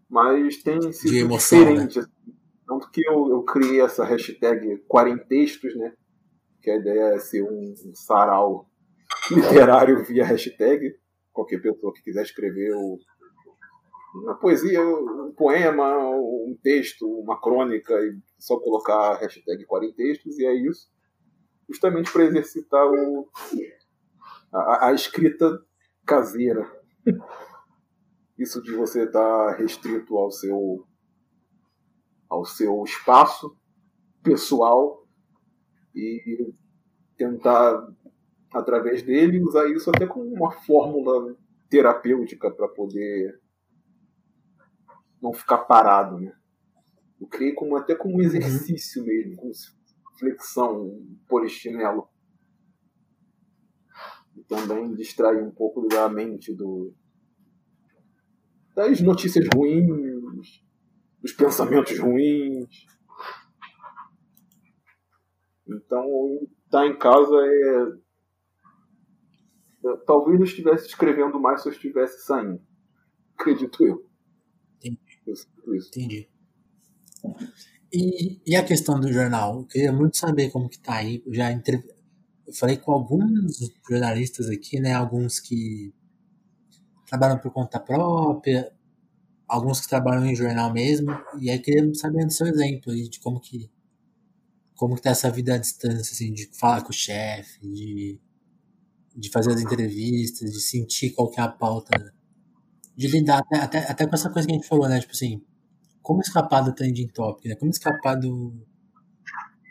Mas 0.08 0.62
tem 0.62 0.92
sido 0.92 1.16
emoção, 1.16 1.58
diferente. 1.58 1.98
Né? 1.98 2.06
Tanto 2.66 2.90
que 2.90 3.06
eu, 3.06 3.28
eu 3.30 3.42
criei 3.42 3.80
essa 3.80 4.04
hashtag 4.04 4.78
Quarentextos, 4.88 5.76
né? 5.76 5.92
Que 6.62 6.70
a 6.70 6.76
ideia 6.76 7.14
é 7.14 7.18
ser 7.18 7.42
um, 7.42 7.74
um 7.86 7.94
sarau 7.94 8.70
literário 9.30 10.04
via 10.04 10.24
hashtag. 10.24 10.94
Qualquer 11.32 11.60
pessoa 11.60 11.92
que 11.92 12.02
quiser 12.02 12.22
escrever 12.22 12.74
o, 12.74 12.98
uma 14.14 14.36
poesia, 14.36 14.80
um 14.80 15.32
poema, 15.36 15.98
um 16.08 16.56
texto, 16.62 17.06
uma 17.06 17.40
crônica, 17.40 17.92
e 17.92 18.16
só 18.38 18.58
colocar 18.60 18.94
a 18.94 19.18
hashtag 19.18 19.66
Quarentextos, 19.66 20.38
e 20.38 20.46
é 20.46 20.54
isso. 20.54 20.88
Justamente 21.68 22.12
para 22.12 22.24
exercitar 22.24 22.86
o, 22.86 23.28
a, 24.52 24.88
a 24.88 24.92
escrita 24.92 25.60
caseira. 26.04 26.70
Isso 28.38 28.62
de 28.62 28.72
você 28.72 29.04
estar 29.04 29.20
tá 29.20 29.56
restrito 29.56 30.16
ao 30.16 30.30
seu 30.30 30.86
ao 32.28 32.44
seu 32.44 32.82
espaço 32.82 33.56
pessoal 34.22 35.06
e 35.94 36.52
tentar 37.16 37.86
através 38.52 39.02
dele 39.02 39.40
usar 39.40 39.68
isso 39.68 39.88
até 39.90 40.06
como 40.06 40.32
uma 40.32 40.50
fórmula 40.50 41.36
terapêutica 41.68 42.50
para 42.50 42.68
poder 42.68 43.40
não 45.22 45.32
ficar 45.32 45.58
parado, 45.58 46.18
né? 46.18 46.32
Eu 47.20 47.26
criei 47.26 47.52
como 47.52 47.76
até 47.76 47.94
como 47.94 48.14
um 48.14 48.16
uhum. 48.18 48.22
exercício 48.22 49.04
mesmo, 49.04 49.36
como 49.36 49.52
flexão, 50.18 51.00
polichinelo. 51.28 52.08
E 54.36 54.42
também 54.44 54.94
distrair 54.94 55.42
um 55.42 55.50
pouco 55.50 55.86
da 55.86 56.08
mente 56.08 56.52
do 56.54 56.94
das 58.74 59.00
notícias 59.00 59.46
ruins, 59.54 60.64
dos 61.22 61.32
pensamentos 61.32 61.98
ruins. 61.98 62.86
Então, 65.66 66.40
estar 66.64 66.80
tá 66.80 66.86
em 66.86 66.98
casa 66.98 67.34
é. 67.36 68.04
Talvez 70.06 70.38
eu 70.38 70.44
estivesse 70.44 70.86
escrevendo 70.86 71.38
mais 71.38 71.62
se 71.62 71.68
eu 71.68 71.72
estivesse 71.72 72.24
saindo. 72.24 72.60
Acredito 73.38 73.84
eu. 73.84 74.08
Entendi. 74.78 75.22
Eu 75.26 75.76
Entendi. 75.76 76.30
E, 77.94 78.40
e 78.44 78.56
a 78.56 78.64
questão 78.64 78.98
do 78.98 79.12
jornal? 79.12 79.58
Eu 79.58 79.66
queria 79.66 79.92
muito 79.92 80.16
saber 80.16 80.50
como 80.50 80.68
que 80.68 80.78
tá 80.78 80.94
aí. 80.96 81.22
Eu 81.24 81.32
já 81.32 81.52
entre... 81.52 81.76
eu 82.46 82.52
falei 82.52 82.76
com 82.76 82.92
alguns 82.92 83.58
jornalistas 83.88 84.50
aqui, 84.50 84.80
né? 84.80 84.92
Alguns 84.92 85.38
que 85.38 85.94
trabalham 87.06 87.38
por 87.38 87.52
conta 87.52 87.78
própria, 87.78 88.72
alguns 89.46 89.80
que 89.80 89.88
trabalham 89.88 90.26
em 90.26 90.34
jornal 90.34 90.72
mesmo, 90.72 91.10
e 91.40 91.50
aí 91.50 91.58
queria 91.60 91.94
saber 91.94 92.26
do 92.26 92.32
seu 92.32 92.46
exemplo 92.48 92.92
aí, 92.92 93.08
de 93.08 93.20
como 93.20 93.40
que 93.40 93.70
como 94.74 94.96
que 94.96 95.02
tá 95.02 95.10
essa 95.10 95.30
vida 95.30 95.54
à 95.54 95.58
distância, 95.58 96.12
assim, 96.12 96.32
de 96.32 96.50
falar 96.52 96.82
com 96.82 96.90
o 96.90 96.92
chefe, 96.92 97.60
de, 97.60 98.18
de 99.16 99.30
fazer 99.30 99.52
as 99.52 99.60
entrevistas, 99.60 100.52
de 100.52 100.60
sentir 100.60 101.10
qual 101.10 101.30
que 101.30 101.40
é 101.40 101.44
a 101.44 101.48
pauta, 101.48 102.12
de 102.96 103.06
lidar 103.06 103.38
até, 103.38 103.56
até, 103.58 103.78
até 103.90 104.06
com 104.06 104.14
essa 104.14 104.30
coisa 104.30 104.48
que 104.48 104.52
a 104.52 104.56
gente 104.56 104.66
falou, 104.66 104.88
né, 104.88 104.98
tipo 104.98 105.12
assim, 105.12 105.40
como 106.04 106.20
escapar 106.20 106.62
do 106.62 106.72
trending 106.72 107.08
topic, 107.08 107.46
né, 107.46 107.56
como 107.56 107.72
escapar 107.72 108.14
do, 108.14 108.52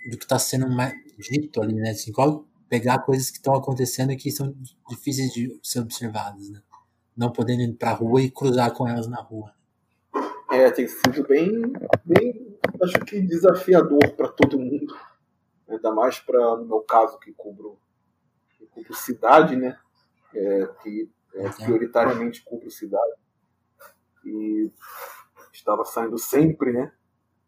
do 0.09 0.17
que 0.17 0.25
está 0.25 0.37
sendo 0.37 0.69
mais 0.69 0.93
dito 1.17 1.61
ali, 1.61 1.75
né, 1.75 1.91
assim, 1.91 2.11
qual, 2.11 2.45
pegar 2.67 2.99
coisas 2.99 3.29
que 3.31 3.37
estão 3.37 3.55
acontecendo 3.55 4.11
e 4.11 4.17
que 4.17 4.29
são 4.29 4.53
difíceis 4.89 5.31
de 5.31 5.57
ser 5.63 5.79
observadas, 5.79 6.49
né 6.49 6.61
não 7.15 7.31
podendo 7.31 7.61
ir 7.61 7.73
para 7.73 7.91
a 7.91 7.93
rua 7.93 8.21
e 8.21 8.31
cruzar 8.31 8.73
com 8.73 8.87
elas 8.87 9.07
na 9.07 9.21
rua. 9.21 9.53
É, 10.51 10.69
tem 10.69 10.87
sido 10.87 11.25
bem, 11.27 11.51
bem 12.03 12.57
acho 12.81 12.99
que 13.05 13.21
desafiador 13.21 14.11
para 14.15 14.27
todo 14.29 14.59
mundo. 14.59 14.95
Ainda 15.67 15.91
mais 15.91 16.19
para, 16.19 16.57
no 16.57 16.65
meu 16.65 16.81
caso, 16.81 17.17
que 17.19 17.31
cubro, 17.33 17.77
que 18.57 18.65
cubro 18.67 18.93
cidade, 18.93 19.55
né? 19.55 19.77
É, 20.35 20.67
que 20.81 21.09
é, 21.35 21.49
prioritariamente 21.49 22.43
cubro 22.43 22.69
cidade. 22.69 23.13
E 24.25 24.71
estava 25.53 25.85
saindo 25.85 26.17
sempre, 26.17 26.73
né? 26.73 26.91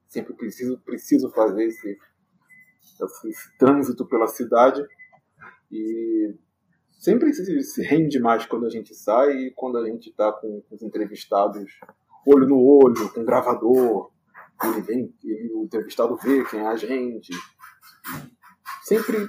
Sempre 0.07 0.33
preciso, 0.33 0.79
preciso 0.79 1.29
fazer 1.31 1.65
esse, 1.65 1.97
esse, 3.03 3.29
esse 3.29 3.57
trânsito 3.57 4.05
pela 4.05 4.27
cidade. 4.27 4.85
E 5.71 6.33
sempre 6.91 7.33
se, 7.33 7.61
se, 7.63 7.81
rende 7.81 8.19
mais 8.19 8.45
quando 8.45 8.65
a 8.65 8.69
gente 8.69 8.93
sai 8.93 9.31
e 9.35 9.51
quando 9.51 9.77
a 9.77 9.85
gente 9.85 10.09
está 10.09 10.31
com, 10.31 10.61
com, 10.61 10.75
os 10.75 10.83
entrevistados 10.83 11.79
olho 12.25 12.47
no 12.47 12.59
olho, 12.59 13.11
com 13.11 13.25
gravador, 13.25 14.11
ele 14.63 14.81
vem, 14.81 15.15
e 15.23 15.51
o 15.53 15.63
entrevistado 15.63 16.15
vê 16.15 16.43
quem 16.45 16.59
é 16.59 16.67
a 16.67 16.75
gente. 16.75 17.33
Sempre 18.83 19.27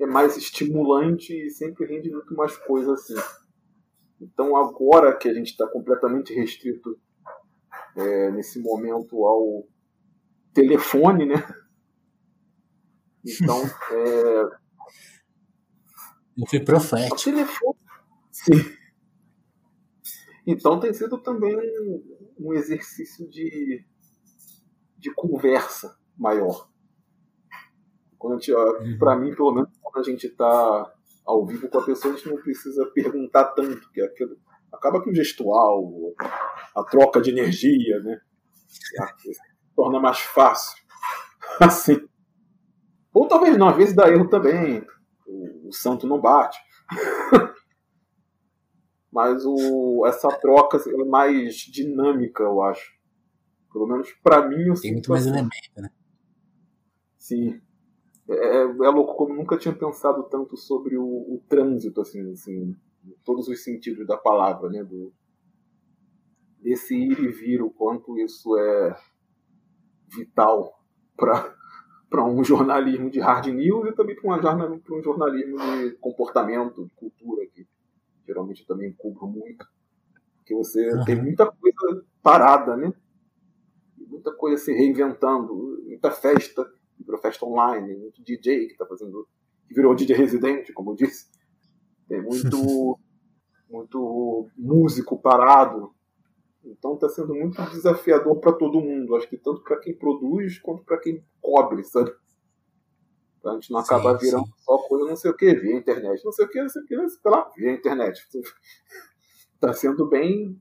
é 0.00 0.06
mais 0.06 0.36
estimulante 0.36 1.32
e 1.32 1.50
sempre 1.50 1.86
rende 1.86 2.10
muito 2.10 2.34
mais 2.34 2.56
coisa 2.56 2.94
assim. 2.94 3.14
Então 4.20 4.56
agora 4.56 5.16
que 5.16 5.28
a 5.28 5.34
gente 5.34 5.50
está 5.50 5.66
completamente 5.66 6.32
restrito 6.32 6.98
é, 7.96 8.30
nesse 8.30 8.60
momento 8.60 9.24
ao 9.24 9.66
telefone, 10.52 11.26
né? 11.26 11.36
Então 13.24 13.62
é, 13.92 14.42
eu 16.38 16.46
fui 16.48 16.60
profético. 16.60 17.22
Telefone. 17.22 17.78
Sim. 18.30 18.76
Então 20.46 20.80
tem 20.80 20.92
sido 20.92 21.18
também 21.18 21.56
um, 21.56 22.02
um 22.40 22.54
exercício 22.54 23.28
de, 23.28 23.84
de 24.98 25.14
conversa 25.14 25.96
maior. 26.16 26.68
Quando 28.18 28.40
uhum. 28.40 28.98
para 28.98 29.16
mim, 29.16 29.34
pelo 29.34 29.52
menos, 29.52 29.70
quando 29.80 29.98
a 29.98 30.10
gente 30.10 30.26
está 30.26 30.92
ao 31.24 31.46
vivo 31.46 31.68
com 31.68 31.78
a 31.78 31.84
pessoa, 31.84 32.12
a 32.12 32.16
gente 32.16 32.28
não 32.28 32.40
precisa 32.40 32.86
perguntar 32.94 33.46
tanto, 33.46 33.90
que 33.90 34.00
é 34.00 34.04
aquilo, 34.04 34.36
acaba 34.72 35.02
que 35.02 35.10
o 35.10 35.14
gestual, 35.14 35.84
a 36.76 36.82
troca 36.84 37.20
de 37.20 37.30
energia, 37.30 38.00
né? 38.00 38.20
torna 39.74 40.00
mais 40.00 40.20
fácil. 40.20 40.76
Assim. 41.60 42.06
Ou 43.12 43.28
talvez 43.28 43.56
não, 43.56 43.68
às 43.68 43.76
vezes 43.76 43.94
dá 43.94 44.08
erro 44.08 44.28
também 44.28 44.84
o, 45.32 45.68
o 45.68 45.72
santo 45.72 46.06
não 46.06 46.20
bate. 46.20 46.58
Mas 49.10 49.44
o, 49.44 50.06
essa 50.06 50.28
troca 50.38 50.78
é 50.78 51.04
mais 51.04 51.56
dinâmica, 51.56 52.42
eu 52.42 52.62
acho. 52.62 52.92
Pelo 53.72 53.86
menos 53.86 54.10
para 54.22 54.48
mim. 54.48 54.68
Eu 54.68 54.80
Tem 54.80 54.92
muito 54.92 55.10
mais 55.10 55.26
assim. 55.26 55.34
elemento, 55.34 55.80
né? 55.80 55.90
Sim. 57.18 57.60
É, 58.28 58.34
é, 58.34 58.62
é, 58.62 58.90
louco 58.90 59.14
como 59.16 59.34
nunca 59.34 59.58
tinha 59.58 59.74
pensado 59.74 60.22
tanto 60.24 60.56
sobre 60.56 60.96
o, 60.96 61.04
o 61.04 61.42
trânsito, 61.48 62.00
assim, 62.00 62.30
assim, 62.32 62.74
em 63.04 63.14
todos 63.24 63.48
os 63.48 63.62
sentidos 63.62 64.06
da 64.06 64.16
palavra, 64.16 64.70
né? 64.70 64.82
Do, 64.82 65.12
desse 66.62 66.94
ir 66.94 67.18
e 67.18 67.28
vir, 67.28 67.60
o 67.60 67.70
quanto 67.70 68.18
isso 68.18 68.56
é 68.56 68.96
vital 70.14 70.72
para 71.16 72.24
um 72.24 72.42
jornalismo 72.44 73.10
de 73.10 73.20
hard 73.20 73.46
news 73.48 73.88
e 73.88 73.92
também 73.92 74.14
para 74.14 74.30
um 74.30 75.02
jornalismo 75.02 75.58
de 75.58 75.92
comportamento, 76.00 76.84
de 76.84 76.94
cultura, 76.94 77.44
que 77.46 77.66
geralmente 78.26 78.60
eu 78.60 78.66
também 78.66 78.92
cubro 78.92 79.26
muito. 79.26 79.66
Porque 80.36 80.54
você 80.54 80.92
uhum. 80.92 81.04
tem 81.04 81.20
muita 81.20 81.50
coisa 81.50 82.04
parada, 82.22 82.76
né? 82.76 82.92
Muita 83.96 84.32
coisa 84.32 84.62
se 84.62 84.72
reinventando, 84.72 85.54
muita 85.84 86.10
festa, 86.10 86.64
virou 86.98 87.20
festa 87.20 87.44
online, 87.44 87.96
muito 87.96 88.22
DJ 88.22 88.66
que 88.66 88.72
está 88.72 88.86
fazendo, 88.86 89.26
que 89.66 89.74
virou 89.74 89.94
DJ 89.94 90.16
residente, 90.16 90.72
como 90.72 90.92
eu 90.92 90.96
disse. 90.96 91.28
Tem 92.08 92.22
muito, 92.22 92.98
muito 93.70 94.48
músico 94.56 95.20
parado. 95.20 95.94
Então 96.64 96.94
está 96.94 97.08
sendo 97.08 97.34
muito 97.34 97.60
desafiador 97.70 98.38
para 98.38 98.52
todo 98.52 98.80
mundo. 98.80 99.16
Acho 99.16 99.28
que 99.28 99.36
tanto 99.36 99.62
para 99.62 99.78
quem 99.80 99.96
produz 99.96 100.58
quanto 100.60 100.84
para 100.84 100.98
quem 100.98 101.24
cobre, 101.40 101.82
sabe? 101.84 102.12
Pra 103.40 103.54
gente 103.54 103.72
não 103.72 103.80
acabar 103.80 104.18
sim, 104.18 104.26
virando 104.26 104.46
sim. 104.46 104.52
só 104.58 104.78
coisa 104.86 105.04
não 105.06 105.16
sei 105.16 105.30
o 105.32 105.36
que, 105.36 105.52
via 105.54 105.76
internet. 105.76 106.24
Não 106.24 106.32
sei 106.32 106.44
o 106.44 106.48
que, 106.48 106.62
não 106.62 106.68
sei 106.68 106.82
o 106.82 106.86
que, 106.86 107.08
sei 107.08 107.30
lá, 107.30 107.50
via 107.56 107.72
internet. 107.72 108.28
Está 109.54 109.72
sendo 109.74 110.08
bem. 110.08 110.60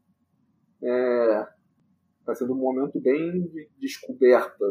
Está 0.82 2.32
é, 2.32 2.36
sendo 2.36 2.54
um 2.54 2.58
momento 2.58 3.00
bem 3.00 3.48
de 3.48 3.70
descoberta 3.80 4.66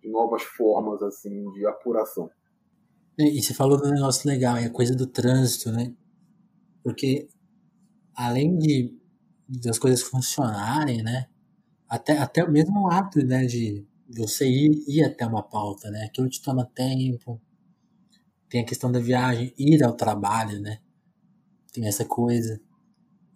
de 0.00 0.08
novas 0.10 0.42
formas 0.42 1.02
assim 1.02 1.50
de 1.52 1.66
apuração. 1.66 2.30
E 3.18 3.42
você 3.42 3.52
falou 3.52 3.78
do 3.78 3.90
negócio 3.90 4.28
legal, 4.28 4.56
é 4.56 4.66
a 4.66 4.72
coisa 4.72 4.94
do 4.94 5.06
trânsito, 5.06 5.70
né? 5.70 5.94
Porque 6.82 7.28
além 8.14 8.56
de 8.56 8.94
das 9.48 9.78
coisas 9.78 10.02
funcionarem, 10.02 11.02
né? 11.02 11.26
Até, 11.88 12.18
até 12.18 12.42
o 12.44 12.50
mesmo 12.50 12.90
ato 12.90 13.24
né, 13.24 13.46
de 13.46 13.86
você 14.08 14.48
ir, 14.48 14.84
ir 14.88 15.04
até 15.04 15.26
uma 15.26 15.42
pauta, 15.42 15.90
né? 15.90 16.04
Aquilo 16.04 16.28
te 16.28 16.42
toma 16.42 16.64
tempo. 16.74 17.40
Tem 18.48 18.60
a 18.60 18.66
questão 18.66 18.90
da 18.90 18.98
viagem, 18.98 19.52
ir 19.58 19.82
ao 19.82 19.94
trabalho, 19.94 20.60
né? 20.60 20.78
Tem 21.72 21.86
essa 21.86 22.04
coisa. 22.04 22.60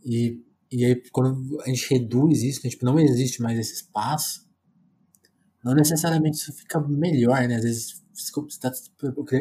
E, 0.04 0.42
e 0.70 0.84
aí, 0.84 1.02
quando 1.12 1.60
a 1.62 1.68
gente 1.68 1.92
reduz 1.92 2.42
isso, 2.42 2.60
né, 2.64 2.70
tipo, 2.70 2.84
não 2.84 2.98
existe 2.98 3.42
mais 3.42 3.58
esse 3.58 3.74
espaço, 3.74 4.48
não 5.62 5.74
necessariamente 5.74 6.38
isso 6.38 6.52
fica 6.52 6.80
melhor, 6.80 7.46
né? 7.46 7.56
Às 7.56 7.64
vezes 7.64 8.02
você 8.12 8.60
tá, 8.60 8.72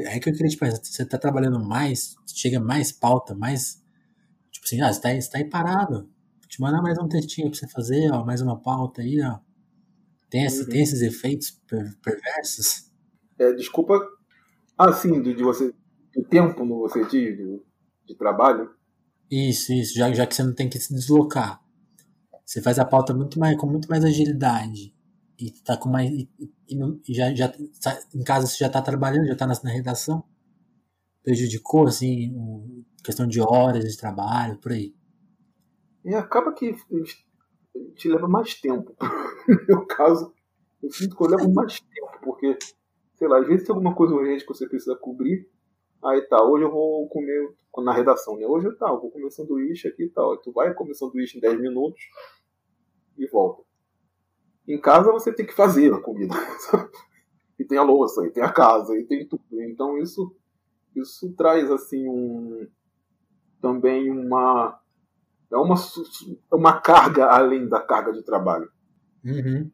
é 0.05 0.19
que 0.19 0.29
eu 0.29 0.33
queria 0.33 0.49
te 0.49 0.57
perguntar, 0.57 0.83
você 0.83 1.05
tá 1.05 1.17
trabalhando 1.17 1.59
mais, 1.59 2.15
chega 2.27 2.59
mais 2.59 2.91
pauta, 2.91 3.35
mais. 3.35 3.81
Tipo 4.51 4.65
assim, 4.65 4.81
ah, 4.81 4.91
você 4.91 5.01
tá, 5.01 5.13
você 5.13 5.29
tá 5.29 5.37
aí 5.37 5.45
parado. 5.45 6.09
Te 6.59 6.61
mandar 6.61 6.81
mais 6.81 6.99
um 6.99 7.07
textinho 7.07 7.49
pra 7.49 7.57
você 7.57 7.69
fazer, 7.69 8.11
ó, 8.11 8.25
mais 8.25 8.41
uma 8.41 8.59
pauta 8.59 9.01
aí, 9.01 9.17
ó. 9.21 9.39
Tem, 10.29 10.43
esse, 10.43 10.63
uhum. 10.63 10.67
tem 10.67 10.81
esses 10.81 11.01
efeitos 11.01 11.51
per, 11.65 11.97
perversos? 12.03 12.91
É, 13.39 13.53
desculpa. 13.53 13.97
Ah, 14.77 14.91
sim, 14.91 15.21
de, 15.21 15.33
de 15.33 15.41
você. 15.41 15.73
O 16.17 16.21
tempo 16.25 16.65
no 16.65 16.79
você 16.79 16.99
diz, 17.05 17.37
de, 17.37 17.61
de 18.07 18.15
trabalho. 18.17 18.71
Isso, 19.31 19.71
isso, 19.71 19.95
já, 19.95 20.11
já 20.11 20.27
que 20.27 20.35
você 20.35 20.43
não 20.43 20.53
tem 20.53 20.67
que 20.67 20.77
se 20.77 20.93
deslocar. 20.93 21.63
Você 22.45 22.61
faz 22.61 22.77
a 22.77 22.83
pauta 22.83 23.13
muito 23.13 23.39
mais, 23.39 23.55
com 23.55 23.65
muito 23.65 23.89
mais 23.89 24.03
agilidade 24.03 24.93
e 25.39 25.51
tá 25.51 25.77
com 25.77 25.87
mais 25.87 26.09
e, 26.09 26.29
e, 26.67 26.77
e 27.07 27.13
já, 27.13 27.33
já 27.33 27.47
tá, 27.81 27.97
em 28.13 28.21
casa 28.21 28.47
você 28.47 28.57
já 28.57 28.67
está 28.67 28.81
trabalhando, 28.81 29.27
já 29.27 29.33
está 29.33 29.47
na, 29.47 29.53
na, 29.63 29.69
redação, 29.69 30.25
prejudicou 31.23 31.87
assim, 31.87 32.83
questão 33.01 33.25
de 33.25 33.39
horas 33.39 33.85
de 33.85 33.95
trabalho, 33.95 34.57
por 34.57 34.73
aí. 34.73 34.98
E 36.03 36.15
acaba 36.15 36.53
que 36.53 36.75
te 37.95 38.09
leva 38.09 38.27
mais 38.27 38.55
tempo. 38.59 38.95
no 39.47 39.65
meu 39.67 39.85
caso, 39.85 40.33
eu 40.81 40.91
sinto 40.91 41.15
que 41.15 41.23
eu 41.23 41.27
levo 41.27 41.51
mais 41.53 41.79
tempo, 41.79 42.19
porque, 42.23 42.57
sei 43.15 43.27
lá, 43.27 43.39
às 43.39 43.47
vezes 43.47 43.65
tem 43.65 43.75
alguma 43.75 43.95
coisa 43.95 44.13
urgente 44.13 44.45
que 44.45 44.53
você 44.53 44.67
precisa 44.67 44.95
cobrir, 44.95 45.47
aí 46.03 46.21
tá, 46.21 46.41
hoje 46.43 46.63
eu 46.63 46.71
vou 46.71 47.07
comer 47.09 47.53
na 47.77 47.93
redação, 47.93 48.37
né? 48.37 48.45
Hoje 48.45 48.71
tá, 48.75 48.89
eu 48.89 48.99
vou 48.99 49.11
comer 49.11 49.31
sanduíche 49.31 49.87
aqui 49.87 50.03
e 50.03 50.09
tal. 50.09 50.37
Tu 50.37 50.51
vai 50.51 50.73
comer 50.73 50.93
sanduíche 50.95 51.37
em 51.37 51.41
10 51.41 51.59
minutos 51.61 52.01
e 53.17 53.27
volta. 53.27 53.63
Em 54.67 54.79
casa 54.79 55.11
você 55.11 55.33
tem 55.33 55.45
que 55.45 55.53
fazer 55.53 55.93
a 55.93 55.99
comida. 55.99 56.35
e 57.57 57.65
tem 57.65 57.77
a 57.77 57.83
louça, 57.83 58.25
e 58.25 58.31
tem 58.31 58.43
a 58.43 58.51
casa, 58.51 58.97
e 58.97 59.05
tem 59.05 59.27
tudo. 59.27 59.43
Então 59.51 59.97
isso, 59.97 60.35
isso 60.95 61.33
traz 61.33 61.69
assim 61.71 62.07
um 62.07 62.67
também 63.61 64.09
uma 64.09 64.79
é 65.51 65.57
uma, 65.57 65.75
uma 66.51 66.79
carga 66.79 67.25
além 67.27 67.67
da 67.67 67.81
carga 67.81 68.11
de 68.13 68.23
trabalho. 68.23 68.69
Uhum. 69.23 69.69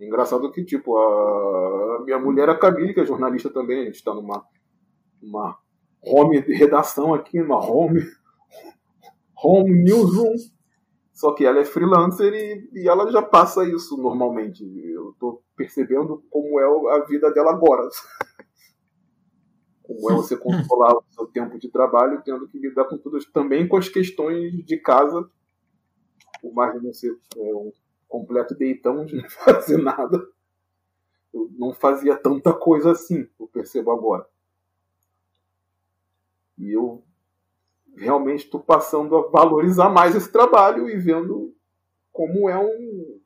Engraçado 0.00 0.50
que, 0.50 0.64
tipo, 0.64 0.96
a 0.96 2.02
minha 2.04 2.18
mulher, 2.18 2.48
a 2.50 2.58
Camille, 2.58 2.92
que 2.92 3.00
é 3.00 3.06
jornalista 3.06 3.50
também, 3.50 3.82
a 3.82 3.84
gente 3.84 3.96
está 3.96 4.12
numa 4.12 4.44
uma 5.22 5.56
home 6.02 6.38
redação 6.40 7.14
aqui, 7.14 7.40
uma 7.40 7.58
home, 7.58 8.02
home 9.42 9.82
newsroom, 9.82 10.34
só 11.12 11.32
que 11.32 11.46
ela 11.46 11.60
é 11.60 11.64
freelancer 11.64 12.32
e, 12.34 12.68
e 12.74 12.88
ela 12.88 13.10
já 13.10 13.22
passa 13.22 13.64
isso 13.64 13.96
normalmente. 13.96 14.62
Eu 14.92 15.10
estou 15.10 15.42
percebendo 15.56 16.22
como 16.28 16.60
é 16.60 16.96
a 16.96 17.04
vida 17.06 17.32
dela 17.32 17.52
agora. 17.52 17.88
Como 19.84 20.10
é 20.10 20.14
você 20.14 20.36
controlar 20.36 20.96
o 20.96 21.04
seu 21.10 21.26
tempo 21.26 21.58
de 21.58 21.68
trabalho, 21.68 22.22
tendo 22.24 22.48
que 22.48 22.58
lidar 22.58 22.86
com 22.86 22.96
tudo, 22.96 23.18
também 23.32 23.68
com 23.68 23.76
as 23.76 23.88
questões 23.88 24.64
de 24.64 24.78
casa, 24.78 25.30
por 26.40 26.54
mais 26.54 26.72
de 26.72 26.86
não 26.86 26.92
ser 26.92 27.14
é, 27.36 27.54
um 27.54 27.70
completo 28.08 28.54
deitão 28.54 29.04
de 29.04 29.16
não 29.16 29.28
fazer 29.44 29.76
nada. 29.76 30.26
Eu 31.32 31.50
não 31.58 31.74
fazia 31.74 32.16
tanta 32.16 32.52
coisa 32.54 32.92
assim, 32.92 33.28
eu 33.38 33.46
percebo 33.46 33.90
agora. 33.90 34.26
E 36.56 36.72
eu 36.72 37.04
realmente 37.94 38.44
estou 38.44 38.60
passando 38.60 39.14
a 39.16 39.28
valorizar 39.28 39.90
mais 39.90 40.14
esse 40.14 40.32
trabalho 40.32 40.88
e 40.88 40.96
vendo 40.96 41.54
como 42.10 42.48
é 42.48 42.58
um, 42.58 43.20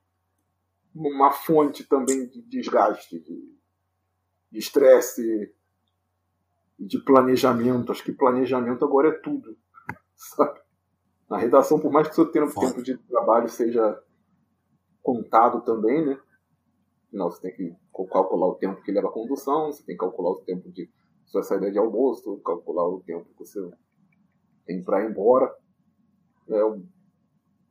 uma 0.94 1.30
fonte 1.30 1.84
também 1.84 2.26
de 2.26 2.42
desgaste, 2.42 3.20
de 3.20 3.54
estresse 4.50 5.54
e 6.78 6.86
de 6.86 6.98
planejamento. 7.02 7.92
Acho 7.92 8.04
que 8.04 8.12
planejamento 8.12 8.84
agora 8.84 9.08
é 9.08 9.18
tudo. 9.20 9.56
Sabe? 10.16 10.60
Na 11.28 11.36
redação, 11.36 11.78
por 11.78 11.92
mais 11.92 12.06
que 12.06 12.12
o 12.12 12.16
seu 12.16 12.30
tempo, 12.30 12.58
tempo 12.58 12.82
de 12.82 12.96
trabalho 12.96 13.48
seja 13.48 14.02
contado 15.02 15.62
também, 15.62 16.04
né? 16.04 16.18
Não, 17.12 17.30
você 17.30 17.40
tem 17.40 17.54
que 17.54 17.76
calcular 17.92 18.46
o 18.46 18.54
tempo 18.56 18.82
que 18.82 18.92
leva 18.92 19.08
a 19.08 19.12
condução, 19.12 19.72
você 19.72 19.82
tem 19.84 19.94
que 19.94 20.00
calcular 20.00 20.30
o 20.30 20.42
tempo 20.42 20.70
de 20.70 20.90
sua 21.26 21.42
saída 21.42 21.70
de 21.70 21.78
almoço, 21.78 22.38
calcular 22.38 22.86
o 22.88 23.00
tempo 23.00 23.24
que 23.24 23.38
você 23.38 23.60
tem 24.66 24.82
para 24.82 25.04
ir 25.04 25.10
embora. 25.10 25.54
É, 26.48 26.60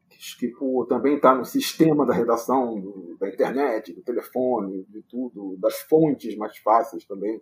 tipo, 0.10 0.86
também 0.86 1.16
está 1.16 1.36
no 1.36 1.46
sistema 1.46 2.06
da 2.06 2.14
redação, 2.14 2.80
do, 2.80 3.18
da 3.20 3.30
internet, 3.30 3.94
do 3.94 4.02
telefone, 4.02 4.86
de 4.90 5.02
tudo, 5.04 5.58
das 5.58 5.80
fontes 5.82 6.36
mais 6.36 6.58
fáceis 6.58 7.06
também. 7.06 7.42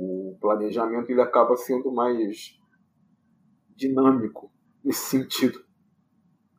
O 0.00 0.38
planejamento 0.40 1.10
ele 1.10 1.20
acaba 1.20 1.56
sendo 1.56 1.90
mais 1.90 2.56
dinâmico 3.74 4.48
nesse 4.84 5.06
sentido. 5.06 5.60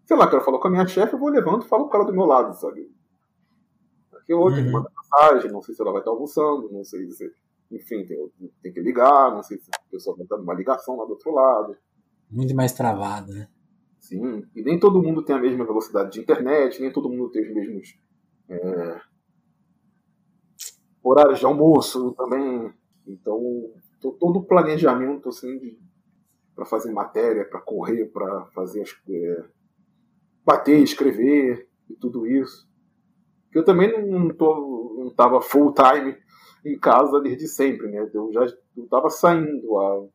Sei 0.06 0.18
lá, 0.18 0.30
quero 0.30 0.44
falar 0.44 0.60
com 0.60 0.68
a 0.68 0.72
minha 0.72 0.86
chefe, 0.86 1.14
eu 1.14 1.20
vou 1.20 1.30
levando 1.30 1.64
e 1.64 1.68
falo 1.68 1.88
com 1.88 1.96
ela 1.96 2.06
do 2.06 2.12
meu 2.12 2.26
lado, 2.26 2.54
sabe? 2.54 2.92
Aqui 4.12 4.34
hoje, 4.34 4.62
uhum. 4.62 4.72
manda 4.74 4.92
mensagem, 4.94 5.52
não 5.52 5.62
sei 5.62 5.74
se 5.74 5.82
ela 5.82 5.94
vai 5.94 6.02
estar 6.02 6.12
almoçando, 6.12 6.70
não 6.70 6.84
sei 6.84 7.10
se. 7.12 7.32
Enfim, 7.72 8.06
tem, 8.06 8.30
tem 8.62 8.74
que 8.74 8.82
ligar, 8.82 9.32
não 9.32 9.42
sei 9.42 9.58
se 9.58 9.70
a 9.74 9.90
pessoa 9.90 10.18
vai 10.18 10.26
estar 10.26 10.38
numa 10.38 10.54
ligação 10.54 10.98
lá 10.98 11.06
do 11.06 11.12
outro 11.12 11.32
lado. 11.32 11.78
Muito 12.30 12.54
mais 12.54 12.74
travado, 12.74 13.32
né? 13.32 13.48
Sim, 14.00 14.44
e 14.54 14.62
nem 14.64 14.78
todo 14.78 15.02
mundo 15.02 15.24
tem 15.24 15.36
a 15.36 15.40
mesma 15.40 15.66
velocidade 15.66 16.12
de 16.12 16.20
internet, 16.20 16.82
nem 16.82 16.92
todo 16.92 17.10
mundo 17.10 17.30
tem 17.30 17.44
os 17.44 17.54
mesmos 17.54 18.00
é, 18.50 19.02
horários 21.04 21.40
de 21.40 21.46
almoço 21.46 22.14
também. 22.14 22.74
Então, 23.10 23.41
todo 23.99 24.39
o 24.39 24.45
planejamento 24.45 25.30
assim, 25.30 25.78
para 26.55 26.66
fazer 26.66 26.91
matéria, 26.91 27.45
para 27.45 27.62
correr, 27.62 28.05
para 28.07 28.45
fazer 28.47 28.82
as, 28.82 28.95
é, 29.10 29.45
bater, 30.45 30.82
escrever 30.82 31.68
e 31.89 31.95
tudo 31.95 32.28
isso. 32.28 32.68
Eu 33.53 33.64
também 33.64 34.05
não, 34.07 34.30
tô, 34.30 35.14
não 35.18 35.41
full 35.41 35.74
time 35.74 36.18
em 36.64 36.78
casa 36.78 37.20
desde 37.22 37.47
sempre, 37.47 37.88
né? 37.88 38.10
Eu 38.14 38.32
já 38.32 38.45
estava 38.78 39.10
saindo 39.10 39.78
há 39.80 40.07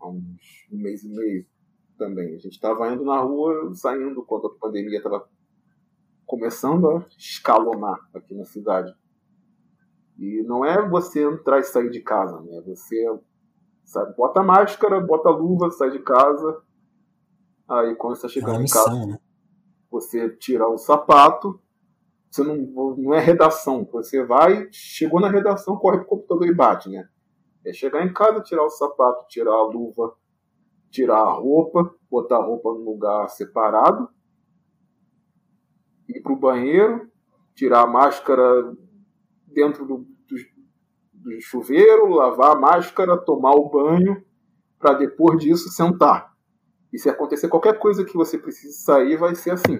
há 0.00 0.08
uns 0.08 0.66
um 0.72 0.78
mês 0.78 1.04
e 1.04 1.08
meio 1.08 1.46
também. 1.98 2.34
A 2.34 2.38
gente 2.38 2.54
estava 2.54 2.90
indo 2.92 3.04
na 3.04 3.20
rua, 3.20 3.72
saindo 3.74 4.24
quando 4.24 4.46
a 4.46 4.54
pandemia 4.54 4.96
estava 4.96 5.28
começando 6.26 6.88
a 6.88 7.06
escalonar 7.16 7.98
aqui 8.14 8.34
na 8.34 8.44
cidade. 8.44 8.94
E 10.20 10.42
não 10.42 10.62
é 10.62 10.86
você 10.86 11.24
entrar 11.24 11.60
e 11.60 11.64
sair 11.64 11.90
de 11.90 12.02
casa, 12.02 12.38
né? 12.42 12.60
Você 12.66 13.06
sabe, 13.82 14.14
bota 14.14 14.42
máscara, 14.42 15.00
bota 15.00 15.30
luva, 15.30 15.70
sai 15.70 15.90
de 15.90 15.98
casa. 16.00 16.62
Aí 17.66 17.96
quando 17.96 18.16
você 18.16 18.28
chegar 18.28 18.60
em 18.60 18.66
casa, 18.66 19.06
né? 19.06 19.18
você 19.90 20.28
tira 20.36 20.68
o 20.68 20.76
sapato. 20.76 21.58
Você 22.30 22.44
não, 22.44 22.56
não 22.98 23.14
é 23.14 23.18
redação. 23.18 23.88
Você 23.92 24.22
vai, 24.22 24.68
chegou 24.70 25.20
na 25.20 25.30
redação, 25.30 25.76
corre 25.76 25.98
pro 25.98 26.08
computador 26.08 26.46
e 26.46 26.54
bate, 26.54 26.90
né? 26.90 27.08
É 27.64 27.72
chegar 27.72 28.04
em 28.04 28.12
casa, 28.12 28.42
tirar 28.42 28.64
o 28.64 28.70
sapato, 28.70 29.26
tirar 29.26 29.52
a 29.52 29.62
luva, 29.62 30.14
tirar 30.90 31.18
a 31.18 31.32
roupa, 31.32 31.94
botar 32.10 32.36
a 32.36 32.44
roupa 32.44 32.70
no 32.72 32.84
lugar 32.84 33.26
separado, 33.30 34.08
ir 36.08 36.20
para 36.20 36.32
o 36.32 36.38
banheiro, 36.38 37.10
tirar 37.54 37.82
a 37.82 37.86
máscara 37.86 38.44
dentro 39.52 39.86
do, 39.86 39.98
do, 39.98 40.36
do 41.12 41.40
chuveiro, 41.40 42.08
lavar 42.08 42.52
a 42.52 42.60
máscara, 42.60 43.16
tomar 43.16 43.52
o 43.52 43.68
banho, 43.68 44.24
para 44.78 44.94
depois 44.94 45.38
disso 45.42 45.68
sentar. 45.70 46.34
E 46.92 46.98
se 46.98 47.08
acontecer 47.08 47.48
qualquer 47.48 47.78
coisa 47.78 48.04
que 48.04 48.16
você 48.16 48.38
precise 48.38 48.74
sair, 48.82 49.16
vai 49.16 49.34
ser 49.34 49.52
assim. 49.52 49.78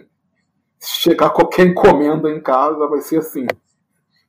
Se 0.78 1.00
chegar 1.00 1.30
qualquer 1.30 1.66
encomenda 1.66 2.30
em 2.30 2.40
casa, 2.40 2.86
vai 2.86 3.00
ser 3.00 3.18
assim. 3.18 3.46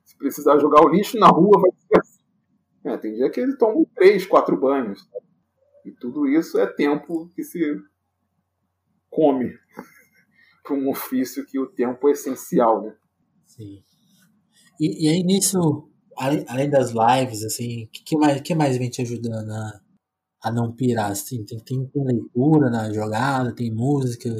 Se 0.04 0.16
precisar 0.16 0.58
jogar 0.58 0.84
o 0.84 0.88
lixo 0.88 1.18
na 1.18 1.28
rua, 1.28 1.60
vai 1.60 1.70
ser 1.70 1.98
assim. 1.98 2.22
É, 2.84 2.96
tem 2.96 3.14
dia 3.14 3.30
que 3.30 3.40
ele 3.40 3.56
toma 3.56 3.84
três, 3.94 4.26
quatro 4.26 4.56
banhos. 4.56 5.08
E 5.84 5.92
tudo 5.92 6.26
isso 6.26 6.58
é 6.58 6.66
tempo 6.66 7.28
que 7.34 7.44
se 7.44 7.80
come 9.08 9.56
para 10.62 10.74
um 10.74 10.88
ofício 10.88 11.46
que 11.46 11.58
o 11.58 11.66
tempo 11.66 12.08
é 12.08 12.12
essencial, 12.12 12.82
né? 12.82 12.96
Sim. 13.46 13.82
E, 14.80 15.06
e 15.06 15.08
aí 15.08 15.22
nisso, 15.22 15.88
além, 16.16 16.44
além 16.48 16.70
das 16.70 16.92
lives, 16.92 17.44
assim, 17.44 17.84
o 17.84 17.88
que, 17.88 18.04
que, 18.04 18.16
mais, 18.16 18.40
que 18.40 18.54
mais 18.54 18.76
vem 18.76 18.90
te 18.90 19.02
ajudando 19.02 19.50
a, 19.50 19.80
a 20.44 20.52
não 20.52 20.72
pirar? 20.74 21.10
Assim, 21.10 21.44
tem, 21.44 21.58
tem, 21.58 21.86
tem 21.86 22.04
leitura 22.04 22.70
na 22.70 22.92
jogada, 22.92 23.54
tem 23.54 23.72
música, 23.72 24.30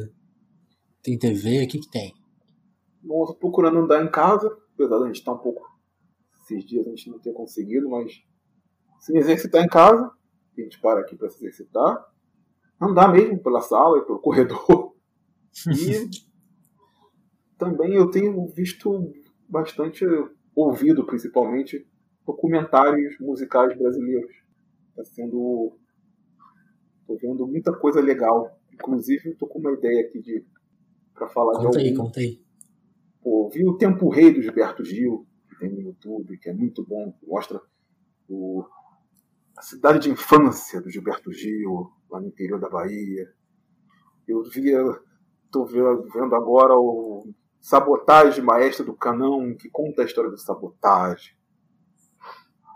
tem 1.03 1.18
TV, 1.18 1.64
o 1.64 1.68
que, 1.68 1.78
que 1.78 1.91
tem? 1.91 2.14
Bom, 3.03 3.26
tô 3.26 3.35
procurando 3.35 3.78
andar 3.78 4.05
em 4.05 4.11
casa, 4.11 4.47
apesar 4.74 4.99
da 4.99 5.07
gente 5.07 5.16
estar 5.16 5.33
tá 5.33 5.39
um 5.39 5.43
pouco. 5.43 5.62
Esses 6.43 6.64
dias 6.64 6.87
a 6.87 6.91
gente 6.91 7.11
não 7.11 7.18
ter 7.18 7.33
conseguido, 7.33 7.89
mas 7.89 8.12
se 9.01 9.12
me 9.12 9.18
exercitar 9.18 9.64
em 9.64 9.68
casa, 9.68 10.11
a 10.57 10.61
gente 10.61 10.80
para 10.80 11.01
aqui 11.01 11.16
para 11.16 11.28
se 11.28 11.37
exercitar, 11.39 12.07
andar 12.80 13.09
mesmo 13.09 13.43
pela 13.43 13.61
sala 13.61 13.99
e 13.99 14.03
pelo 14.03 14.18
corredor. 14.22 14.95
E 15.68 16.11
também 17.59 17.95
eu 17.95 18.11
tenho 18.11 18.47
visto 18.49 19.12
bastante, 19.53 20.05
ouvido 20.57 21.05
principalmente, 21.05 21.86
documentários 22.26 23.18
musicais 23.20 23.76
brasileiros. 23.78 24.32
Está 24.88 25.05
sendo. 25.05 25.78
Estou 27.00 27.18
vendo 27.18 27.46
muita 27.46 27.72
coisa 27.72 28.00
legal. 28.00 28.59
Inclusive, 28.72 29.30
estou 29.30 29.46
com 29.46 29.59
uma 29.59 29.72
ideia 29.72 30.07
aqui 30.07 30.20
de 30.20 30.44
para 31.14 31.28
falar 31.28 31.53
conta 31.59 31.78
de 31.78 31.88
algum. 31.88 31.90
Aí, 31.90 31.94
conta 31.94 32.20
aí. 32.20 32.42
Pô, 33.22 33.50
vi 33.53 33.64
o 33.68 33.76
Tempo 33.76 34.09
Rei 34.09 34.32
do 34.32 34.42
Gilberto 34.42 34.82
Gil, 34.82 35.26
que 35.48 35.59
tem 35.59 35.70
no 35.70 35.80
YouTube, 35.80 36.38
que 36.38 36.48
é 36.48 36.55
muito 36.55 36.84
bom, 36.84 37.14
mostra 37.22 37.61
o, 38.28 38.64
a 39.57 39.62
cidade 39.62 40.00
de 40.00 40.11
infância 40.11 40.80
do 40.80 40.90
Gilberto 40.90 41.30
Gil, 41.30 41.90
lá 42.11 42.20
no 42.20 42.28
interior 42.28 42.59
da 42.59 42.68
Bahia. 42.68 43.28
Eu 44.26 44.42
via, 44.42 44.80
estou 45.44 45.66
vendo 45.66 46.34
agora 46.34 46.74
o 46.74 47.32
Sabotagem 47.63 48.43
Maestra 48.43 48.85
do 48.85 48.93
Canão, 48.93 49.55
que 49.57 49.71
conta 49.71 50.03
a 50.03 50.05
história 50.05 50.29
do 50.29 50.37
sabotagem. 50.37 51.33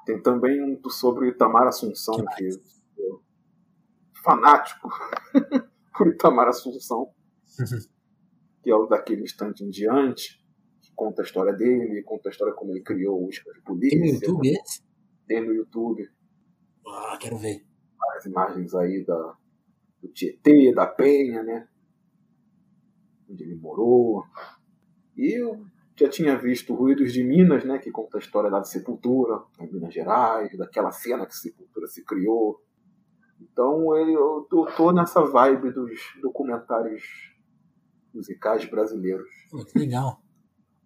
Tem 0.06 0.22
também 0.22 0.62
um 0.62 0.80
sobre 0.88 1.28
Itamar 1.28 1.66
Assunção, 1.66 2.14
que, 2.36 2.48
que 2.48 3.02
é 3.02 4.22
fanático 4.22 4.88
por 5.92 6.06
Itamar 6.06 6.46
Assunção, 6.46 7.12
que 8.62 8.70
é 8.70 8.76
o 8.76 8.86
daquele 8.86 9.24
instante 9.24 9.64
em 9.64 9.70
diante, 9.70 10.40
que 10.80 10.92
conta 10.94 11.22
a 11.22 11.24
história 11.24 11.52
dele, 11.52 12.04
conta 12.04 12.28
a 12.28 12.30
história 12.30 12.54
como 12.54 12.70
ele 12.70 12.82
criou 12.82 13.26
o 13.26 13.28
escola 13.28 13.56
de 13.56 13.62
polícia. 13.62 13.98
Tem 13.98 14.06
no 14.06 14.14
YouTube 14.14 14.48
esse? 14.48 14.82
Tem 15.26 15.44
no 15.44 15.52
YouTube. 15.52 16.08
Ah, 16.86 17.18
quero 17.20 17.38
ver. 17.38 17.66
As 18.16 18.24
imagens 18.24 18.72
aí 18.72 19.04
da, 19.04 19.36
do 20.00 20.08
Tietê, 20.12 20.72
da 20.72 20.86
Penha, 20.86 21.42
né? 21.42 21.68
Onde 23.28 23.42
ele 23.42 23.56
morou. 23.56 24.22
E 25.16 25.40
eu 25.40 25.64
já 25.98 26.08
tinha 26.08 26.36
visto 26.36 26.74
Ruídos 26.74 27.12
de 27.12 27.24
Minas, 27.24 27.64
né, 27.64 27.78
que 27.78 27.90
conta 27.90 28.18
a 28.18 28.20
história 28.20 28.50
da 28.50 28.62
Sepultura, 28.62 29.42
em 29.58 29.72
Minas 29.72 29.94
Gerais, 29.94 30.56
daquela 30.58 30.92
cena 30.92 31.24
que 31.24 31.32
a 31.32 31.36
Sepultura 31.36 31.86
se 31.86 32.04
criou. 32.04 32.62
Então 33.40 33.96
eu 33.96 34.46
tô 34.76 34.92
nessa 34.92 35.22
vibe 35.24 35.72
dos 35.72 36.00
documentários 36.20 37.02
musicais 38.14 38.64
brasileiros. 38.66 39.28
Pô, 39.50 39.64
que 39.64 39.78
legal. 39.78 40.20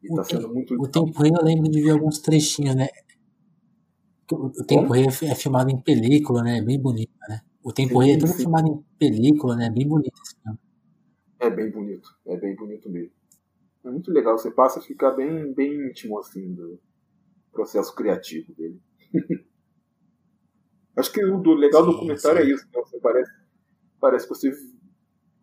E 0.02 0.14
tá 0.14 0.24
sendo 0.24 0.48
muito 0.52 0.74
O 0.74 0.88
Tempo 0.88 1.20
Rei 1.22 1.30
eu 1.30 1.44
lembro 1.44 1.70
de 1.70 1.82
ver 1.82 1.90
alguns 1.90 2.20
trechinhos, 2.20 2.74
né? 2.74 2.88
O 4.32 4.64
Tempo 4.64 4.92
Rei 4.92 5.06
é 5.06 5.34
filmado 5.34 5.70
em 5.70 5.80
película, 5.80 6.42
né? 6.42 6.58
É 6.58 6.62
bem 6.62 6.80
bonito, 6.80 7.12
né? 7.28 7.40
O 7.62 7.72
Tempo 7.72 7.98
Rei 7.98 8.12
é 8.12 8.18
todo 8.18 8.32
filmado 8.32 8.68
em 8.68 8.84
película, 8.98 9.56
né? 9.56 9.66
É 9.66 9.70
bem 9.70 9.86
bonito 9.86 10.14
esse 10.24 10.36
filme. 10.40 10.58
É 11.40 11.50
bem 11.50 11.70
bonito, 11.70 12.08
é 12.26 12.36
bem 12.36 12.54
bonito 12.54 12.88
mesmo. 12.88 13.19
É 13.84 13.90
muito 13.90 14.10
legal, 14.10 14.36
você 14.36 14.50
passa 14.50 14.78
a 14.78 14.82
ficar 14.82 15.12
bem, 15.12 15.52
bem 15.52 15.88
íntimo 15.88 16.18
assim 16.18 16.52
do 16.52 16.78
processo 17.52 17.94
criativo 17.94 18.52
dele. 18.54 18.80
Acho 20.96 21.12
que 21.12 21.24
o 21.24 21.38
do 21.38 21.54
legal 21.54 21.82
sim, 21.82 21.86
do 21.86 21.92
documentário 21.92 22.42
sim. 22.42 22.50
é 22.50 22.54
isso, 22.54 22.66
né? 22.66 22.80
Você 22.84 22.98
parece, 22.98 23.32
parece 23.98 24.28
que 24.28 24.34
você 24.34 24.50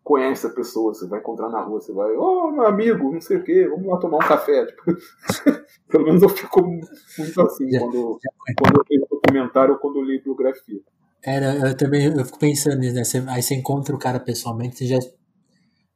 conhece 0.04 0.46
a 0.46 0.50
pessoa, 0.50 0.94
você 0.94 1.06
vai 1.06 1.20
encontrar 1.20 1.50
na 1.50 1.60
rua, 1.60 1.80
você 1.80 1.92
vai, 1.92 2.10
ô 2.12 2.22
oh, 2.22 2.50
meu 2.50 2.66
amigo, 2.66 3.12
não 3.12 3.20
sei 3.20 3.36
o 3.36 3.44
quê, 3.44 3.68
vamos 3.68 3.86
lá 3.86 3.98
tomar 3.98 4.16
um 4.16 4.28
café. 4.28 4.64
Tipo, 4.66 4.82
pelo 5.88 6.04
menos 6.04 6.22
eu 6.22 6.28
fico 6.28 6.62
muito 6.62 7.42
assim 7.42 7.70
já, 7.70 7.80
quando, 7.80 8.18
já 8.22 8.30
quando 8.56 8.76
eu 8.78 8.84
vejo 8.88 9.06
documentário 9.10 9.74
ou 9.74 9.80
quando 9.80 9.96
eu 9.96 10.02
leio 10.02 10.22
biografia. 10.22 10.80
Era, 11.22 11.56
eu 11.56 11.76
também 11.76 12.06
eu 12.06 12.24
fico 12.24 12.38
pensando 12.38 12.78
nisso, 12.78 12.94
né? 12.94 13.04
Você, 13.04 13.24
aí 13.28 13.42
você 13.42 13.54
encontra 13.54 13.94
o 13.94 13.98
cara 13.98 14.20
pessoalmente, 14.20 14.78
você 14.78 14.86
já. 14.86 14.98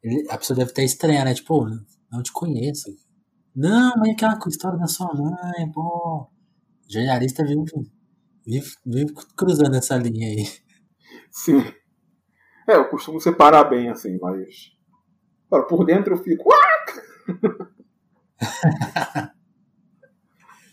Ele, 0.03 0.27
a 0.29 0.37
pessoa 0.37 0.57
deve 0.57 0.71
estar 0.71 0.83
estranha, 0.83 1.25
né? 1.25 1.33
Tipo, 1.33 1.65
não 2.13 2.23
te 2.23 2.31
conheço. 2.33 2.95
Não, 3.57 3.95
mas 3.97 4.11
aquela 4.11 4.39
história 4.47 4.79
da 4.79 4.87
sua 4.87 5.13
mãe, 5.15 5.71
pô. 5.73 6.31
Jornalista 6.89 7.45
vive, 7.45 7.65
vive, 8.47 8.75
vive 8.85 9.15
cruzando 9.37 9.75
essa 9.77 9.97
linha 9.97 10.29
aí. 10.29 10.47
Sim. 11.31 11.61
É, 12.69 12.77
eu 12.77 12.89
costumo 12.89 13.21
separar 13.21 13.65
bem, 13.65 13.89
assim, 13.89 14.19
mas. 14.21 14.73
Agora, 15.47 15.67
por 15.67 15.85
dentro 15.85 16.15
eu 16.15 16.19
fico. 16.19 16.51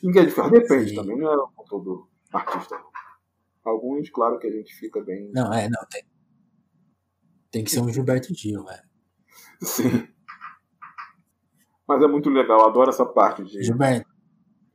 Ninguém 0.01 0.25
de 0.25 0.31
ferro 0.31 0.49
depende 0.49 0.89
Sim. 0.89 0.95
também, 0.95 1.17
não 1.17 1.33
é 1.33 1.37
todo 1.67 2.09
artista. 2.31 2.81
Alguns, 3.65 4.09
claro 4.09 4.39
que 4.39 4.47
a 4.47 4.51
gente 4.51 4.73
fica 4.75 5.01
bem. 5.01 5.29
Não, 5.33 5.53
é, 5.53 5.69
não. 5.69 5.85
Tem, 5.89 6.03
tem 7.51 7.63
que 7.63 7.71
ser 7.71 7.81
um 7.81 7.89
Gilberto 7.89 8.33
Gil, 8.33 8.63
velho. 8.63 8.83
Sim. 9.61 10.07
Mas 11.89 12.03
é 12.03 12.07
muito 12.07 12.29
legal, 12.29 12.67
adoro 12.67 12.91
essa 12.91 13.03
parte 13.03 13.43
de, 13.43 13.63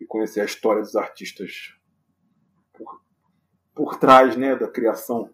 de 0.01 0.07
conhecer 0.09 0.41
a 0.41 0.45
história 0.45 0.83
dos 0.83 0.97
artistas 0.97 1.73
por, 2.73 3.01
por 3.73 3.97
trás 4.01 4.37
né, 4.37 4.57
da 4.57 4.67
criação. 4.67 5.31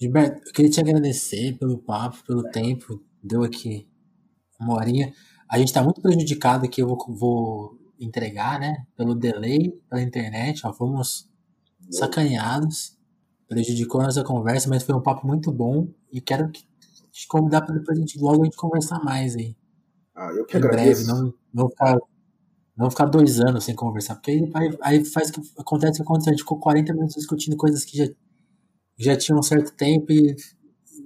Gilberto, 0.00 0.48
eu 0.48 0.52
queria 0.54 0.70
te 0.70 0.80
agradecer 0.80 1.58
pelo 1.58 1.76
papo, 1.76 2.24
pelo 2.24 2.42
tempo. 2.44 3.04
Deu 3.22 3.42
aqui 3.42 3.86
uma 4.58 4.76
horinha. 4.76 5.12
A 5.46 5.58
gente 5.58 5.68
está 5.68 5.84
muito 5.84 6.00
prejudicado 6.00 6.64
aqui, 6.64 6.80
eu 6.80 6.86
vou, 6.86 6.96
vou 7.14 7.78
entregar, 8.00 8.58
né? 8.58 8.86
Pelo 8.96 9.14
delay, 9.14 9.78
pela 9.90 10.00
internet. 10.00 10.66
Ó, 10.66 10.72
fomos 10.72 11.30
sacaneados. 11.90 12.98
Prejudicou 13.46 14.00
a 14.00 14.04
nossa 14.04 14.24
conversa, 14.24 14.70
mas 14.70 14.84
foi 14.84 14.94
um 14.94 15.02
papo 15.02 15.26
muito 15.26 15.52
bom. 15.52 15.92
E 16.10 16.18
quero 16.18 16.50
te 16.50 17.28
convidar 17.28 17.60
para 17.60 17.74
depois 17.74 17.98
a 17.98 18.00
gente 18.00 18.18
logo 18.18 18.40
a 18.40 18.44
gente 18.46 18.56
conversar 18.56 19.04
mais 19.04 19.36
aí. 19.36 19.59
Ah, 20.20 20.30
eu 20.36 20.44
que 20.44 20.54
em 20.54 20.60
agradeço. 20.60 21.06
breve, 21.06 21.22
não, 21.22 21.34
não, 21.54 21.68
ficar, 21.70 21.98
não 22.76 22.90
ficar 22.90 23.06
dois 23.06 23.40
anos 23.40 23.64
sem 23.64 23.74
conversar, 23.74 24.16
porque 24.16 24.32
aí, 24.54 24.78
aí 24.82 25.04
faz 25.06 25.30
que 25.30 25.40
acontece 25.58 25.94
o 25.94 25.96
que 25.96 26.02
aconteceu. 26.02 26.32
A 26.32 26.34
gente 26.34 26.42
ficou 26.42 26.60
40 26.60 26.92
minutos 26.92 27.14
discutindo 27.14 27.56
coisas 27.56 27.86
que 27.86 27.96
já, 27.96 28.04
já 28.98 29.16
tinham 29.16 29.38
um 29.38 29.42
certo 29.42 29.74
tempo 29.74 30.12
e 30.12 30.36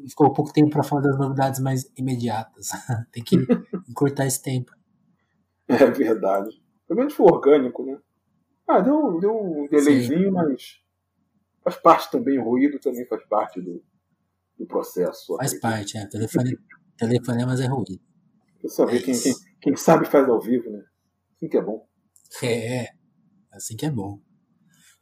ficou 0.08 0.32
pouco 0.32 0.52
tempo 0.52 0.70
para 0.70 0.82
falar 0.82 1.02
das 1.02 1.16
novidades 1.16 1.60
mais 1.60 1.88
imediatas. 1.96 2.70
Tem 3.12 3.22
que 3.22 3.36
encurtar 3.88 4.26
esse 4.26 4.42
tempo. 4.42 4.72
É 5.68 5.88
verdade. 5.92 6.60
Pelo 6.88 6.98
menos 6.98 7.14
foi 7.14 7.26
orgânico, 7.26 7.86
né? 7.86 7.96
Ah, 8.66 8.80
deu, 8.80 9.20
deu 9.20 9.30
um 9.30 9.68
delayzinho, 9.68 10.24
Sim. 10.24 10.30
mas 10.30 10.80
faz 11.62 11.76
parte 11.76 12.10
também, 12.10 12.36
o 12.36 12.42
ruído 12.42 12.80
também 12.80 13.06
faz 13.06 13.24
parte 13.26 13.60
do, 13.60 13.80
do 14.58 14.66
processo. 14.66 15.36
Faz 15.36 15.54
parte, 15.60 15.96
é. 15.98 16.04
Telefone, 16.08 16.58
telefonemas 16.98 17.60
é 17.60 17.66
ruído. 17.68 18.00
Pessoal, 18.64 18.88
é 18.88 18.98
quem, 18.98 19.20
quem, 19.20 19.34
quem, 19.60 19.76
sabe 19.76 20.06
faz 20.06 20.26
ao 20.26 20.40
vivo, 20.40 20.70
né? 20.70 20.82
Assim 21.36 21.48
que 21.50 21.58
é 21.58 21.62
bom. 21.62 21.86
É, 22.42 22.86
assim 23.52 23.76
que 23.76 23.84
é 23.84 23.90
bom. 23.90 24.22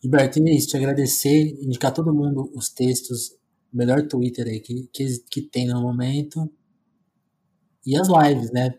Gilberto, 0.02 0.40
é 0.40 0.50
isso, 0.50 0.66
te 0.66 0.76
agradecer, 0.76 1.62
indicar 1.62 1.94
todo 1.94 2.12
mundo 2.12 2.50
os 2.56 2.70
textos, 2.70 3.30
o 3.72 3.76
melhor 3.76 4.02
Twitter 4.08 4.48
aí 4.48 4.58
que, 4.58 4.88
que, 4.92 5.06
que 5.30 5.42
tem 5.42 5.68
no 5.68 5.80
momento. 5.80 6.52
E 7.86 7.96
as 7.96 8.08
lives, 8.08 8.50
né? 8.50 8.76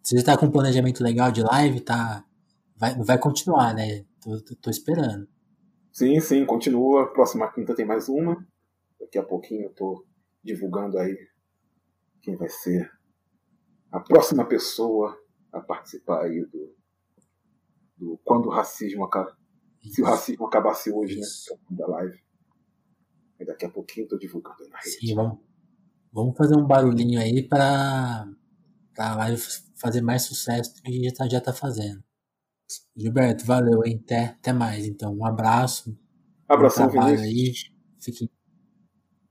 Você 0.00 0.14
está 0.14 0.38
com 0.38 0.46
um 0.46 0.52
planejamento 0.52 1.02
legal 1.02 1.32
de 1.32 1.42
live, 1.42 1.80
tá? 1.80 2.24
Vai, 2.76 2.94
vai 3.02 3.18
continuar, 3.18 3.74
né? 3.74 4.04
Tô, 4.20 4.40
tô, 4.40 4.54
tô 4.54 4.70
esperando. 4.70 5.26
Sim, 5.92 6.20
sim, 6.20 6.46
continua. 6.46 7.12
Próxima 7.12 7.52
quinta 7.52 7.74
tem 7.74 7.84
mais 7.84 8.08
uma. 8.08 8.46
Daqui 9.00 9.18
a 9.18 9.24
pouquinho 9.24 9.64
eu 9.64 9.74
tô 9.74 10.06
divulgando 10.44 10.96
aí 10.96 11.12
quem 12.20 12.36
vai 12.36 12.48
ser 12.48 12.88
a 13.92 14.00
próxima 14.00 14.44
pessoa 14.46 15.16
a 15.52 15.60
participar 15.60 16.24
aí 16.24 16.44
do, 16.46 16.74
do 17.96 18.20
quando 18.24 18.46
o 18.46 18.50
racismo 18.50 19.04
acaba. 19.04 19.36
Se 19.90 20.00
o 20.00 20.04
racismo 20.04 20.46
acabasse 20.46 20.90
hoje, 20.90 21.16
né? 21.16 21.20
Isso. 21.20 21.52
né? 21.52 21.76
Da 21.76 21.86
live. 21.86 22.18
E 23.38 23.44
daqui 23.44 23.66
a 23.66 23.70
pouquinho 23.70 24.08
tô 24.08 24.16
divulgando 24.16 24.66
na 24.70 24.78
rede. 24.78 24.90
Sim, 24.90 25.14
vamos, 25.14 25.38
vamos 26.12 26.36
fazer 26.36 26.56
um 26.56 26.66
barulhinho 26.66 27.20
aí 27.20 27.46
para 27.46 28.26
a 28.96 29.14
live 29.16 29.42
fazer 29.76 30.00
mais 30.00 30.22
sucesso 30.22 30.74
do 30.76 30.82
que 30.82 31.04
já 31.04 31.12
tá, 31.12 31.28
já 31.28 31.40
tá 31.40 31.52
fazendo. 31.52 32.02
Gilberto, 32.96 33.44
valeu, 33.44 33.84
hein? 33.84 34.00
Até, 34.04 34.24
até 34.26 34.52
mais. 34.52 34.86
Então, 34.86 35.14
um 35.14 35.26
abraço. 35.26 35.98
Abração, 36.48 36.88
trabalho 36.88 37.20
aí. 37.20 37.52
Fique, 38.00 38.30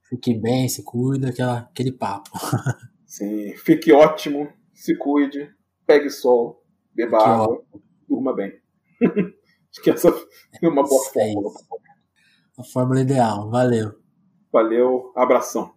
fique 0.10 0.34
bem, 0.34 0.68
se 0.68 0.84
cuida, 0.84 1.30
aquela, 1.30 1.60
aquele 1.60 1.92
papo. 1.92 2.30
Sim, 3.12 3.54
fique 3.58 3.92
ótimo, 3.92 4.54
se 4.74 4.96
cuide, 4.98 5.54
pegue 5.86 6.10
sol, 6.10 6.64
beba 6.96 7.18
água, 7.18 7.56
ótimo. 7.56 7.84
durma 8.08 8.34
bem. 8.34 8.54
Acho 9.70 9.82
que 9.84 9.90
essa 9.90 10.08
é 10.62 10.68
uma 10.70 10.82
boa 10.82 11.04
fórmula. 11.12 11.52
A 12.58 12.64
fórmula 12.64 13.02
ideal. 13.02 13.50
Valeu. 13.50 14.00
Valeu, 14.50 15.12
abração. 15.14 15.74